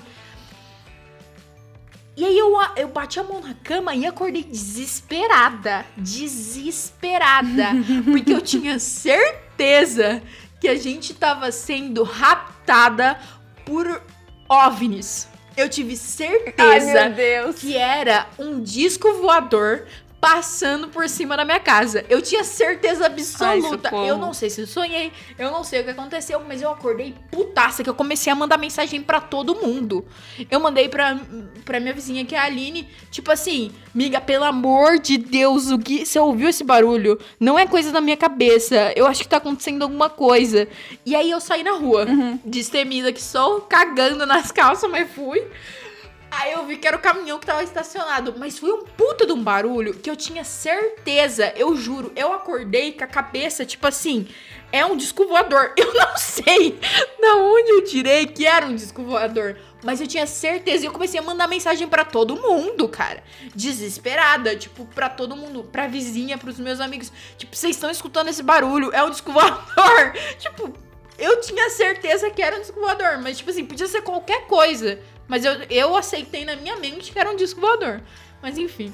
E 2.16 2.24
aí 2.24 2.38
eu, 2.38 2.54
eu 2.76 2.88
bati 2.90 3.20
a 3.20 3.24
mão 3.24 3.42
na 3.42 3.56
cama 3.56 3.96
e 3.96 4.06
acordei 4.06 4.44
desesperada. 4.44 5.86
Desesperada. 5.98 7.70
porque 8.06 8.34
eu 8.34 8.42
tinha 8.42 8.78
certeza 8.78 10.22
que 10.60 10.68
a 10.68 10.76
gente 10.76 11.14
tava 11.14 11.52
sendo 11.52 12.04
raptada 12.04 13.20
por 13.66 14.02
OVNIs. 14.48 15.28
Eu 15.58 15.70
tive 15.70 15.96
certeza 15.98 17.02
Ai, 17.02 17.10
meu 17.10 17.14
Deus. 17.16 17.56
que 17.60 17.76
era 17.76 18.28
um 18.40 18.62
disco 18.62 19.14
voador 19.16 19.86
passando 20.24 20.88
por 20.88 21.10
cima 21.10 21.36
da 21.36 21.44
minha 21.44 21.60
casa. 21.60 22.06
Eu 22.08 22.22
tinha 22.22 22.46
certeza 22.46 23.08
absoluta. 23.08 23.90
socorro. 23.90 24.08
eu 24.08 24.18
não 24.18 24.34
sei 24.34 24.50
se 24.50 24.62
eu 24.62 24.68
sonhei, 24.68 25.12
eu 25.38 25.52
não 25.52 25.66
sei 25.66 25.82
o 25.82 25.84
que 25.84 25.90
aconteceu, 25.90 26.42
mas 26.48 26.62
eu 26.62 26.72
acordei 26.72 27.14
putaça 27.30 27.84
que 27.84 27.90
eu 27.90 27.94
comecei 27.94 28.32
a 28.32 28.36
mandar 28.36 28.58
mensagem 28.58 29.02
pra 29.02 29.20
todo 29.20 29.54
mundo. 29.56 30.06
Eu 30.50 30.62
mandei 30.62 30.88
pra, 30.88 31.20
pra 31.66 31.78
minha 31.78 31.94
vizinha, 31.94 32.24
que 32.24 32.34
é 32.34 32.40
a 32.40 32.46
Aline, 32.46 32.88
tipo 33.12 33.30
assim, 33.34 33.74
miga, 33.94 34.22
pelo 34.22 34.46
amor 34.46 34.98
de 34.98 35.18
Deus, 35.18 35.70
o 35.70 35.78
que 35.78 36.06
você 36.06 36.18
ouviu 36.18 36.48
esse 36.48 36.64
barulho? 36.64 37.20
Não 37.38 37.60
é 37.60 37.68
coisa 37.68 37.92
da 37.92 38.00
minha 38.00 38.16
cabeça. 38.16 38.94
Eu 38.96 39.06
acho 39.06 39.24
que 39.24 39.28
tá 39.28 39.38
acontecendo 39.38 39.82
alguma 39.82 40.10
coisa. 40.10 40.70
E 41.06 41.18
aí 41.18 41.30
eu 41.32 41.42
saí 41.42 41.64
na 41.64 41.74
rua, 41.74 42.08
destemida 42.46 43.12
que 43.12 43.22
sou, 43.22 43.60
cagando 43.60 44.26
nas 44.26 44.54
calças, 44.54 44.90
mas 44.90 45.12
fui. 45.12 45.46
Aí 46.40 46.54
eu 46.54 46.66
vi 46.66 46.78
que 46.78 46.88
era 46.88 46.98
o 46.98 47.00
caminhão 47.00 47.38
que 47.38 47.46
tava 47.46 47.64
estacionado. 47.64 48.34
Mas 48.38 48.58
foi 48.58 48.72
um 48.72 48.84
puta 48.84 49.26
de 49.26 49.32
um 49.32 49.42
barulho 49.42 49.94
que 49.94 50.10
eu 50.10 50.16
tinha 50.16 50.44
certeza, 50.44 51.54
eu 51.56 51.76
juro. 51.76 52.12
Eu 52.16 52.34
acordei 52.34 52.92
com 52.92 53.04
a 53.04 53.08
cabeça, 53.08 53.66
tipo 53.66 53.86
assim, 53.86 54.28
é 54.72 54.84
um 54.84 54.98
disco 54.98 55.28
voador. 55.28 55.74
Eu 55.78 55.94
não 55.94 56.18
sei 56.18 56.80
da 57.22 57.36
onde 57.36 57.70
eu 57.70 57.84
tirei 57.84 58.26
que 58.26 58.46
era 58.46 58.66
um 58.66 58.76
disco 58.76 59.04
voador. 59.04 59.58
Mas 59.84 60.00
eu 60.00 60.08
tinha 60.08 60.26
certeza 60.26 60.84
e 60.84 60.88
eu 60.88 60.92
comecei 60.92 61.20
a 61.20 61.24
mandar 61.24 61.48
mensagem 61.48 61.88
pra 61.88 62.06
todo 62.06 62.36
mundo, 62.38 62.88
cara. 62.88 63.22
Desesperada, 63.54 64.56
tipo, 64.56 64.86
pra 64.86 65.10
todo 65.10 65.36
mundo, 65.36 65.64
pra 65.66 65.88
vizinha, 65.88 66.38
pros 66.38 66.58
meus 66.58 66.80
amigos. 66.80 67.12
Tipo, 67.38 67.56
vocês 67.56 67.76
estão 67.76 67.92
escutando 67.92 68.30
esse 68.30 68.42
barulho? 68.42 68.92
É 68.94 69.04
um 69.04 69.10
disco 69.10 69.30
voador. 69.34 70.14
tipo, 70.40 70.74
eu 71.18 71.42
tinha 71.42 71.70
certeza 71.70 72.30
que 72.30 72.42
era 72.42 72.56
um 72.56 72.62
disco 72.62 72.80
voador, 72.80 73.20
mas, 73.22 73.38
tipo 73.38 73.50
assim, 73.50 73.66
podia 73.66 73.88
ser 73.88 74.02
qualquer 74.02 74.48
coisa. 74.48 75.00
Mas 75.28 75.46
eu, 75.46 75.54
eu 75.70 75.96
aceitei 75.96 76.46
na 76.46 76.56
minha 76.56 76.76
mente 76.78 77.12
que 77.12 77.20
era 77.20 77.30
um 77.32 77.36
disco 77.36 77.60
voador. 77.62 78.02
Mas 78.42 78.58
enfim. 78.58 78.94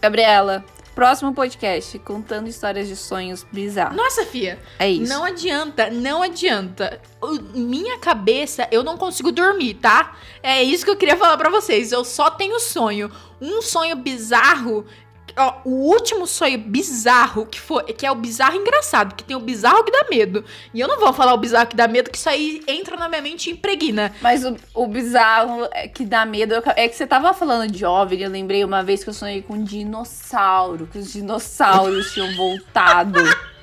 Gabriela, 0.00 0.64
próximo 0.94 1.32
podcast, 1.34 1.98
contando 2.00 2.46
histórias 2.48 2.86
de 2.86 2.94
sonhos 2.94 3.44
bizarros. 3.50 3.96
Nossa, 3.96 4.24
Fia, 4.26 4.58
É 4.78 4.88
isso. 4.90 5.12
não 5.12 5.24
adianta, 5.24 5.90
não 5.90 6.22
adianta. 6.22 7.00
O- 7.20 7.40
minha 7.58 7.98
cabeça, 7.98 8.68
eu 8.70 8.84
não 8.84 8.96
consigo 8.98 9.32
dormir, 9.32 9.74
tá? 9.74 10.16
É 10.42 10.62
isso 10.62 10.84
que 10.84 10.90
eu 10.90 10.96
queria 10.96 11.16
falar 11.16 11.36
pra 11.38 11.48
vocês. 11.50 11.90
Eu 11.90 12.04
só 12.04 12.30
tenho 12.30 12.60
sonho. 12.60 13.10
Um 13.40 13.62
sonho 13.62 13.96
bizarro. 13.96 14.84
Ó, 15.36 15.54
o 15.64 15.70
último 15.90 16.26
sonho 16.26 16.58
bizarro 16.58 17.46
que 17.46 17.60
foi, 17.60 17.82
que 17.84 18.06
é 18.06 18.10
o 18.10 18.14
bizarro 18.14 18.56
engraçado, 18.56 19.14
que 19.14 19.24
tem 19.24 19.36
o 19.36 19.40
bizarro 19.40 19.84
que 19.84 19.90
dá 19.90 20.06
medo. 20.08 20.44
E 20.72 20.80
eu 20.80 20.86
não 20.86 20.98
vou 21.00 21.12
falar 21.12 21.34
o 21.34 21.38
bizarro 21.38 21.66
que 21.66 21.76
dá 21.76 21.88
medo, 21.88 22.10
que 22.10 22.18
isso 22.18 22.28
aí 22.28 22.62
entra 22.66 22.96
na 22.96 23.08
minha 23.08 23.22
mente 23.22 23.50
e 23.50 23.52
impregna. 23.52 24.12
Mas 24.20 24.44
o, 24.44 24.56
o 24.72 24.86
bizarro 24.86 25.68
é 25.72 25.88
que 25.88 26.04
dá 26.04 26.24
medo 26.24 26.54
é 26.76 26.88
que 26.88 26.94
você 26.94 27.06
tava 27.06 27.34
falando 27.34 27.70
de 27.70 27.84
OVNI, 27.84 28.22
eu 28.22 28.30
lembrei 28.30 28.64
uma 28.64 28.82
vez 28.82 29.02
que 29.02 29.10
eu 29.10 29.14
sonhei 29.14 29.42
com 29.42 29.54
um 29.54 29.64
dinossauro, 29.64 30.86
que 30.86 30.98
os 30.98 31.12
dinossauros 31.12 32.12
tinham 32.12 32.34
voltado. 32.36 33.20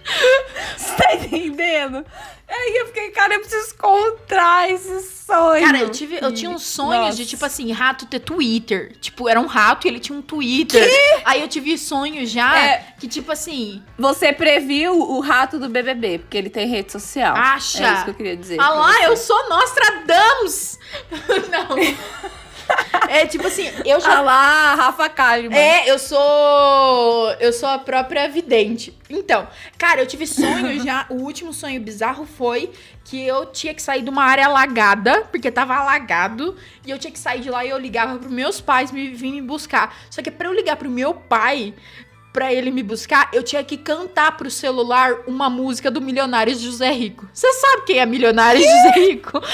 Você 0.77 0.95
tá 0.95 1.13
entendendo? 1.15 2.05
Aí 2.53 2.75
eu 2.81 2.87
fiquei, 2.87 3.11
cara, 3.11 3.33
eu 3.35 3.39
preciso 3.39 3.73
encontrar 3.75 4.69
esse 4.69 5.01
sonho. 5.25 5.65
Cara, 5.65 5.77
eu, 5.79 5.89
tive, 5.89 6.17
eu 6.21 6.33
tinha 6.33 6.51
uns 6.51 6.63
sonhos 6.63 7.15
de, 7.15 7.21
Nossa. 7.21 7.25
tipo 7.29 7.45
assim, 7.45 7.71
rato 7.71 8.05
ter 8.05 8.19
Twitter. 8.19 8.97
Tipo, 8.99 9.29
era 9.29 9.39
um 9.39 9.45
rato 9.45 9.87
e 9.87 9.89
ele 9.89 9.99
tinha 10.01 10.17
um 10.17 10.21
Twitter. 10.21 10.85
Aí 11.23 11.41
eu 11.41 11.47
tive 11.47 11.77
sonhos 11.77 12.29
já 12.29 12.57
É. 12.59 12.93
que, 12.99 13.07
tipo 13.07 13.31
assim, 13.31 13.81
Você 13.97 14.33
previu 14.33 14.99
o 14.99 15.21
rato 15.21 15.57
do 15.59 15.69
BBB, 15.69 16.19
porque 16.19 16.37
ele 16.37 16.49
tem 16.49 16.67
rede 16.67 16.91
social. 16.91 17.35
Acha? 17.37 17.87
É 17.87 17.93
isso 17.93 18.03
que 18.03 18.09
eu 18.09 18.15
queria 18.15 18.35
dizer. 18.35 18.59
ah 18.59 18.69
lá, 18.69 19.03
eu 19.03 19.15
sou 19.15 19.47
Nostradamus! 19.47 20.77
Não. 21.49 21.77
É 23.11 23.25
tipo 23.25 23.45
assim, 23.45 23.69
eu 23.83 23.99
já. 23.99 24.19
Ah 24.19 24.21
lá, 24.21 24.75
Rafa 24.75 25.09
Kalimann. 25.09 25.57
É, 25.57 25.91
eu 25.91 25.99
sou. 25.99 27.31
Eu 27.41 27.51
sou 27.51 27.67
a 27.67 27.77
própria 27.77 28.29
vidente. 28.29 28.97
Então, 29.09 29.45
cara, 29.77 30.01
eu 30.01 30.07
tive 30.07 30.25
sonho 30.25 30.81
já. 30.81 31.05
O 31.09 31.15
último 31.15 31.51
sonho 31.51 31.81
bizarro 31.81 32.25
foi 32.25 32.71
que 33.03 33.21
eu 33.21 33.47
tinha 33.47 33.73
que 33.73 33.81
sair 33.81 34.01
de 34.01 34.09
uma 34.09 34.23
área 34.23 34.45
alagada, 34.45 35.23
porque 35.29 35.51
tava 35.51 35.75
alagado, 35.75 36.55
e 36.85 36.91
eu 36.91 36.97
tinha 36.97 37.11
que 37.11 37.19
sair 37.19 37.41
de 37.41 37.49
lá 37.49 37.65
e 37.65 37.69
eu 37.69 37.77
ligava 37.77 38.17
pros 38.17 38.31
meus 38.31 38.61
pais 38.61 38.91
me 38.93 39.09
vir 39.09 39.33
me 39.33 39.41
buscar. 39.41 39.93
Só 40.09 40.21
que 40.21 40.31
pra 40.31 40.47
eu 40.47 40.53
ligar 40.53 40.77
pro 40.77 40.89
meu 40.89 41.13
pai, 41.13 41.73
pra 42.31 42.53
ele 42.53 42.71
me 42.71 42.81
buscar, 42.81 43.29
eu 43.33 43.43
tinha 43.43 43.63
que 43.63 43.77
cantar 43.77 44.37
pro 44.37 44.49
celular 44.49 45.19
uma 45.27 45.49
música 45.49 45.91
do 45.91 46.01
Milionários 46.01 46.59
José 46.59 46.91
Rico. 46.91 47.27
Você 47.33 47.51
sabe 47.53 47.83
quem 47.85 47.99
é 47.99 48.05
Milionários 48.05 48.63
José 48.63 48.91
Rico? 48.95 49.41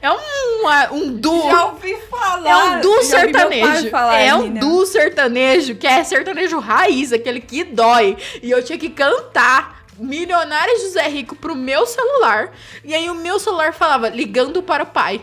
É 0.00 0.10
um, 0.12 0.96
um 0.96 1.12
duo. 1.12 1.50
Já 1.50 1.66
ouvi 1.66 1.96
falar. 2.08 2.48
É 2.48 2.56
um 2.56 2.80
duo 2.80 3.02
sertanejo. 3.02 3.90
falar, 3.90 4.20
é 4.20 4.34
um 4.34 4.42
Nina. 4.42 4.60
duo 4.60 4.86
sertanejo, 4.86 5.74
que 5.74 5.86
é 5.86 6.04
sertanejo 6.04 6.58
raiz, 6.58 7.12
aquele 7.12 7.40
que 7.40 7.64
dói. 7.64 8.16
E 8.40 8.50
eu 8.50 8.62
tinha 8.62 8.78
que 8.78 8.88
cantar 8.90 9.84
Milionário 9.98 10.78
José 10.80 11.08
Rico 11.08 11.34
pro 11.34 11.56
meu 11.56 11.84
celular. 11.84 12.52
E 12.84 12.94
aí 12.94 13.10
o 13.10 13.14
meu 13.14 13.40
celular 13.40 13.74
falava, 13.74 14.08
ligando 14.08 14.62
para 14.62 14.84
o 14.84 14.86
pai. 14.86 15.20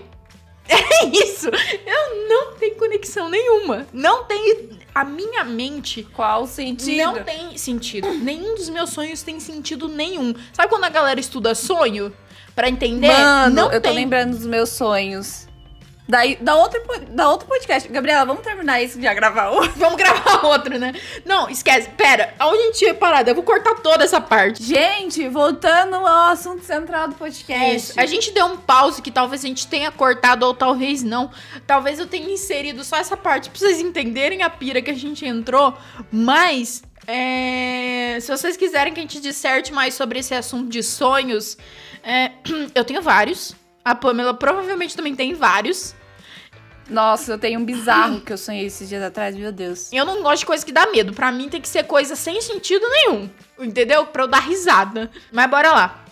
É 0.98 1.06
isso. 1.08 1.48
Eu 1.48 2.28
não 2.30 2.54
tenho 2.56 2.76
conexão 2.76 3.30
nenhuma. 3.30 3.86
Não 3.94 4.24
tem. 4.24 4.70
A 4.94 5.04
minha 5.04 5.44
mente 5.44 6.04
Qual 6.14 6.48
sentido? 6.48 6.98
não 6.98 7.24
tem 7.24 7.58
sentido. 7.58 8.08
Nenhum 8.14 8.56
dos 8.56 8.70
meus 8.70 8.90
sonhos 8.92 9.22
tem 9.22 9.40
sentido 9.40 9.88
nenhum. 9.88 10.34
Sabe 10.54 10.70
quando 10.70 10.86
a 10.86 10.90
galera 10.90 11.20
estuda 11.20 11.54
sonho? 11.54 12.14
Pra 12.56 12.70
entender? 12.70 13.08
Mano, 13.10 13.54
não 13.56 13.72
eu 13.72 13.82
tô 13.82 13.90
tem. 13.90 13.96
lembrando 13.98 14.38
dos 14.38 14.46
meus 14.46 14.70
sonhos. 14.70 15.48
Daí, 16.08 16.38
da, 16.40 16.56
outra, 16.56 16.80
po- 16.82 17.00
da 17.10 17.30
outro 17.30 17.48
podcast. 17.48 17.90
Gabriela, 17.90 18.26
vamos 18.26 18.44
terminar 18.44 18.80
isso 18.82 19.02
já 19.02 19.14
gravar 19.14 19.50
outro? 19.50 19.74
Vamos 19.78 19.96
gravar 19.98 20.46
outro, 20.46 20.78
né? 20.78 20.94
Não, 21.26 21.50
esquece. 21.50 21.90
Pera, 21.90 22.34
aonde 22.38 22.60
a 22.60 22.66
gente 22.66 22.78
tinha 22.78 22.94
parado? 22.94 23.30
Eu 23.30 23.36
vou 23.36 23.44
cortar 23.44 23.76
toda 23.76 24.04
essa 24.04 24.22
parte. 24.22 24.62
Gente, 24.64 25.28
voltando 25.28 25.96
ao 25.96 26.32
assunto 26.32 26.64
central 26.64 27.08
do 27.08 27.16
podcast. 27.16 27.76
Isso. 27.92 28.00
A 28.00 28.06
gente 28.06 28.32
deu 28.32 28.46
um 28.46 28.58
pause 28.58 29.02
que 29.02 29.10
talvez 29.10 29.44
a 29.44 29.48
gente 29.48 29.66
tenha 29.68 29.92
cortado 29.92 30.46
ou 30.46 30.54
talvez 30.54 31.02
não. 31.02 31.32
Talvez 31.66 32.00
eu 32.00 32.06
tenha 32.06 32.32
inserido 32.32 32.84
só 32.84 32.98
essa 32.98 33.18
parte 33.18 33.50
pra 33.50 33.58
vocês 33.60 33.80
entenderem 33.80 34.44
a 34.44 34.50
pira 34.50 34.82
que 34.84 34.92
a 34.92 34.96
gente 34.96 35.26
entrou. 35.26 35.76
Mas, 36.12 36.84
é, 37.08 38.18
se 38.22 38.32
vocês 38.32 38.56
quiserem 38.56 38.94
que 38.94 39.00
a 39.00 39.04
gente 39.04 39.20
disserte 39.20 39.74
mais 39.74 39.96
sobre 39.96 40.20
esse 40.20 40.34
assunto 40.36 40.70
de 40.70 40.84
sonhos, 40.84 41.58
é, 42.04 42.32
eu 42.76 42.86
tenho 42.86 43.02
vários. 43.02 43.56
A 43.86 43.94
Pamela 43.94 44.34
provavelmente 44.34 44.98
também 44.98 45.16
tem 45.16 45.36
vários. 45.36 45.96
Nossa, 46.90 47.34
eu 47.34 47.38
tenho 47.38 47.60
um 47.60 47.66
bizarro 47.66 48.22
que 48.22 48.34
eu 48.34 48.38
sonhei 48.38 48.66
esses 48.66 48.90
dias 48.90 49.04
atrás, 49.04 49.36
meu 49.36 49.52
Deus. 49.52 49.94
Eu 49.94 50.06
não 50.06 50.24
gosto 50.24 50.40
de 50.40 50.46
coisa 50.48 50.66
que 50.66 50.72
dá 50.72 50.88
medo. 50.88 51.14
Pra 51.14 51.32
mim 51.32 51.50
tem 51.50 51.62
que 51.62 51.70
ser 51.70 51.84
coisa 51.84 52.16
sem 52.16 52.42
sentido 52.42 52.84
nenhum. 52.90 53.30
Entendeu? 53.60 54.08
Pra 54.08 54.24
eu 54.24 54.28
dar 54.28 54.40
risada. 54.40 55.12
Mas 55.32 55.50
bora 55.50 55.72
lá. 55.72 56.04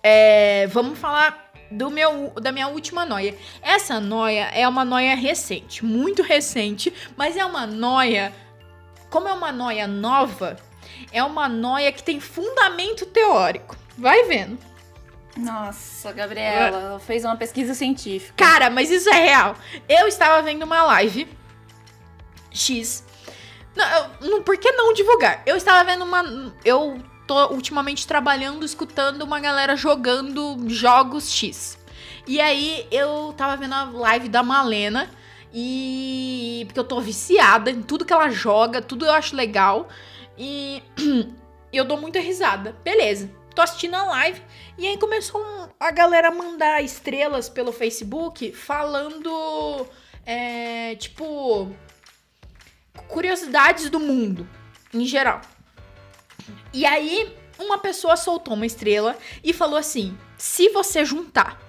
É, 0.00 0.68
vamos 0.68 0.96
falar 0.96 1.50
do 1.70 1.90
meu, 1.90 2.32
da 2.40 2.52
minha 2.52 2.68
última 2.68 3.04
noia. 3.04 3.36
Essa 3.60 3.98
noia 3.98 4.44
é 4.52 4.66
uma 4.68 4.84
noia 4.84 5.16
recente, 5.16 5.84
muito 5.84 6.22
recente, 6.22 6.92
mas 7.16 7.36
é 7.36 7.44
uma 7.44 7.66
noia. 7.66 8.32
Como 9.10 9.28
é 9.28 9.32
uma 9.32 9.50
noia 9.50 9.86
nova, 9.88 10.56
é 11.12 11.22
uma 11.22 11.48
noia 11.48 11.90
que 11.90 12.02
tem 12.02 12.20
fundamento 12.20 13.06
teórico. 13.06 13.76
Vai 13.98 14.24
vendo. 14.24 14.58
Nossa, 15.36 16.12
Gabriela, 16.12 16.78
ela 16.78 17.00
fez 17.00 17.24
uma 17.24 17.36
pesquisa 17.36 17.74
científica. 17.74 18.32
Cara, 18.36 18.70
mas 18.70 18.90
isso 18.90 19.08
é 19.10 19.26
real. 19.26 19.54
Eu 19.88 20.08
estava 20.08 20.42
vendo 20.42 20.62
uma 20.62 20.82
live 20.84 21.28
X. 22.50 23.04
Não, 23.74 24.10
não, 24.20 24.42
por 24.42 24.56
que 24.56 24.72
não 24.72 24.94
divulgar? 24.94 25.42
Eu 25.44 25.56
estava 25.56 25.84
vendo 25.84 26.04
uma. 26.04 26.52
Eu 26.64 26.98
tô 27.26 27.48
ultimamente 27.52 28.06
trabalhando, 28.06 28.64
escutando 28.64 29.22
uma 29.22 29.38
galera 29.38 29.76
jogando 29.76 30.68
jogos 30.68 31.30
X. 31.30 31.78
E 32.26 32.40
aí 32.40 32.86
eu 32.90 33.34
tava 33.36 33.56
vendo 33.56 33.74
a 33.74 33.84
live 33.84 34.28
da 34.28 34.42
Malena. 34.42 35.10
E. 35.52 36.64
Porque 36.66 36.80
eu 36.80 36.84
tô 36.84 37.00
viciada 37.00 37.70
em 37.70 37.82
tudo 37.82 38.04
que 38.04 38.12
ela 38.12 38.30
joga, 38.30 38.80
tudo 38.80 39.04
eu 39.04 39.12
acho 39.12 39.36
legal. 39.36 39.88
E. 40.38 40.82
eu 41.72 41.84
dou 41.84 42.00
muita 42.00 42.18
risada. 42.20 42.74
Beleza. 42.82 43.30
Tô 43.54 43.62
assistindo 43.62 43.94
a 43.94 44.04
live. 44.04 44.40
E 44.78 44.86
aí 44.86 44.98
começou 44.98 45.42
a 45.80 45.90
galera 45.90 46.30
mandar 46.30 46.82
estrelas 46.82 47.48
pelo 47.48 47.72
Facebook 47.72 48.52
falando. 48.52 49.86
É, 50.24 50.94
tipo. 50.96 51.74
Curiosidades 53.08 53.88
do 53.88 54.00
mundo, 54.00 54.48
em 54.92 55.06
geral. 55.06 55.40
E 56.72 56.84
aí, 56.84 57.34
uma 57.58 57.78
pessoa 57.78 58.16
soltou 58.16 58.54
uma 58.54 58.66
estrela 58.66 59.16
e 59.42 59.52
falou 59.52 59.78
assim: 59.78 60.16
se 60.36 60.68
você 60.68 61.04
juntar 61.04 61.60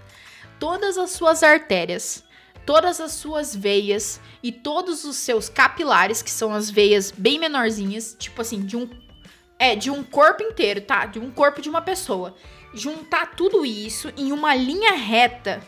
todas 0.59 0.97
as 0.97 1.11
suas 1.11 1.43
artérias, 1.43 2.23
todas 2.65 2.99
as 2.99 3.13
suas 3.13 3.55
veias 3.55 4.19
e 4.43 4.51
todos 4.51 5.05
os 5.05 5.15
seus 5.15 5.47
capilares, 5.47 6.21
que 6.21 6.31
são 6.31 6.53
as 6.53 6.69
veias 6.69 7.11
bem 7.11 7.39
menorzinhas, 7.39 8.15
tipo 8.19 8.41
assim, 8.41 8.65
de 8.65 8.75
um 8.75 8.89
é, 9.59 9.75
de 9.75 9.89
um 9.89 10.03
corpo 10.03 10.43
inteiro, 10.43 10.81
tá? 10.81 11.05
De 11.05 11.19
um 11.19 11.31
corpo 11.31 11.61
de 11.61 11.69
uma 11.69 11.81
pessoa. 11.81 12.35
Juntar 12.73 13.31
tudo 13.35 13.65
isso 13.65 14.11
em 14.17 14.31
uma 14.31 14.53
linha 14.55 14.93
reta, 14.93 15.61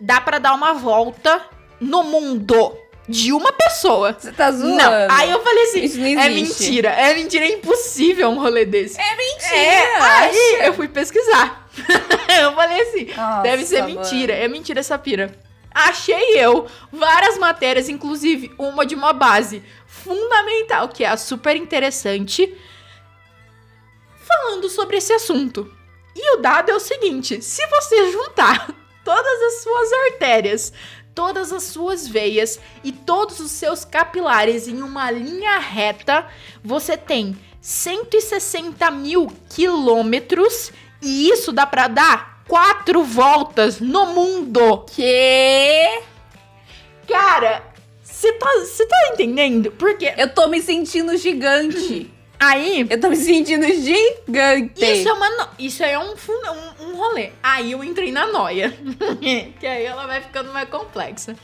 dá 0.00 0.20
pra 0.20 0.38
dar 0.38 0.54
uma 0.54 0.74
volta 0.74 1.44
no 1.80 2.02
mundo 2.02 2.76
de 3.08 3.32
uma 3.32 3.52
pessoa. 3.52 4.16
Você 4.18 4.30
tá 4.32 4.52
zoando? 4.52 4.76
Não. 4.76 4.92
Aí 5.10 5.30
eu 5.30 5.42
falei 5.42 5.64
assim, 5.64 6.16
é 6.16 6.28
mentira. 6.28 6.90
É 6.90 7.14
mentira, 7.14 7.44
é 7.44 7.52
impossível 7.52 8.28
um 8.28 8.40
rolê 8.40 8.64
desse. 8.64 9.00
É 9.00 9.16
mentira. 9.16 9.56
É, 9.56 9.96
aí 10.00 10.66
eu 10.66 10.74
fui 10.74 10.88
pesquisar. 10.88 11.68
eu 12.40 12.54
falei 12.54 12.80
assim, 12.82 13.06
Nossa, 13.14 13.42
deve 13.42 13.64
ser 13.64 13.82
mano. 13.82 13.94
mentira. 13.94 14.32
É 14.32 14.46
mentira 14.46 14.80
essa 14.80 14.98
pira. 14.98 15.34
Achei 15.72 16.36
eu 16.36 16.66
várias 16.92 17.38
matérias, 17.38 17.88
inclusive 17.88 18.52
uma 18.58 18.84
de 18.84 18.94
uma 18.94 19.12
base 19.12 19.62
fundamental, 19.86 20.88
que 20.88 21.04
é 21.04 21.08
a 21.08 21.16
super 21.16 21.56
interessante, 21.56 22.56
falando 24.26 24.68
sobre 24.68 24.96
esse 24.96 25.12
assunto. 25.12 25.70
E 26.22 26.36
o 26.36 26.42
dado 26.42 26.70
é 26.70 26.74
o 26.74 26.80
seguinte: 26.80 27.40
se 27.40 27.66
você 27.66 28.12
juntar 28.12 28.74
todas 29.02 29.42
as 29.42 29.62
suas 29.62 29.92
artérias, 29.92 30.72
todas 31.14 31.50
as 31.50 31.62
suas 31.62 32.06
veias 32.06 32.60
e 32.84 32.92
todos 32.92 33.40
os 33.40 33.50
seus 33.50 33.86
capilares 33.86 34.68
em 34.68 34.82
uma 34.82 35.10
linha 35.10 35.58
reta, 35.58 36.26
você 36.62 36.94
tem 36.96 37.38
160 37.62 38.90
mil 38.90 39.32
quilômetros 39.48 40.70
e 41.00 41.30
isso 41.30 41.52
dá 41.52 41.66
pra 41.66 41.88
dar 41.88 42.42
quatro 42.46 43.02
voltas 43.02 43.80
no 43.80 44.06
mundo. 44.06 44.84
Que? 44.94 46.02
Cara, 47.08 47.62
você 48.02 48.32
tá, 48.34 48.46
tá 48.88 49.08
entendendo? 49.14 49.70
Porque 49.72 50.12
Eu 50.18 50.34
tô 50.34 50.48
me 50.48 50.60
sentindo 50.60 51.16
gigante. 51.16 52.10
aí 52.40 52.86
Eu 52.90 53.00
tô 53.00 53.08
me 53.10 53.16
sentindo 53.16 53.66
gigante. 53.66 54.84
Isso 54.84 55.08
é, 55.08 55.12
uma 55.12 55.28
no- 55.36 55.48
isso 55.58 55.84
aí 55.84 55.90
é 55.92 55.98
um, 55.98 56.12
um, 56.14 56.86
um 56.88 56.96
rolê. 56.96 57.30
Aí 57.42 57.72
eu 57.72 57.84
entrei 57.84 58.10
na 58.10 58.26
noia. 58.26 58.72
que 59.60 59.66
aí 59.66 59.84
ela 59.84 60.06
vai 60.06 60.20
ficando 60.20 60.52
mais 60.52 60.68
complexa. 60.68 61.36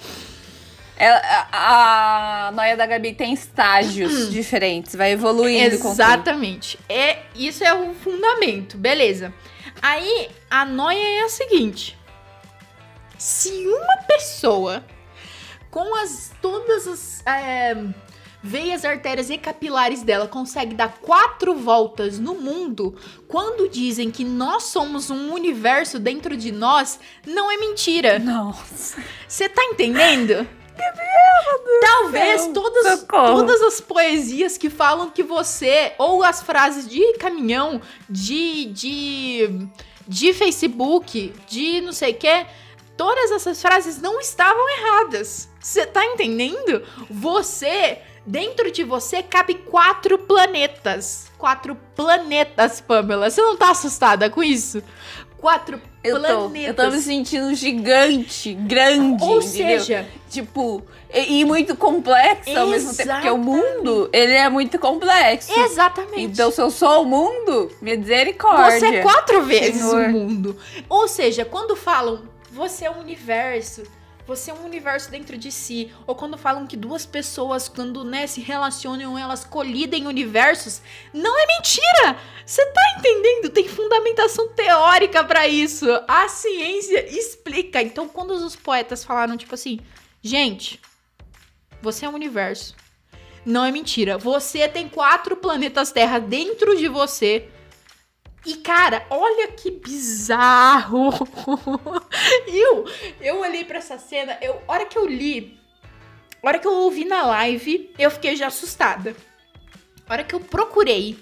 Ela- 0.98 1.20
a, 1.52 2.46
a 2.48 2.52
noia 2.52 2.76
da 2.76 2.86
Gabi 2.86 3.12
tem 3.12 3.32
estágios 3.34 4.30
diferentes, 4.32 4.94
vai 4.96 5.12
evoluindo 5.12 5.78
com 5.78 5.88
o 5.88 5.96
tempo. 5.96 6.02
Exatamente. 6.02 6.78
É, 6.88 7.18
isso 7.34 7.62
é 7.62 7.74
o 7.74 7.92
fundamento, 7.94 8.78
beleza. 8.78 9.32
Aí 9.82 10.30
a 10.50 10.64
noia 10.64 11.20
é 11.20 11.22
a 11.24 11.28
seguinte: 11.28 11.98
se 13.18 13.50
uma 13.66 13.96
pessoa 14.08 14.82
com 15.70 15.94
as 15.96 16.32
todas 16.40 16.86
as 16.88 17.26
é, 17.26 17.76
veias, 18.46 18.84
artérias 18.84 19.28
e 19.28 19.36
capilares 19.36 20.02
dela 20.02 20.28
consegue 20.28 20.74
dar 20.74 20.98
quatro 21.00 21.54
voltas 21.54 22.18
no 22.18 22.34
mundo, 22.34 22.94
quando 23.26 23.68
dizem 23.68 24.10
que 24.10 24.24
nós 24.24 24.64
somos 24.64 25.10
um 25.10 25.32
universo 25.32 25.98
dentro 25.98 26.36
de 26.36 26.52
nós, 26.52 27.00
não 27.26 27.50
é 27.50 27.56
mentira. 27.56 28.18
Nossa. 28.18 29.02
Você 29.26 29.48
tá 29.48 29.64
entendendo? 29.64 30.46
Talvez 31.80 32.42
céu, 32.42 32.52
todas, 32.52 33.00
socorro. 33.00 33.34
todas 33.36 33.62
as 33.62 33.80
poesias 33.80 34.56
que 34.56 34.70
falam 34.70 35.10
que 35.10 35.22
você, 35.22 35.92
ou 35.98 36.22
as 36.22 36.42
frases 36.42 36.88
de 36.88 37.14
caminhão, 37.14 37.80
de, 38.08 38.66
de, 38.66 39.68
de 40.06 40.32
Facebook, 40.32 41.34
de 41.48 41.80
não 41.80 41.92
sei 41.92 42.12
o 42.12 42.14
que, 42.14 42.46
todas 42.96 43.30
essas 43.30 43.60
frases 43.60 44.00
não 44.00 44.20
estavam 44.20 44.68
erradas. 44.78 45.48
Você 45.60 45.86
tá 45.86 46.04
entendendo? 46.04 46.82
Você, 47.10 47.98
dentro 48.26 48.70
de 48.70 48.82
você, 48.84 49.22
cabe 49.22 49.54
quatro 49.54 50.18
planetas. 50.18 51.26
Quatro 51.38 51.76
planetas, 51.94 52.80
Pamela. 52.80 53.30
Você 53.30 53.40
não 53.40 53.56
tá 53.56 53.70
assustada 53.70 54.28
com 54.28 54.42
isso? 54.42 54.82
Quatro 55.38 55.80
Eu 56.02 56.18
tô, 56.20 56.26
eu 56.26 56.38
planetas. 56.40 56.84
tô 56.86 56.90
me 56.90 56.98
sentindo 57.00 57.54
gigante, 57.54 58.54
grande, 58.54 59.22
Ou 59.22 59.38
entendeu? 59.40 59.80
seja, 59.80 60.06
Tipo, 60.30 60.82
e, 61.12 61.40
e 61.40 61.44
muito 61.44 61.76
complexo 61.76 62.58
ao 62.58 62.66
mesmo 62.66 62.94
tempo, 62.94 63.10
porque 63.12 63.30
o 63.30 63.38
mundo, 63.38 64.08
ele 64.12 64.32
é 64.32 64.48
muito 64.48 64.78
complexo. 64.78 65.52
exatamente. 65.60 66.22
Então, 66.22 66.50
se 66.50 66.60
eu 66.60 66.70
sou 66.70 67.02
o 67.02 67.04
mundo, 67.04 67.70
misericórdia. 67.82 68.78
Você 68.80 68.86
é 68.86 69.02
quatro 69.02 69.42
vezes 69.42 69.82
Senhor. 69.82 70.06
o 70.06 70.12
mundo. 70.12 70.56
Ou 70.88 71.06
seja, 71.06 71.44
quando 71.44 71.76
falam 71.76 72.22
você 72.50 72.86
é 72.86 72.90
um 72.90 72.98
universo, 73.00 73.82
você 74.26 74.50
é 74.50 74.54
um 74.54 74.64
universo 74.64 75.10
dentro 75.10 75.38
de 75.38 75.52
si, 75.52 75.92
ou 76.06 76.14
quando 76.14 76.36
falam 76.36 76.66
que 76.66 76.76
duas 76.76 77.06
pessoas, 77.06 77.68
quando 77.68 78.04
né, 78.04 78.26
se 78.26 78.40
relacionam, 78.40 79.16
elas 79.16 79.44
colidem 79.44 80.06
universos, 80.06 80.82
não 81.12 81.38
é 81.38 81.46
mentira! 81.46 82.18
Você 82.44 82.64
tá 82.66 82.82
entendendo? 82.98 83.50
Tem 83.50 83.68
fundamentação 83.68 84.48
teórica 84.48 85.24
pra 85.24 85.48
isso. 85.48 85.86
A 86.06 86.28
ciência 86.28 87.04
explica. 87.08 87.82
Então, 87.82 88.08
quando 88.08 88.30
os 88.30 88.54
poetas 88.54 89.04
falaram, 89.04 89.36
tipo 89.36 89.54
assim, 89.54 89.80
gente, 90.22 90.80
você 91.82 92.04
é 92.04 92.08
um 92.08 92.14
universo. 92.14 92.76
Não 93.44 93.64
é 93.64 93.72
mentira. 93.72 94.18
Você 94.18 94.68
tem 94.68 94.88
quatro 94.88 95.36
planetas 95.36 95.92
Terra 95.92 96.18
dentro 96.18 96.76
de 96.76 96.88
você 96.88 97.48
E, 98.46 98.54
cara, 98.58 99.04
olha 99.10 99.48
que 99.48 99.72
bizarro. 99.72 101.10
eu, 102.46 102.84
eu 103.20 103.40
olhei 103.40 103.64
pra 103.64 103.78
essa 103.78 103.98
cena, 103.98 104.38
eu, 104.40 104.62
hora 104.68 104.86
que 104.86 104.96
eu 104.96 105.04
li, 105.04 105.58
hora 106.40 106.56
que 106.60 106.66
eu 106.66 106.72
ouvi 106.72 107.04
na 107.04 107.26
live, 107.26 107.92
eu 107.98 108.08
fiquei 108.08 108.36
já 108.36 108.46
assustada. 108.46 109.16
Hora 110.08 110.22
que 110.22 110.32
eu 110.32 110.38
procurei 110.38 111.18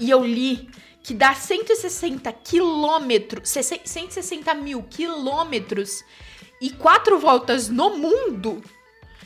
e 0.00 0.08
eu 0.08 0.24
li 0.24 0.70
que 1.02 1.12
dá 1.12 1.34
160 1.34 2.32
quilômetros, 2.32 3.50
160 3.50 4.54
mil 4.54 4.82
quilômetros 4.84 6.02
e 6.62 6.70
quatro 6.70 7.18
voltas 7.18 7.68
no 7.68 7.90
mundo, 7.98 8.64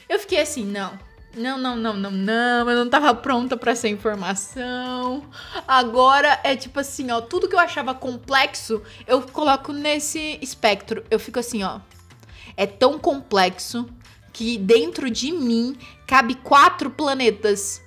eu 0.08 0.18
fiquei 0.18 0.40
assim, 0.40 0.64
não, 0.64 0.98
não, 1.38 1.58
não, 1.58 1.76
não, 1.76 1.94
não, 1.94 2.10
não, 2.10 2.70
eu 2.70 2.84
não 2.84 2.90
tava 2.90 3.14
pronta 3.14 3.56
para 3.56 3.72
essa 3.72 3.88
informação. 3.88 5.24
Agora 5.66 6.40
é 6.44 6.56
tipo 6.56 6.80
assim, 6.80 7.10
ó, 7.10 7.20
tudo 7.20 7.48
que 7.48 7.54
eu 7.54 7.60
achava 7.60 7.94
complexo, 7.94 8.82
eu 9.06 9.22
coloco 9.22 9.72
nesse 9.72 10.38
espectro. 10.40 11.04
Eu 11.10 11.18
fico 11.18 11.38
assim, 11.38 11.62
ó. 11.62 11.80
É 12.56 12.66
tão 12.66 12.98
complexo 12.98 13.88
que 14.32 14.56
dentro 14.56 15.10
de 15.10 15.32
mim 15.32 15.76
cabe 16.06 16.36
quatro 16.36 16.90
planetas. 16.90 17.82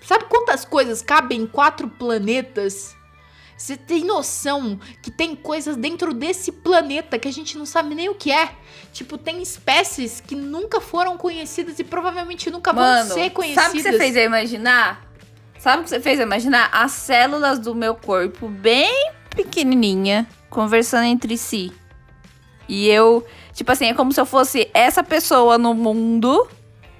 Sabe 0.00 0.24
quantas 0.24 0.64
coisas 0.64 1.02
cabem 1.02 1.42
em 1.42 1.46
quatro 1.46 1.88
planetas? 1.88 2.95
Você 3.56 3.76
tem 3.76 4.04
noção 4.04 4.78
que 5.02 5.10
tem 5.10 5.34
coisas 5.34 5.76
dentro 5.76 6.12
desse 6.12 6.52
planeta 6.52 7.18
que 7.18 7.26
a 7.26 7.32
gente 7.32 7.56
não 7.56 7.64
sabe 7.64 7.94
nem 7.94 8.08
o 8.08 8.14
que 8.14 8.30
é? 8.30 8.50
Tipo, 8.92 9.16
tem 9.16 9.40
espécies 9.40 10.20
que 10.20 10.34
nunca 10.34 10.80
foram 10.80 11.16
conhecidas 11.16 11.78
e 11.78 11.84
provavelmente 11.84 12.50
nunca 12.50 12.72
Mano, 12.72 13.08
vão 13.08 13.16
ser 13.16 13.30
conhecidas. 13.30 13.64
Sabe 13.64 13.78
o 13.78 13.82
que 13.82 13.90
você 13.90 13.98
fez 13.98 14.16
eu 14.16 14.24
imaginar? 14.24 15.06
Sabe 15.58 15.80
o 15.80 15.84
que 15.84 15.90
você 15.90 16.00
fez 16.00 16.18
eu 16.18 16.26
imaginar? 16.26 16.68
As 16.70 16.92
células 16.92 17.58
do 17.58 17.74
meu 17.74 17.94
corpo 17.94 18.46
bem 18.46 19.10
pequenininha 19.34 20.26
conversando 20.50 21.04
entre 21.04 21.38
si. 21.38 21.72
E 22.68 22.88
eu, 22.88 23.24
tipo 23.54 23.72
assim, 23.72 23.86
é 23.86 23.94
como 23.94 24.12
se 24.12 24.20
eu 24.20 24.26
fosse 24.26 24.68
essa 24.74 25.02
pessoa 25.02 25.56
no 25.56 25.72
mundo. 25.72 26.46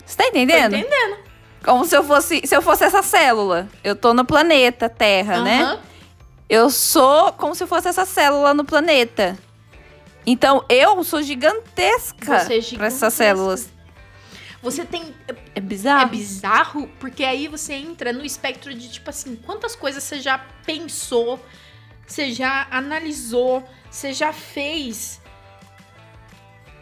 Você 0.05 0.17
tá 0.17 0.27
entendendo? 0.27 0.73
Tô 0.73 0.79
entendendo. 0.79 1.17
Como 1.65 1.85
se 1.85 1.97
eu 1.97 2.05
fosse, 2.05 2.43
se 2.45 2.57
eu 2.57 2.63
fosse 2.63 2.85
essa 2.85 3.03
célula. 3.03 3.69
Eu 3.83 3.97
tô 3.97 4.15
no 4.15 4.25
planeta 4.25 4.89
Terra, 4.89 5.39
uhum. 5.39 5.45
né? 5.45 5.79
Eu 6.49 6.71
sou 6.71 7.33
como 7.33 7.55
se 7.55 7.67
fosse 7.67 7.89
essa 7.89 8.05
célula 8.05 8.55
no 8.55 8.65
planeta. 8.65 9.37
Então 10.25 10.65
eu 10.69 11.03
sou 11.05 11.23
gigantesca 11.23 12.41
Você 12.41 12.59
é 12.59 12.61
gigantesca. 12.61 12.77
para 12.77 12.87
essas 12.87 13.15
células. 13.15 13.69
Você 14.63 14.85
tem. 14.85 15.15
É 15.55 15.61
bizarro. 15.61 16.03
É 16.03 16.07
bizarro, 16.07 16.89
porque 16.99 17.25
aí 17.25 17.47
você 17.47 17.75
entra 17.75 18.13
no 18.13 18.25
espectro 18.25 18.75
de 18.75 18.91
tipo 18.91 19.09
assim, 19.11 19.37
quantas 19.37 19.77
coisas 19.77 20.03
você 20.03 20.21
já 20.21 20.39
pensou, 20.65 21.41
você 22.07 22.33
já 22.33 22.67
analisou, 22.71 23.63
você 23.89 24.13
já 24.13 24.33
fez. 24.33 25.21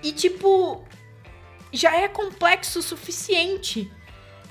E 0.03 0.13
tipo, 0.13 0.83
já 1.73 1.95
é 1.97 2.09
complexo 2.09 2.79
o 2.79 2.83
suficiente. 2.83 3.91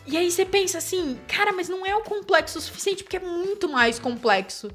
E 0.05 0.17
aí 0.17 0.29
você 0.29 0.43
pensa 0.43 0.79
assim, 0.79 1.17
cara, 1.27 1.53
mas 1.53 1.69
não 1.69 1.85
é 1.85 1.95
o 1.95 2.01
complexo 2.01 2.59
o 2.59 2.61
suficiente, 2.61 3.03
porque 3.03 3.17
é 3.17 3.21
muito 3.21 3.69
mais 3.69 3.99
complexo. 3.99 4.69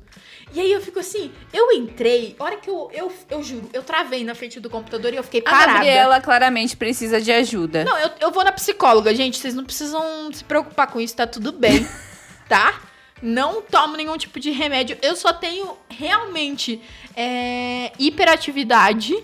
E 0.54 0.60
aí 0.60 0.72
eu 0.72 0.80
fico 0.80 0.98
assim, 0.98 1.30
eu 1.52 1.70
entrei, 1.72 2.34
hora 2.38 2.56
que 2.56 2.70
eu, 2.70 2.90
eu, 2.94 3.12
eu 3.28 3.42
juro, 3.42 3.68
eu 3.74 3.82
travei 3.82 4.24
na 4.24 4.34
frente 4.34 4.58
do 4.58 4.70
computador 4.70 5.12
e 5.12 5.16
eu 5.16 5.22
fiquei 5.22 5.42
parada. 5.42 5.72
A 5.72 5.74
Gabriela 5.74 6.20
claramente 6.20 6.76
precisa 6.76 7.20
de 7.20 7.30
ajuda. 7.30 7.84
Não, 7.84 7.98
eu, 7.98 8.10
eu 8.20 8.30
vou 8.30 8.42
na 8.42 8.52
psicóloga, 8.52 9.14
gente, 9.14 9.36
vocês 9.36 9.54
não 9.54 9.64
precisam 9.64 10.32
se 10.32 10.42
preocupar 10.42 10.86
com 10.86 10.98
isso, 10.98 11.14
tá 11.14 11.26
tudo 11.26 11.52
bem, 11.52 11.86
tá? 12.48 12.80
Não 13.20 13.60
tomo 13.60 13.96
nenhum 13.96 14.16
tipo 14.16 14.40
de 14.40 14.50
remédio, 14.50 14.96
eu 15.02 15.14
só 15.14 15.32
tenho 15.32 15.76
realmente 15.90 16.80
é, 17.14 17.92
hiperatividade 17.98 19.14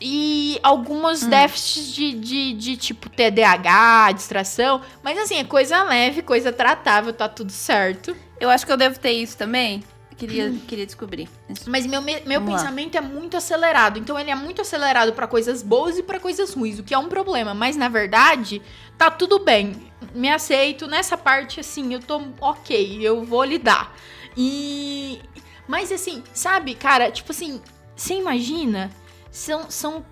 e 0.00 0.58
alguns 0.62 1.22
hum. 1.22 1.30
déficits 1.30 1.92
de, 1.92 2.12
de, 2.12 2.52
de, 2.52 2.76
tipo 2.76 3.08
TDAH, 3.08 4.12
distração. 4.12 4.80
Mas 5.02 5.18
assim, 5.18 5.36
é 5.36 5.44
coisa 5.44 5.82
leve, 5.84 6.22
coisa 6.22 6.52
tratável, 6.52 7.12
tá 7.12 7.28
tudo 7.28 7.52
certo. 7.52 8.14
Eu 8.38 8.50
acho 8.50 8.66
que 8.66 8.72
eu 8.72 8.76
devo 8.76 8.98
ter 8.98 9.12
isso 9.12 9.36
também. 9.36 9.82
Queria, 10.16 10.46
hum. 10.46 10.58
queria 10.66 10.86
descobrir. 10.86 11.28
Mas 11.66 11.86
meu, 11.86 12.00
meu 12.00 12.42
pensamento 12.42 12.94
lá. 12.94 13.00
é 13.00 13.02
muito 13.02 13.36
acelerado. 13.36 13.98
Então 13.98 14.18
ele 14.18 14.30
é 14.30 14.34
muito 14.34 14.62
acelerado 14.62 15.12
para 15.12 15.26
coisas 15.26 15.62
boas 15.62 15.98
e 15.98 16.02
para 16.02 16.18
coisas 16.18 16.54
ruins, 16.54 16.78
o 16.78 16.82
que 16.82 16.94
é 16.94 16.98
um 16.98 17.08
problema. 17.08 17.52
Mas 17.52 17.76
na 17.76 17.88
verdade, 17.88 18.62
tá 18.96 19.10
tudo 19.10 19.38
bem. 19.38 19.92
Me 20.14 20.30
aceito. 20.30 20.86
Nessa 20.86 21.18
parte, 21.18 21.60
assim, 21.60 21.92
eu 21.92 22.00
tô 22.00 22.22
ok, 22.40 22.98
eu 23.02 23.24
vou 23.24 23.44
lidar. 23.44 23.94
E. 24.36 25.20
Mas 25.68 25.90
assim, 25.90 26.22
sabe, 26.32 26.74
cara, 26.74 27.10
tipo 27.10 27.32
assim, 27.32 27.60
você 27.94 28.14
imagina 28.14 28.90
são, 29.36 29.70
são 29.70 30.04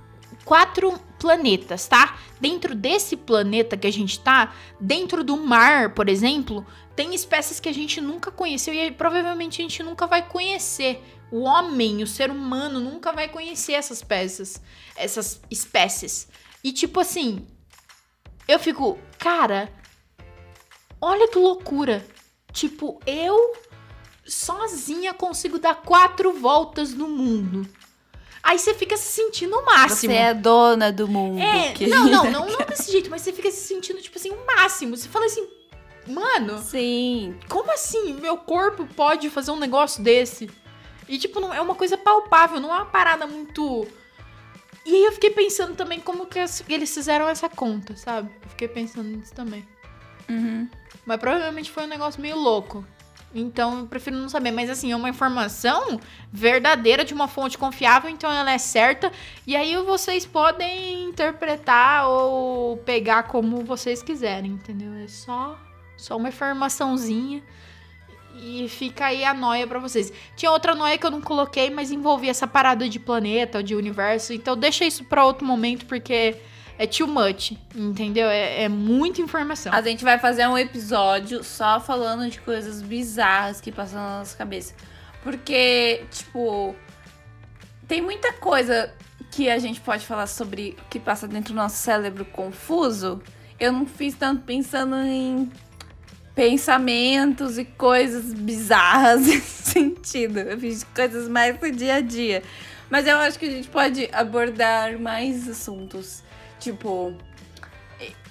quatro 0.45 0.99
planetas, 1.19 1.89
tá? 1.89 2.19
Dentro 2.41 2.75
desse 2.75 3.17
planeta 3.17 3.77
que 3.77 3.87
a 3.87 3.93
gente 3.93 4.21
tá, 4.21 4.55
dentro 4.79 5.25
do 5.25 5.37
mar, 5.37 5.95
por 5.95 6.09
exemplo, 6.09 6.65
tem 6.95 7.15
espécies 7.15 7.59
que 7.59 7.69
a 7.69 7.73
gente 7.73 8.01
nunca 8.01 8.31
conheceu 8.31 8.75
e 8.75 8.91
provavelmente 8.91 9.61
a 9.61 9.65
gente 9.65 9.83
nunca 9.83 10.07
vai 10.07 10.29
conhecer. 10.29 11.03
O 11.33 11.41
homem, 11.41 12.03
o 12.03 12.07
ser 12.07 12.31
humano, 12.31 12.79
nunca 12.79 13.13
vai 13.13 13.29
conhecer 13.29 13.73
essas 13.73 14.03
peças, 14.03 14.61
essas 14.95 15.41
espécies. 15.51 16.29
E 16.63 16.71
tipo 16.71 17.01
assim, 17.01 17.47
eu 18.47 18.59
fico, 18.59 18.99
cara, 19.19 19.73
olha 21.01 21.29
que 21.29 21.39
loucura. 21.39 22.07
Tipo, 22.53 23.01
eu 23.07 23.57
sozinha 24.27 25.13
consigo 25.13 25.59
dar 25.59 25.77
quatro 25.77 26.33
voltas 26.33 26.93
no 26.93 27.09
mundo. 27.09 27.67
Aí 28.45 28.59
você 28.59 28.75
fica 28.75 28.95
se 28.95 29.11
sentindo 29.11 29.57
o 29.57 29.65
máximo. 29.65 30.13
Você 30.13 30.19
é 30.19 30.35
dona 30.35 30.93
do 30.93 31.09
mundo. 31.09 31.41
É, 31.41 31.73
não, 31.89 32.05
não, 32.05 32.31
não, 32.31 32.47
não 32.47 32.59
desse 32.69 32.93
jeito, 32.93 33.09
mas 33.11 33.23
você 33.23 33.33
fica 33.33 33.51
se 33.51 33.67
sentindo, 33.67 34.03
tipo 34.03 34.19
assim, 34.19 34.31
o 34.31 34.47
máximo. 34.47 34.95
Você 34.95 35.09
fala 35.09 35.25
assim, 35.25 35.49
mano. 36.07 36.59
Sim. 36.59 37.39
Como 37.49 37.73
assim? 37.73 38.13
Meu 38.13 38.37
corpo 38.37 38.87
pode 38.95 39.31
fazer 39.31 39.51
um 39.51 39.57
negócio 39.57 40.03
desse? 40.03 40.51
E, 41.09 41.17
tipo, 41.17 41.41
não 41.41 41.55
é 41.55 41.61
uma 41.61 41.75
coisa 41.75 41.97
palpável, 41.97 42.61
não 42.61 42.71
é 42.71 42.77
uma 42.77 42.87
parada 42.87 43.27
muito. 43.27 43.89
E 44.85 44.95
aí 44.95 45.05
eu 45.05 45.13
fiquei 45.13 45.31
pensando 45.31 45.75
também 45.75 45.99
como 45.99 46.27
que 46.27 46.39
eles 46.69 46.95
fizeram 46.95 47.27
essa 47.27 47.49
conta, 47.49 47.97
sabe? 47.97 48.31
Eu 48.43 48.51
fiquei 48.51 48.69
pensando 48.69 49.09
nisso 49.09 49.33
também. 49.33 49.67
Uhum. 50.29 50.69
Mas 51.07 51.19
provavelmente 51.19 51.71
foi 51.71 51.85
um 51.85 51.89
negócio 51.89 52.21
meio 52.21 52.37
louco. 52.37 52.85
Então 53.35 53.81
eu 53.81 53.87
prefiro 53.87 54.17
não 54.17 54.29
saber. 54.29 54.51
Mas 54.51 54.71
assim, 54.71 54.93
é 54.93 54.97
uma 54.97 55.09
informação 55.09 56.01
verdadeira 56.33 57.05
de 57.05 57.13
uma 57.13 57.27
fonte 57.27 57.59
confiável, 57.59 58.09
então 58.09 58.31
ela 58.31 58.53
é 58.53 58.59
certa. 58.59 59.11
E 59.47 59.57
aí 59.57 59.77
vocês 59.79 60.25
podem 60.25 61.05
interpretar 61.05 62.09
ou 62.09 62.77
pegar 62.79 63.25
como 63.25 63.65
vocês 63.65 64.03
quiserem, 64.03 64.53
entendeu? 64.53 64.93
É 65.03 65.09
só, 65.09 65.59
só 65.97 66.17
uma 66.17 66.29
informaçãozinha. 66.29 67.43
E 68.37 68.69
fica 68.69 69.07
aí 69.07 69.25
a 69.25 69.33
noia 69.33 69.67
para 69.67 69.79
vocês. 69.79 70.13
Tinha 70.35 70.51
outra 70.51 70.75
noia 70.75 70.99
que 70.99 71.07
eu 71.07 71.11
não 71.11 71.21
coloquei, 71.21 71.71
mas 71.71 71.93
envolvia 71.93 72.33
essa 72.33 72.49
parada 72.49 72.89
de 72.89 72.99
planeta, 72.99 73.63
de 73.63 73.77
universo. 73.77 74.33
Então 74.33 74.57
deixa 74.57 74.85
isso 74.85 75.05
para 75.05 75.25
outro 75.25 75.47
momento, 75.47 75.87
porque 75.87 76.37
é 76.79 76.87
too 76.87 77.07
much, 77.07 77.53
entendeu? 77.75 78.29
É, 78.29 78.65
é 78.65 78.69
muita 78.69 79.21
informação. 79.21 79.73
A 79.73 79.81
gente 79.81 80.03
vai 80.03 80.19
fazer 80.19 80.47
um 80.47 80.59
episódio 80.59 81.45
só 81.45 81.81
falando 81.81 82.29
de 82.29 82.41
coisas 82.41 82.83
bizarras 82.83 83.61
que 83.61 83.71
passam 83.71 84.01
na 84.01 84.19
nossa 84.19 84.37
cabeça. 84.37 84.75
Porque, 85.23 86.05
tipo, 86.11 86.75
tem 87.87 88.03
muita 88.03 88.33
coisa 88.35 88.93
que 89.31 89.49
a 89.49 89.59
gente 89.59 89.81
pode 89.81 90.05
falar 90.05 90.27
sobre 90.27 90.77
que 90.91 90.99
passa 90.99 91.27
dentro 91.29 91.55
do 91.55 91.57
nosso 91.57 91.77
cérebro 91.77 92.25
confuso. 92.25 93.23
Eu 93.59 93.73
não 93.73 93.87
fiz 93.87 94.15
tanto 94.15 94.43
pensando 94.43 94.97
em 94.97 95.51
pensamentos 96.35 97.57
e 97.57 97.65
coisas 97.65 98.35
bizarras 98.35 99.23
nesse 99.27 99.71
sentido. 99.71 100.41
Eu 100.41 100.59
fiz 100.59 100.85
coisas 100.85 101.29
mais 101.29 101.57
do 101.57 101.71
dia 101.71 101.97
a 101.97 102.01
dia. 102.01 102.43
Mas 102.91 103.07
eu 103.07 103.17
acho 103.19 103.39
que 103.39 103.47
a 103.47 103.51
gente 103.51 103.69
pode 103.69 104.09
abordar 104.13 104.99
mais 104.99 105.49
assuntos 105.49 106.23
Tipo, 106.59 107.15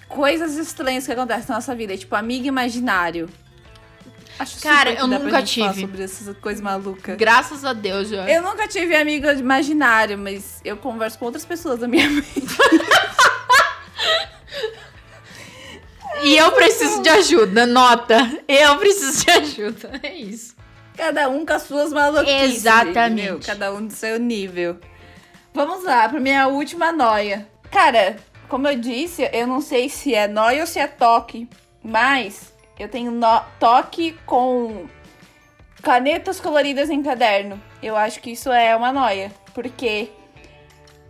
coisas 0.08 0.56
estranhas 0.58 1.06
que 1.06 1.12
acontecem 1.12 1.46
na 1.50 1.56
nossa 1.56 1.76
vida. 1.76 1.96
Tipo, 1.98 2.16
amigo 2.16 2.46
imaginário. 2.46 3.30
Acho 4.40 4.60
Cara, 4.62 4.92
eu 4.94 5.06
nunca 5.06 5.44
tive. 5.44 5.82
sobre 5.82 6.04
essas 6.04 6.36
coisas 6.38 6.60
malucas. 6.62 7.16
Graças 7.18 7.64
a 7.64 7.72
Deus, 7.72 8.10
já. 8.10 8.28
Eu 8.28 8.42
nunca 8.42 8.68
tive 8.68 8.96
amigo 8.96 9.30
imaginário, 9.30 10.18
mas 10.18 10.60
eu 10.66 10.76
converso 10.76 11.20
com 11.20 11.26
outras 11.26 11.46
pessoas 11.46 11.80
da 11.80 11.88
minha 11.88 12.10
mente. 12.10 12.34
e 16.24 16.36
eu 16.38 16.52
preciso 16.54 17.02
de 17.02 17.10
ajuda, 17.10 17.66
nota. 17.66 18.18
Eu 18.48 18.78
preciso 18.78 19.24
de 19.26 19.32
ajuda. 19.32 20.00
É 20.02 20.16
isso. 20.16 20.56
Cada 20.98 21.28
um 21.30 21.46
com 21.46 21.54
as 21.54 21.64
suas 21.64 21.92
maluquices. 21.92 22.56
Exatamente. 22.58 23.26
Meu, 23.26 23.40
cada 23.40 23.74
um 23.74 23.86
do 23.86 23.94
seu 23.94 24.18
nível. 24.20 24.80
Vamos 25.54 25.84
lá, 25.84 26.08
pra 26.10 26.20
minha 26.20 26.48
última 26.48 26.92
noia. 26.92 27.48
Cara, 27.74 28.18
como 28.48 28.68
eu 28.68 28.78
disse, 28.78 29.28
eu 29.34 29.48
não 29.48 29.60
sei 29.60 29.90
se 29.90 30.14
é 30.14 30.28
nóia 30.28 30.62
ou 30.62 30.68
se 30.68 30.78
é 30.78 30.86
toque, 30.86 31.50
mas 31.84 32.54
eu 32.80 32.88
tenho 32.88 33.10
no 33.10 33.42
toque 33.60 34.16
com 34.28 34.86
canetas 35.82 36.40
coloridas 36.40 36.92
em 36.92 37.02
caderno. 37.02 37.60
Eu 37.82 37.98
acho 37.98 38.22
que 38.22 38.30
isso 38.30 38.52
é 38.52 38.76
uma 38.76 38.94
noia. 38.94 39.32
Porque 39.56 40.12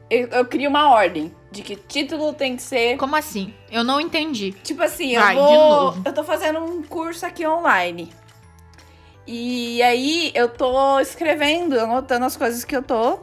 eu, 0.10 0.28
eu 0.30 0.46
crio 0.46 0.70
uma 0.70 0.90
ordem 0.90 1.36
de 1.52 1.64
que 1.64 1.76
título 1.76 2.32
tem 2.32 2.56
que 2.56 2.62
ser. 2.62 2.96
Como 2.96 3.18
assim? 3.18 3.54
Eu 3.70 3.84
não 3.84 4.00
entendi. 4.00 4.54
Tipo 4.64 4.84
assim, 4.84 5.18
Vai, 5.18 5.38
eu 5.38 5.44
vou. 5.44 5.98
Eu 6.06 6.14
tô 6.14 6.24
fazendo 6.24 6.60
um 6.60 6.82
curso 6.82 7.26
aqui 7.26 7.46
online. 7.46 8.10
E 9.28 9.84
aí 9.84 10.32
eu 10.34 10.48
tô 10.48 10.98
escrevendo, 11.02 11.78
anotando 11.78 12.24
as 12.24 12.38
coisas 12.38 12.64
que 12.64 12.74
eu 12.74 12.82
tô 12.82 13.20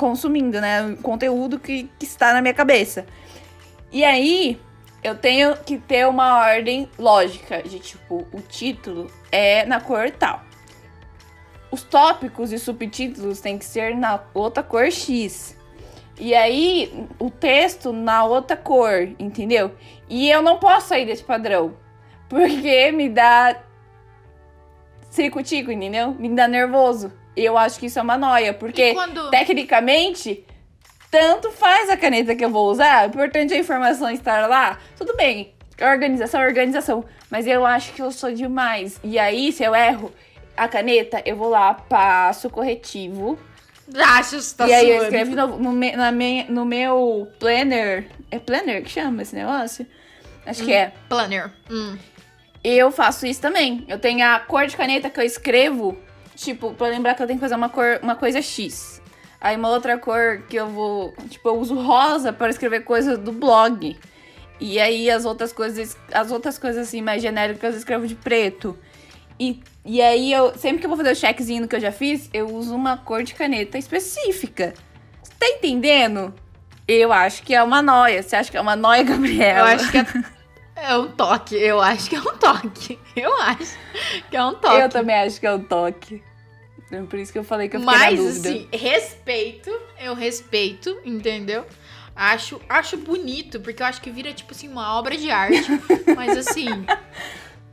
consumindo, 0.00 0.58
né? 0.62 0.82
O 0.86 0.96
conteúdo 0.96 1.60
que, 1.60 1.90
que 1.98 2.06
está 2.06 2.32
na 2.32 2.40
minha 2.40 2.54
cabeça. 2.54 3.04
E 3.92 4.02
aí 4.02 4.58
eu 5.04 5.14
tenho 5.14 5.54
que 5.58 5.76
ter 5.76 6.08
uma 6.08 6.40
ordem 6.40 6.88
lógica 6.98 7.62
de 7.62 7.78
tipo, 7.78 8.26
o 8.32 8.40
título 8.40 9.10
é 9.30 9.66
na 9.66 9.78
cor 9.78 10.10
tal. 10.10 10.42
Os 11.70 11.82
tópicos 11.82 12.50
e 12.50 12.58
subtítulos 12.58 13.40
têm 13.40 13.58
que 13.58 13.64
ser 13.64 13.94
na 13.94 14.20
outra 14.32 14.62
cor 14.62 14.90
X. 14.90 15.54
E 16.18 16.34
aí, 16.34 17.06
o 17.18 17.30
texto 17.30 17.92
na 17.92 18.24
outra 18.24 18.56
cor, 18.56 19.08
entendeu? 19.18 19.72
E 20.08 20.30
eu 20.30 20.42
não 20.42 20.58
posso 20.58 20.88
sair 20.88 21.06
desse 21.06 21.22
padrão. 21.22 21.74
Porque 22.28 22.90
me 22.92 23.08
dá 23.08 23.56
circo-tico, 25.10 25.70
entendeu? 25.70 26.12
Me 26.18 26.28
dá 26.28 26.48
nervoso. 26.48 27.12
Eu 27.36 27.56
acho 27.56 27.78
que 27.78 27.86
isso 27.86 27.98
é 27.98 28.02
uma 28.02 28.16
noia. 28.18 28.52
Porque, 28.52 28.92
quando- 28.94 29.30
tecnicamente, 29.30 30.44
tanto 31.10 31.50
faz 31.50 31.88
a 31.88 31.96
caneta 31.96 32.34
que 32.34 32.44
eu 32.44 32.50
vou 32.50 32.70
usar. 32.70 33.04
O 33.06 33.08
importante 33.10 33.52
é 33.54 33.56
a 33.56 33.60
informação 33.60 34.10
estar 34.10 34.48
lá. 34.48 34.78
Tudo 34.96 35.14
bem. 35.16 35.54
Organização, 35.80 36.42
é 36.42 36.46
organização. 36.46 37.04
Mas 37.30 37.46
eu 37.46 37.64
acho 37.64 37.92
que 37.92 38.02
eu 38.02 38.10
sou 38.10 38.32
demais. 38.32 38.98
E 39.02 39.18
aí, 39.18 39.52
se 39.52 39.62
eu 39.62 39.74
erro 39.74 40.12
a 40.56 40.68
caneta, 40.68 41.22
eu 41.24 41.36
vou 41.36 41.48
lá, 41.48 41.72
passo 41.74 42.48
o 42.48 42.50
corretivo. 42.50 43.38
Acho 43.96 44.38
que 44.38 44.54
tá 44.54 44.68
e 44.68 44.72
aí 44.74 44.88
eu 44.90 45.02
escrevo 45.02 45.34
no, 45.34 45.58
no, 45.58 45.72
me- 45.72 45.96
na 45.96 46.12
no 46.48 46.64
meu 46.64 47.26
planner. 47.40 48.06
É 48.30 48.38
planner 48.38 48.82
que 48.84 48.90
chama 48.90 49.22
esse 49.22 49.34
negócio? 49.34 49.84
Acho 50.46 50.64
que 50.64 50.72
é. 50.72 50.92
Planner. 51.08 51.50
Hum. 51.70 51.96
Eu 52.62 52.92
faço 52.92 53.26
isso 53.26 53.40
também. 53.40 53.84
Eu 53.88 53.98
tenho 53.98 54.24
a 54.24 54.38
cor 54.38 54.66
de 54.66 54.76
caneta 54.76 55.08
que 55.10 55.18
eu 55.18 55.24
escrevo, 55.24 55.98
tipo, 56.40 56.72
pra 56.72 56.88
lembrar 56.88 57.14
que 57.14 57.22
eu 57.22 57.26
tenho 57.26 57.38
que 57.38 57.44
fazer 57.44 57.54
uma 57.54 57.68
cor, 57.68 58.00
uma 58.02 58.16
coisa 58.16 58.40
X. 58.40 59.00
Aí 59.40 59.56
uma 59.56 59.68
outra 59.68 59.98
cor 59.98 60.42
que 60.48 60.56
eu 60.56 60.68
vou, 60.68 61.14
tipo, 61.28 61.48
eu 61.48 61.58
uso 61.58 61.74
rosa 61.74 62.32
para 62.32 62.50
escrever 62.50 62.80
coisas 62.80 63.18
do 63.18 63.32
blog. 63.32 63.96
E 64.58 64.78
aí 64.78 65.10
as 65.10 65.24
outras 65.24 65.52
coisas, 65.52 65.96
as 66.12 66.30
outras 66.30 66.58
coisas 66.58 66.88
assim 66.88 67.00
mais 67.00 67.22
genéricas 67.22 67.74
eu 67.74 67.78
escrevo 67.78 68.06
de 68.06 68.14
preto. 68.14 68.78
E, 69.38 69.62
e 69.84 70.02
aí 70.02 70.32
eu, 70.32 70.56
sempre 70.58 70.78
que 70.80 70.86
eu 70.86 70.90
vou 70.90 70.98
fazer 70.98 71.12
o 71.12 71.16
checkzinho 71.16 71.66
que 71.66 71.76
eu 71.76 71.80
já 71.80 71.92
fiz, 71.92 72.28
eu 72.32 72.54
uso 72.54 72.74
uma 72.74 72.98
cor 72.98 73.22
de 73.22 73.34
caneta 73.34 73.78
específica. 73.78 74.74
Você 75.22 75.32
tá 75.38 75.46
entendendo? 75.46 76.34
Eu 76.86 77.12
acho 77.12 77.42
que 77.42 77.54
é 77.54 77.62
uma 77.62 77.80
noia. 77.80 78.22
Você 78.22 78.36
acha 78.36 78.50
que 78.50 78.56
é 78.56 78.60
uma 78.60 78.76
noia, 78.76 79.00
Eu 79.00 79.04
Gabriela? 79.06 79.72
acho 79.72 79.90
que 79.90 79.98
é, 79.98 80.06
é 80.76 80.96
um 80.96 81.08
toque. 81.12 81.54
Eu 81.54 81.80
acho 81.80 82.10
que 82.10 82.16
é 82.16 82.20
um 82.20 82.36
toque. 82.36 82.98
Eu 83.16 83.34
acho 83.42 83.78
que 84.28 84.36
é 84.36 84.44
um 84.44 84.54
toque. 84.54 84.80
Eu 84.80 84.88
também 84.90 85.16
acho 85.16 85.40
que 85.40 85.46
é 85.46 85.54
um 85.54 85.62
toque. 85.62 86.22
É 86.90 87.00
Por 87.02 87.18
isso 87.18 87.32
que 87.32 87.38
eu 87.38 87.44
falei 87.44 87.68
que 87.68 87.76
eu 87.76 87.80
fiquei 87.80 87.96
Mas, 87.96 88.18
na 88.18 88.24
dúvida. 88.24 88.48
assim, 88.48 88.68
respeito. 88.72 89.70
Eu 89.98 90.14
respeito, 90.14 90.98
entendeu? 91.04 91.64
Acho, 92.14 92.60
acho 92.68 92.96
bonito, 92.96 93.60
porque 93.60 93.82
eu 93.82 93.86
acho 93.86 94.00
que 94.00 94.10
vira, 94.10 94.32
tipo 94.32 94.52
assim, 94.52 94.68
uma 94.68 94.98
obra 94.98 95.16
de 95.16 95.30
arte. 95.30 95.70
Mas, 96.16 96.36
assim, 96.36 96.66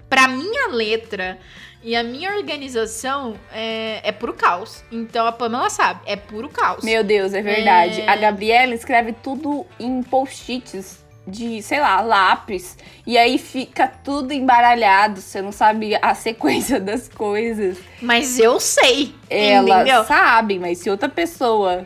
pra 0.07 0.27
minha 0.27 0.67
letra 0.67 1.39
e 1.83 1.95
a 1.95 2.03
minha 2.03 2.35
organização 2.35 3.39
é, 3.51 4.01
é 4.03 4.11
puro 4.11 4.33
caos. 4.33 4.83
Então, 4.91 5.25
a 5.25 5.31
Pamela 5.31 5.69
sabe, 5.69 6.01
é 6.05 6.15
puro 6.15 6.49
caos. 6.49 6.83
Meu 6.83 7.03
Deus, 7.03 7.33
é 7.33 7.41
verdade. 7.41 8.01
É. 8.01 8.09
A 8.09 8.15
Gabriela 8.15 8.73
escreve 8.73 9.13
tudo 9.13 9.65
em 9.79 10.03
post-its 10.03 11.06
de, 11.27 11.61
sei 11.61 11.79
lá, 11.79 11.99
lápis. 12.01 12.77
E 13.05 13.17
aí 13.17 13.37
fica 13.37 13.87
tudo 13.87 14.31
embaralhado. 14.33 15.19
Você 15.21 15.41
não 15.41 15.51
sabe 15.51 15.97
a 16.01 16.15
sequência 16.15 16.79
das 16.81 17.09
coisas. 17.09 17.77
Mas 18.01 18.39
eu 18.39 18.59
sei, 18.59 19.13
Elas 19.29 19.81
entendeu? 19.81 20.03
sabem, 20.05 20.59
mas 20.59 20.77
se 20.79 20.89
outra 20.89 21.09
pessoa 21.09 21.85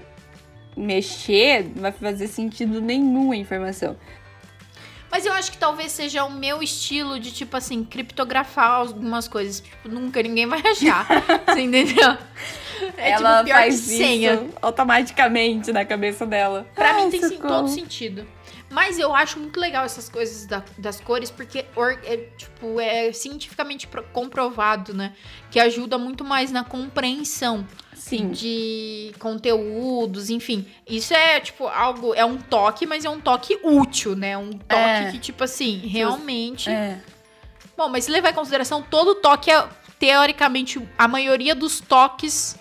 mexer, 0.78 1.72
não 1.76 1.82
vai 1.82 1.92
fazer 1.92 2.28
sentido 2.28 2.80
nenhum 2.80 3.32
a 3.32 3.36
informação. 3.36 3.98
Mas 5.12 5.26
eu 5.26 5.34
acho 5.34 5.52
que 5.52 5.58
talvez 5.58 5.92
seja 5.92 6.24
o 6.24 6.32
meu 6.32 6.64
estilo 6.64 7.20
de, 7.20 7.34
tipo 7.34 7.58
assim, 7.58 7.84
criptografar 7.84 8.72
algumas 8.80 9.28
coisas. 9.28 9.60
Tipo, 9.60 9.90
nunca 9.90 10.24
ninguém 10.24 10.48
vai 10.48 10.62
achar. 10.62 11.06
você 11.46 11.60
entendeu? 11.62 12.18
É 12.98 13.12
Ela 13.12 13.40
tipo 13.40 13.46
pior 13.48 13.56
faz 13.58 13.82
que 13.82 13.88
senha. 13.98 14.48
automaticamente 14.62 15.74
na 15.74 15.84
cabeça 15.84 16.26
dela. 16.26 16.66
Pra 16.74 16.94
Ai, 16.94 17.04
mim 17.06 17.12
tem 17.12 17.24
sim, 17.24 17.38
todo 17.40 17.68
sentido. 17.68 18.26
Mas 18.72 18.98
eu 18.98 19.14
acho 19.14 19.38
muito 19.38 19.60
legal 19.60 19.84
essas 19.84 20.08
coisas 20.08 20.46
da- 20.46 20.64
das 20.78 21.00
cores, 21.02 21.30
porque 21.30 21.66
or- 21.76 22.00
é, 22.06 22.18
tipo, 22.38 22.80
é 22.80 23.12
cientificamente 23.12 23.86
pro- 23.86 24.04
comprovado, 24.14 24.94
né? 24.94 25.14
Que 25.52 25.60
ajuda 25.60 25.98
muito 25.98 26.24
mais 26.24 26.52
na 26.52 26.64
compreensão 26.64 27.68
Sim. 27.94 28.30
de 28.32 29.14
conteúdos, 29.20 30.30
enfim. 30.30 30.66
Isso 30.88 31.14
é, 31.14 31.40
tipo, 31.42 31.68
algo. 31.68 32.14
É 32.16 32.24
um 32.24 32.38
toque, 32.38 32.86
mas 32.86 33.04
é 33.04 33.10
um 33.10 33.20
toque 33.20 33.60
útil, 33.62 34.16
né? 34.16 34.38
Um 34.38 34.52
toque 34.54 34.74
É. 34.82 35.12
que, 35.12 35.20
tipo 35.20 35.44
assim, 35.44 35.78
realmente. 35.86 36.70
É. 36.70 36.98
Bom, 37.78 37.90
mas 37.90 38.06
se 38.06 38.12
levar 38.12 38.32
em 38.32 38.34
consideração, 38.34 38.82
todo 38.82 39.16
toque 39.16 39.52
é, 39.52 39.68
teoricamente, 40.00 40.80
a 40.98 41.08
maioria 41.08 41.54
dos 41.54 41.80
toques. 41.82 42.58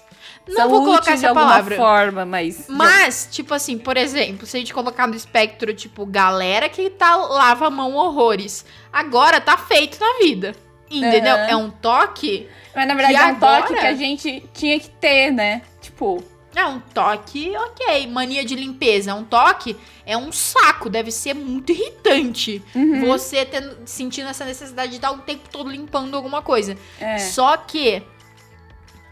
Não 0.48 0.56
São 0.56 0.68
vou 0.68 0.84
colocar 0.84 1.02
de 1.12 1.18
essa 1.18 1.28
alguma 1.28 1.46
palavra. 1.46 1.76
forma, 1.76 2.24
mas. 2.24 2.64
Mas, 2.68 3.28
tipo 3.30 3.54
assim, 3.54 3.78
por 3.78 3.96
exemplo, 3.96 4.46
se 4.46 4.56
a 4.56 4.60
gente 4.60 4.74
colocar 4.74 5.06
no 5.06 5.14
espectro, 5.14 5.72
tipo, 5.72 6.04
galera 6.06 6.68
que 6.68 6.90
tá 6.90 7.14
lava 7.14 7.66
a 7.66 7.70
mão 7.70 7.94
horrores. 7.94 8.64
Agora 8.92 9.40
tá 9.40 9.56
feito 9.56 9.98
na 10.00 10.18
vida. 10.18 10.54
Entendeu? 10.90 11.34
Aham. 11.34 11.46
É 11.48 11.56
um 11.56 11.70
toque. 11.70 12.48
Mas 12.74 12.88
na 12.88 12.94
verdade 12.94 13.16
é 13.16 13.26
um 13.26 13.34
toque 13.38 13.54
agora? 13.74 13.80
que 13.80 13.86
a 13.86 13.94
gente 13.94 14.48
tinha 14.52 14.80
que 14.80 14.88
ter, 14.88 15.30
né? 15.30 15.62
Tipo, 15.80 16.22
É 16.56 16.64
um 16.64 16.80
toque, 16.80 17.52
ok. 17.56 18.08
Mania 18.08 18.44
de 18.44 18.56
limpeza. 18.56 19.14
Um 19.14 19.22
toque 19.22 19.76
é 20.04 20.16
um 20.16 20.32
saco. 20.32 20.90
Deve 20.90 21.12
ser 21.12 21.32
muito 21.34 21.70
irritante. 21.70 22.60
Uhum. 22.74 23.06
Você 23.06 23.44
tendo, 23.44 23.76
sentindo 23.86 24.28
essa 24.28 24.44
necessidade 24.44 24.90
de 24.90 24.96
estar 24.96 25.12
o 25.12 25.18
tempo 25.18 25.48
todo 25.48 25.70
limpando 25.70 26.16
alguma 26.16 26.42
coisa. 26.42 26.76
é. 26.98 27.18
Só 27.18 27.56
que 27.56 28.02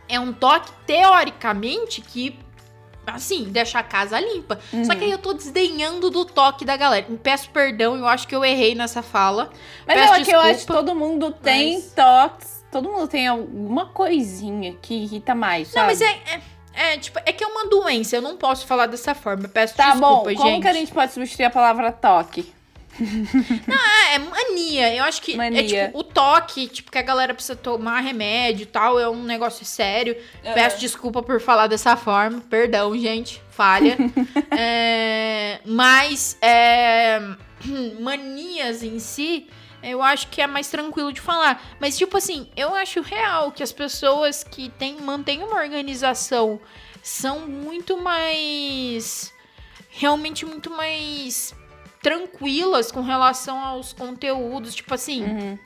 é 0.08 0.18
um 0.18 0.32
toque, 0.32 0.70
teoricamente, 0.86 2.00
que. 2.00 2.38
Assim, 3.06 3.44
deixa 3.44 3.78
a 3.78 3.82
casa 3.82 4.20
limpa. 4.20 4.58
Só 4.70 4.76
Uhum. 4.76 4.98
que 4.98 5.04
aí 5.04 5.10
eu 5.10 5.16
tô 5.18 5.32
desdenhando 5.32 6.10
do 6.10 6.26
toque 6.26 6.62
da 6.66 6.76
galera. 6.76 7.06
Peço 7.22 7.48
perdão, 7.48 7.96
eu 7.96 8.06
acho 8.06 8.28
que 8.28 8.36
eu 8.36 8.44
errei 8.44 8.74
nessa 8.74 9.02
fala. 9.02 9.50
Mas 9.86 9.96
Peço 9.98 10.12
não, 10.12 10.20
é 10.20 10.24
que 10.24 10.30
eu 10.30 10.40
acho 10.40 10.60
que 10.60 10.66
todo 10.66 10.94
mundo 10.94 11.30
tem 11.32 11.74
mas- 11.76 11.92
toques. 11.94 12.64
Todo 12.70 12.86
mundo 12.90 13.08
tem 13.08 13.26
alguma 13.26 13.86
coisinha 13.86 14.76
que 14.82 14.92
irrita 14.92 15.34
mais, 15.34 15.68
sabe? 15.68 15.78
Não, 15.78 15.86
mas 15.86 16.02
é, 16.02 16.20
é, 16.74 16.92
é, 16.92 16.98
tipo, 16.98 17.18
é 17.24 17.32
que 17.32 17.42
é 17.42 17.46
uma 17.46 17.64
doença. 17.66 18.14
Eu 18.14 18.20
não 18.20 18.36
posso 18.36 18.66
falar 18.66 18.84
dessa 18.84 19.14
forma. 19.14 19.48
Peço 19.48 19.74
Tá 19.74 19.94
bom, 19.94 20.16
desculpa, 20.24 20.34
como 20.34 20.50
gente. 20.50 20.62
que 20.62 20.68
a 20.68 20.72
gente 20.74 20.92
pode 20.92 21.12
substituir 21.14 21.46
a 21.46 21.50
palavra 21.50 21.90
toque? 21.90 22.52
Ah, 23.70 24.14
é 24.14 24.18
mania. 24.18 24.94
Eu 24.94 25.04
acho 25.04 25.22
que 25.22 25.36
Mania. 25.36 25.60
é 25.60 25.86
tipo 25.86 25.98
o 25.98 26.02
toque, 26.02 26.66
tipo, 26.68 26.90
que 26.90 26.98
a 26.98 27.02
galera 27.02 27.34
precisa 27.34 27.56
tomar 27.56 28.00
remédio 28.00 28.62
e 28.62 28.66
tal, 28.66 28.98
é 28.98 29.08
um 29.08 29.22
negócio 29.22 29.64
sério. 29.64 30.16
Peço 30.42 30.78
desculpa 30.78 31.22
por 31.22 31.40
falar 31.40 31.66
dessa 31.66 31.96
forma. 31.96 32.40
Perdão, 32.48 32.96
gente. 32.98 33.42
Falha. 33.50 33.96
É, 34.60 35.60
mas 35.64 36.36
é, 36.40 37.20
manias 38.00 38.82
em 38.82 38.98
si, 38.98 39.46
eu 39.82 40.02
acho 40.02 40.28
que 40.28 40.40
é 40.40 40.46
mais 40.46 40.68
tranquilo 40.68 41.12
de 41.12 41.20
falar. 41.20 41.62
Mas, 41.80 41.96
tipo 41.96 42.16
assim, 42.16 42.48
eu 42.56 42.74
acho 42.74 43.00
real 43.00 43.52
que 43.52 43.62
as 43.62 43.72
pessoas 43.72 44.42
que 44.42 44.68
têm, 44.70 45.00
mantêm 45.00 45.42
uma 45.42 45.60
organização 45.60 46.60
são 47.02 47.46
muito 47.46 47.96
mais. 47.96 49.32
Realmente 49.90 50.44
muito 50.44 50.70
mais 50.70 51.54
tranquilas 52.02 52.90
com 52.92 53.00
relação 53.00 53.58
aos 53.58 53.92
conteúdos. 53.92 54.74
Tipo 54.74 54.94
assim, 54.94 55.22
Uhum. 55.24 55.58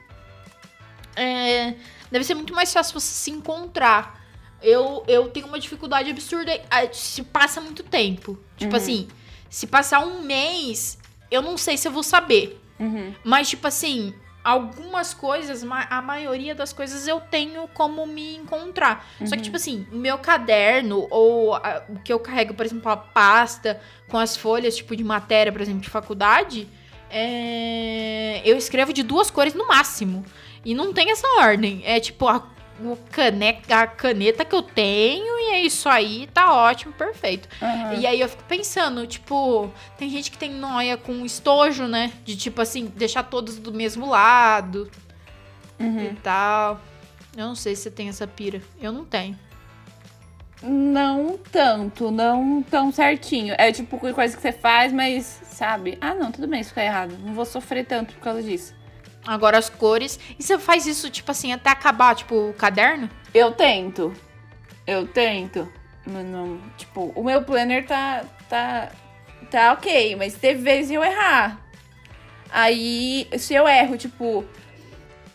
é, 1.15 1.75
deve 2.11 2.23
ser 2.25 2.33
muito 2.35 2.53
mais 2.53 2.71
fácil 2.73 2.99
você 2.99 3.07
se 3.13 3.31
encontrar. 3.31 4.21
Eu, 4.61 5.03
eu 5.07 5.29
tenho 5.29 5.47
uma 5.47 5.59
dificuldade 5.59 6.09
absurda 6.09 6.59
ah, 6.71 6.87
se 6.91 7.21
passa 7.23 7.59
muito 7.59 7.83
tempo. 7.83 8.39
Tipo 8.57 8.71
Uhum. 8.71 8.77
assim, 8.77 9.07
se 9.49 9.67
passar 9.67 9.99
um 9.99 10.21
mês, 10.21 10.97
eu 11.29 11.41
não 11.41 11.57
sei 11.57 11.77
se 11.77 11.87
eu 11.87 11.91
vou 11.91 12.03
saber. 12.03 12.59
Uhum. 12.79 13.13
Mas, 13.23 13.49
tipo 13.49 13.67
assim, 13.67 14.13
algumas 14.43 15.13
coisas, 15.13 15.63
a 15.89 16.01
maioria 16.01 16.53
das 16.53 16.73
coisas 16.73 17.07
eu 17.07 17.21
tenho 17.21 17.67
como 17.73 18.05
me 18.05 18.35
encontrar. 18.35 19.07
Só 19.19 19.31
que, 19.31 19.37
Uhum. 19.37 19.41
tipo 19.41 19.55
assim, 19.55 19.87
o 19.91 19.95
meu 19.95 20.17
caderno, 20.17 21.07
ou 21.09 21.55
a- 21.55 21.83
o 21.89 21.99
que 21.99 22.11
eu 22.11 22.19
carrego, 22.19 22.53
por 22.53 22.65
exemplo, 22.65 22.91
a 22.91 22.97
pasta 22.97 23.79
com 24.09 24.17
as 24.17 24.35
folhas, 24.35 24.75
tipo, 24.75 24.95
de 24.95 25.03
matéria, 25.03 25.51
por 25.51 25.61
exemplo, 25.61 25.81
de 25.81 25.89
faculdade, 25.89 26.67
é, 27.09 28.41
eu 28.43 28.57
escrevo 28.57 28.91
de 28.93 29.03
duas 29.03 29.29
cores 29.31 29.53
no 29.53 29.67
máximo. 29.67 30.25
E 30.65 30.73
não 30.73 30.93
tem 30.93 31.11
essa 31.11 31.27
ordem. 31.39 31.81
É 31.85 31.99
tipo, 31.99 32.27
a 32.27 32.39
o 32.79 32.97
caneca, 33.11 33.75
a 33.81 33.87
caneta 33.87 34.43
que 34.43 34.55
eu 34.55 34.61
tenho 34.61 35.39
e 35.39 35.53
é 35.53 35.59
isso 35.61 35.87
aí, 35.87 36.27
tá 36.33 36.53
ótimo, 36.53 36.91
perfeito. 36.93 37.47
Aham. 37.61 37.93
E 37.95 38.07
aí 38.07 38.19
eu 38.19 38.27
fico 38.27 38.43
pensando, 38.45 39.05
tipo, 39.05 39.71
tem 39.97 40.09
gente 40.09 40.31
que 40.31 40.37
tem 40.37 40.51
noia 40.51 40.97
com 40.97 41.25
estojo, 41.25 41.85
né? 41.87 42.11
De 42.25 42.35
tipo 42.35 42.61
assim, 42.61 42.85
deixar 42.95 43.23
todos 43.23 43.57
do 43.57 43.71
mesmo 43.73 44.07
lado 44.09 44.89
Uhum. 45.79 46.03
e 46.05 46.13
tal. 46.23 46.79
Eu 47.35 47.47
não 47.47 47.55
sei 47.55 47.75
se 47.75 47.83
você 47.83 47.91
tem 47.91 48.09
essa 48.09 48.27
pira. 48.27 48.61
Eu 48.81 48.91
não 48.91 49.03
tenho. 49.05 49.37
Não 50.61 51.37
tanto, 51.51 52.09
não 52.09 52.63
tão 52.63 52.91
certinho. 52.91 53.53
É 53.57 53.71
tipo 53.71 53.97
coisa 53.97 54.35
que 54.35 54.41
você 54.41 54.51
faz, 54.53 54.93
mas 54.93 55.41
sabe? 55.45 55.97
Ah, 55.99 56.13
não, 56.15 56.31
tudo 56.31 56.47
bem, 56.47 56.61
isso 56.61 56.69
fica 56.69 56.83
errado. 56.83 57.17
Não 57.19 57.33
vou 57.33 57.43
sofrer 57.45 57.85
tanto 57.85 58.13
por 58.13 58.21
causa 58.21 58.41
disso. 58.41 58.73
Agora 59.25 59.57
as 59.57 59.69
cores. 59.69 60.19
E 60.37 60.43
você 60.43 60.59
faz 60.59 60.85
isso, 60.85 61.09
tipo 61.09 61.31
assim, 61.31 61.53
até 61.53 61.69
acabar, 61.69 62.15
tipo, 62.15 62.49
o 62.49 62.53
caderno? 62.53 63.09
Eu 63.33 63.51
tento. 63.51 64.13
Eu 64.85 65.07
tento. 65.07 65.67
Mas 66.05 66.25
não, 66.25 66.59
tipo, 66.77 67.13
o 67.15 67.23
meu 67.23 67.41
planner 67.43 67.85
tá, 67.85 68.25
tá, 68.49 68.91
tá 69.49 69.71
ok, 69.73 70.15
mas 70.17 70.33
teve 70.35 70.61
vezes 70.61 70.91
eu 70.91 71.03
errar. 71.03 71.61
Aí, 72.51 73.27
se 73.37 73.53
eu 73.53 73.67
erro, 73.67 73.97
tipo, 73.97 74.45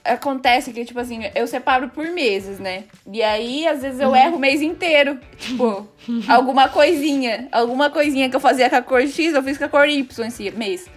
acontece 0.04 0.72
que, 0.72 0.84
tipo 0.84 1.00
assim, 1.00 1.22
eu 1.34 1.46
separo 1.46 1.88
por 1.88 2.06
meses, 2.06 2.58
né? 2.58 2.84
E 3.10 3.22
aí, 3.22 3.66
às 3.66 3.82
vezes, 3.82 3.98
eu 3.98 4.14
erro 4.14 4.36
o 4.36 4.38
mês 4.38 4.60
inteiro. 4.60 5.18
Tipo, 5.36 5.88
alguma 6.28 6.68
coisinha. 6.68 7.48
Alguma 7.50 7.90
coisinha 7.90 8.28
que 8.28 8.36
eu 8.36 8.40
fazia 8.40 8.68
com 8.68 8.76
a 8.76 8.82
cor 8.82 9.02
X, 9.06 9.34
eu 9.34 9.42
fiz 9.42 9.56
com 9.58 9.64
a 9.64 9.68
cor 9.68 9.88
Y 9.88 10.26
esse 10.26 10.50
mês. 10.50 10.88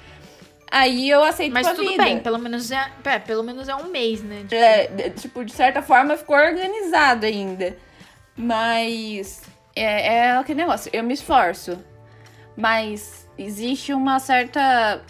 Aí 0.71 1.09
eu 1.09 1.21
aceito 1.21 1.51
Mas 1.51 1.67
tudo 1.67 1.81
vida. 1.89 2.01
bem, 2.03 2.19
pelo 2.19 2.39
menos 2.39 2.71
é, 2.71 2.89
é, 3.03 3.19
pelo 3.19 3.43
menos 3.43 3.67
é 3.67 3.75
um 3.75 3.89
mês, 3.89 4.23
né? 4.23 4.39
Tipo, 4.43 4.55
É, 4.55 4.87
de- 4.87 5.09
tipo, 5.11 5.43
de 5.43 5.51
certa 5.51 5.81
forma 5.81 6.15
ficou 6.15 6.35
organizado 6.37 7.25
ainda. 7.25 7.75
Mas 8.37 9.41
é, 9.75 10.15
é 10.15 10.31
aquele 10.31 10.61
negócio, 10.61 10.89
eu 10.93 11.03
me 11.03 11.13
esforço. 11.13 11.77
Mas 12.55 13.27
existe 13.37 13.93
uma 13.93 14.19
certa 14.19 15.01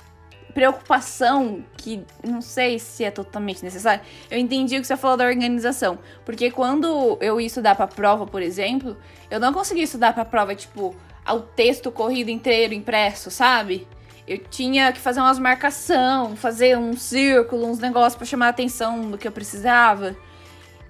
preocupação 0.53 1.63
que 1.77 2.03
não 2.23 2.41
sei 2.41 2.77
se 2.77 3.03
é 3.03 3.11
totalmente 3.11 3.63
necessária. 3.63 4.01
Eu 4.29 4.37
entendi 4.37 4.77
o 4.77 4.81
que 4.81 4.87
você 4.87 4.97
falou 4.97 5.15
da 5.17 5.25
organização. 5.25 5.97
Porque 6.25 6.51
quando 6.51 7.17
eu 7.21 7.39
ia 7.39 7.47
estudar 7.47 7.75
pra 7.75 7.87
prova, 7.87 8.25
por 8.27 8.41
exemplo, 8.41 8.97
eu 9.29 9.39
não 9.39 9.53
conseguia 9.53 9.83
estudar 9.83 10.13
pra 10.13 10.25
prova, 10.25 10.53
tipo, 10.53 10.95
ao 11.23 11.39
texto 11.41 11.91
corrido 11.91 12.29
inteiro 12.29 12.73
impresso, 12.73 13.31
sabe? 13.31 13.87
Eu 14.27 14.37
tinha 14.37 14.91
que 14.91 14.99
fazer 14.99 15.19
umas 15.19 15.39
marcação, 15.39 16.35
fazer 16.35 16.77
um 16.77 16.95
círculo, 16.95 17.67
uns 17.67 17.79
negócios 17.79 18.15
pra 18.15 18.25
chamar 18.25 18.47
a 18.47 18.49
atenção 18.49 19.09
do 19.11 19.17
que 19.17 19.27
eu 19.27 19.31
precisava. 19.31 20.15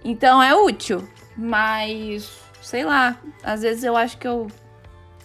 Então 0.03 0.41
é 0.41 0.53
útil, 0.55 1.07
mas 1.37 2.29
sei 2.61 2.83
lá, 2.83 3.17
às 3.43 3.61
vezes 3.61 3.83
eu 3.83 3.95
acho 3.95 4.17
que 4.17 4.27
eu 4.27 4.47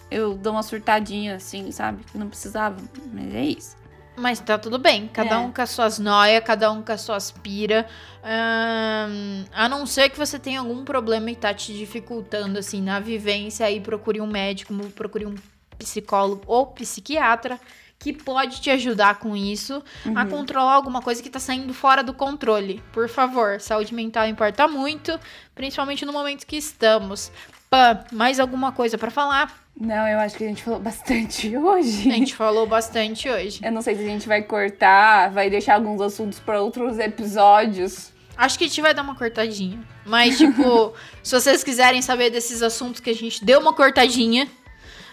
eu 0.09 0.35
dou 0.35 0.53
uma 0.53 0.63
surtadinha 0.63 1.35
assim, 1.35 1.69
sabe? 1.71 2.01
Que 2.05 2.17
não 2.17 2.29
precisava, 2.29 2.77
mas 3.11 3.35
é 3.35 3.43
isso. 3.43 3.75
Mas 4.15 4.39
tá 4.39 4.57
tudo 4.57 4.79
bem. 4.79 5.07
Cada 5.09 5.35
É. 5.35 5.37
um 5.37 5.51
com 5.51 5.61
as 5.61 5.69
suas 5.69 5.99
noias, 5.99 6.41
cada 6.43 6.71
um 6.71 6.81
com 6.81 6.91
as 6.91 7.01
suas 7.01 7.29
pira. 7.29 7.85
Ahn, 8.23 9.45
a 9.53 9.67
não 9.69 9.85
ser 9.85 10.09
que 10.09 10.17
você 10.17 10.39
tenha 10.39 10.59
algum 10.59 10.83
problema 10.83 11.29
e 11.29 11.35
tá 11.35 11.53
te 11.53 11.73
dificultando, 11.73 12.57
assim, 12.57 12.81
na 12.81 12.99
vivência, 12.99 13.65
aí 13.65 13.79
procure 13.79 14.19
um 14.21 14.25
médico, 14.25 14.73
procure 14.95 15.25
um 15.25 15.35
psicólogo 15.77 16.41
ou 16.47 16.65
psiquiatra 16.67 17.59
que 17.99 18.13
pode 18.13 18.61
te 18.61 18.69
ajudar 18.69 19.19
com 19.19 19.35
isso 19.35 19.83
a 20.15 20.23
Uhum. 20.23 20.29
controlar 20.29 20.73
alguma 20.73 21.01
coisa 21.01 21.21
que 21.23 21.29
tá 21.29 21.39
saindo 21.39 21.73
fora 21.73 22.03
do 22.03 22.13
controle. 22.13 22.83
Por 22.93 23.09
favor, 23.09 23.59
saúde 23.59 23.93
mental 23.93 24.27
importa 24.27 24.67
muito, 24.67 25.19
principalmente 25.55 26.05
no 26.05 26.13
momento 26.13 26.45
que 26.45 26.55
estamos. 26.57 27.31
Pã, 27.69 27.99
mais 28.11 28.39
alguma 28.39 28.71
coisa 28.71 28.97
pra 28.97 29.09
falar? 29.11 29.65
Não, 29.79 30.07
eu 30.07 30.19
acho 30.19 30.35
que 30.37 30.43
a 30.43 30.47
gente 30.47 30.63
falou 30.63 30.79
bastante 30.79 31.55
hoje. 31.57 32.09
A 32.09 32.13
gente 32.15 32.33
falou 32.35 32.65
bastante 32.65 33.27
hoje. 33.29 33.59
Eu 33.63 33.71
não 33.71 33.81
sei 33.81 33.95
se 33.95 34.01
a 34.01 34.07
gente 34.07 34.27
vai 34.27 34.41
cortar, 34.41 35.29
vai 35.31 35.49
deixar 35.49 35.75
alguns 35.75 35.99
assuntos 36.01 36.39
para 36.39 36.61
outros 36.61 36.97
episódios. 36.97 38.11
Acho 38.37 38.57
que 38.57 38.65
a 38.65 38.67
gente 38.67 38.81
vai 38.81 38.93
dar 38.93 39.01
uma 39.01 39.15
cortadinha. 39.15 39.79
Mas, 40.05 40.37
tipo, 40.37 40.93
se 41.23 41.33
vocês 41.39 41.63
quiserem 41.63 42.01
saber 42.01 42.29
desses 42.29 42.61
assuntos 42.61 43.01
que 43.01 43.09
a 43.09 43.15
gente 43.15 43.43
deu 43.43 43.59
uma 43.59 43.73
cortadinha, 43.73 44.47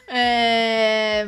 é, 0.06 1.26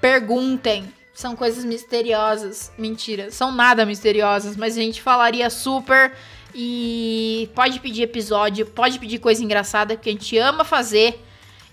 perguntem. 0.00 0.92
São 1.12 1.34
coisas 1.34 1.64
misteriosas. 1.64 2.70
Mentira, 2.78 3.30
são 3.30 3.50
nada 3.50 3.84
misteriosas, 3.84 4.56
mas 4.56 4.76
a 4.78 4.80
gente 4.80 5.02
falaria 5.02 5.50
super. 5.50 6.12
E 6.54 7.50
pode 7.54 7.80
pedir 7.80 8.02
episódio, 8.02 8.66
pode 8.66 8.98
pedir 8.98 9.18
coisa 9.18 9.42
engraçada, 9.42 9.96
que 9.96 10.08
a 10.08 10.12
gente 10.12 10.36
ama 10.38 10.64
fazer. 10.64 11.22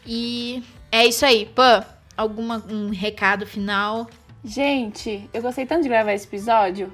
E 0.06 0.64
é 0.92 1.06
isso 1.06 1.26
aí. 1.26 1.46
Pã, 1.46 1.86
alguma 2.18 2.64
um 2.70 2.90
recado 2.90 3.46
final? 3.46 4.08
Gente, 4.44 5.30
eu 5.34 5.42
gostei 5.42 5.66
tanto 5.66 5.84
de 5.84 5.90
gravar 5.90 6.14
esse 6.14 6.28
episódio. 6.28 6.92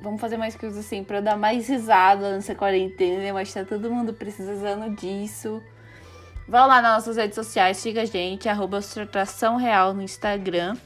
Vamos 0.00 0.20
fazer 0.20 0.36
mais 0.36 0.54
coisas 0.56 0.84
assim 0.84 1.02
pra 1.02 1.18
eu 1.18 1.22
dar 1.22 1.36
mais 1.36 1.68
risada 1.68 2.34
nessa 2.34 2.54
quarentena. 2.54 3.24
Eu 3.24 3.36
acho 3.36 3.52
que 3.52 3.58
tá 3.58 3.64
todo 3.64 3.90
mundo 3.90 4.12
precisando 4.12 4.94
disso. 4.94 5.62
Vão 6.48 6.66
lá 6.66 6.80
nas 6.80 6.94
nossas 6.94 7.18
redes 7.18 7.34
sociais, 7.34 7.76
siga 7.76 8.02
a 8.02 8.04
gente, 8.06 8.48
arroba 8.48 8.80
Surtação 8.80 9.56
Real 9.56 9.92
no 9.92 10.00
Instagram. 10.00 10.76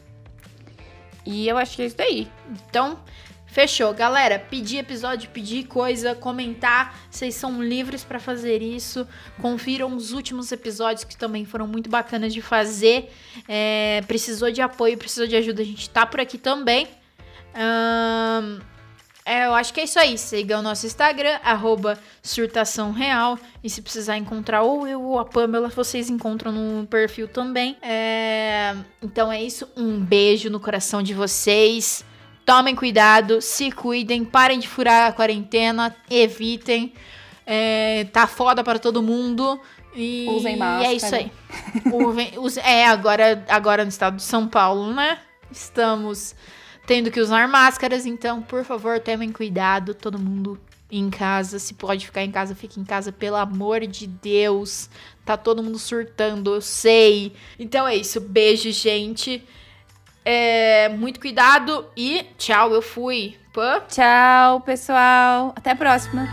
E 1.24 1.46
eu 1.46 1.56
acho 1.56 1.76
que 1.76 1.82
é 1.82 1.86
isso 1.86 2.02
aí. 2.02 2.28
Então, 2.50 2.98
fechou. 3.46 3.94
Galera, 3.94 4.40
pedir 4.40 4.78
episódio, 4.78 5.30
pedir 5.30 5.68
coisa, 5.68 6.16
comentar. 6.16 6.98
Vocês 7.08 7.36
são 7.36 7.62
livres 7.62 8.02
pra 8.02 8.18
fazer 8.18 8.60
isso. 8.60 9.06
Confiram 9.40 9.94
os 9.94 10.10
últimos 10.12 10.50
episódios 10.50 11.04
que 11.04 11.16
também 11.16 11.44
foram 11.44 11.68
muito 11.68 11.88
bacanas 11.88 12.34
de 12.34 12.42
fazer. 12.42 13.12
É, 13.46 14.02
precisou 14.08 14.50
de 14.50 14.60
apoio, 14.60 14.98
precisou 14.98 15.28
de 15.28 15.36
ajuda, 15.36 15.62
a 15.62 15.64
gente 15.64 15.88
tá 15.88 16.04
por 16.04 16.18
aqui 16.18 16.38
também. 16.38 16.88
Ahn, 17.54 18.58
é, 19.24 19.46
eu 19.46 19.54
acho 19.54 19.72
que 19.72 19.80
é 19.80 19.84
isso 19.84 19.98
aí. 19.98 20.18
Siga 20.18 20.58
o 20.58 20.62
nosso 20.62 20.86
Instagram, 20.86 21.38
arroba 21.44 21.98
surtação 22.22 22.90
real. 22.92 23.38
E 23.62 23.70
se 23.70 23.80
precisar 23.82 24.16
encontrar 24.16 24.62
ou 24.62 24.86
eu 24.86 25.00
ou 25.02 25.18
a 25.18 25.24
Pamela, 25.24 25.68
vocês 25.68 26.10
encontram 26.10 26.50
no 26.52 26.86
perfil 26.86 27.28
também. 27.28 27.76
É, 27.82 28.74
então 29.02 29.30
é 29.30 29.42
isso. 29.42 29.68
Um 29.76 30.00
beijo 30.00 30.50
no 30.50 30.58
coração 30.60 31.02
de 31.02 31.14
vocês. 31.14 32.04
Tomem 32.44 32.74
cuidado, 32.74 33.40
se 33.40 33.70
cuidem, 33.70 34.24
parem 34.24 34.58
de 34.58 34.66
furar 34.66 35.08
a 35.08 35.12
quarentena, 35.12 35.94
evitem. 36.10 36.92
É, 37.46 38.04
tá 38.12 38.26
foda 38.26 38.64
para 38.64 38.78
todo 38.80 39.02
mundo. 39.02 39.60
E 39.94 40.26
Usem 40.30 40.52
E 40.52 40.56
é 40.56 40.58
máscara. 40.58 40.92
isso 40.94 41.14
aí. 41.14 41.32
Uvem- 41.92 42.32
use- 42.38 42.58
é, 42.60 42.86
agora, 42.86 43.44
agora 43.48 43.84
no 43.84 43.90
estado 43.90 44.16
de 44.16 44.22
São 44.22 44.48
Paulo, 44.48 44.92
né? 44.92 45.18
Estamos 45.50 46.34
tendo 46.92 47.10
que 47.10 47.22
usar 47.22 47.48
máscaras, 47.48 48.04
então, 48.04 48.42
por 48.42 48.64
favor, 48.64 49.00
tomem 49.00 49.32
cuidado, 49.32 49.94
todo 49.94 50.18
mundo 50.18 50.60
em 50.90 51.08
casa. 51.08 51.58
Se 51.58 51.72
pode 51.72 52.04
ficar 52.04 52.22
em 52.22 52.30
casa, 52.30 52.54
fique 52.54 52.78
em 52.78 52.84
casa, 52.84 53.10
pelo 53.10 53.36
amor 53.36 53.86
de 53.86 54.06
Deus. 54.06 54.90
Tá 55.24 55.34
todo 55.38 55.62
mundo 55.62 55.78
surtando, 55.78 56.54
eu 56.54 56.60
sei. 56.60 57.32
Então 57.58 57.88
é 57.88 57.96
isso, 57.96 58.20
beijo, 58.20 58.70
gente. 58.72 59.42
É, 60.22 60.90
muito 60.90 61.18
cuidado 61.18 61.86
e 61.96 62.26
tchau, 62.36 62.74
eu 62.74 62.82
fui. 62.82 63.36
Pã? 63.54 63.80
Tchau, 63.88 64.60
pessoal. 64.60 65.54
Até 65.56 65.70
a 65.70 65.76
próxima. 65.76 66.28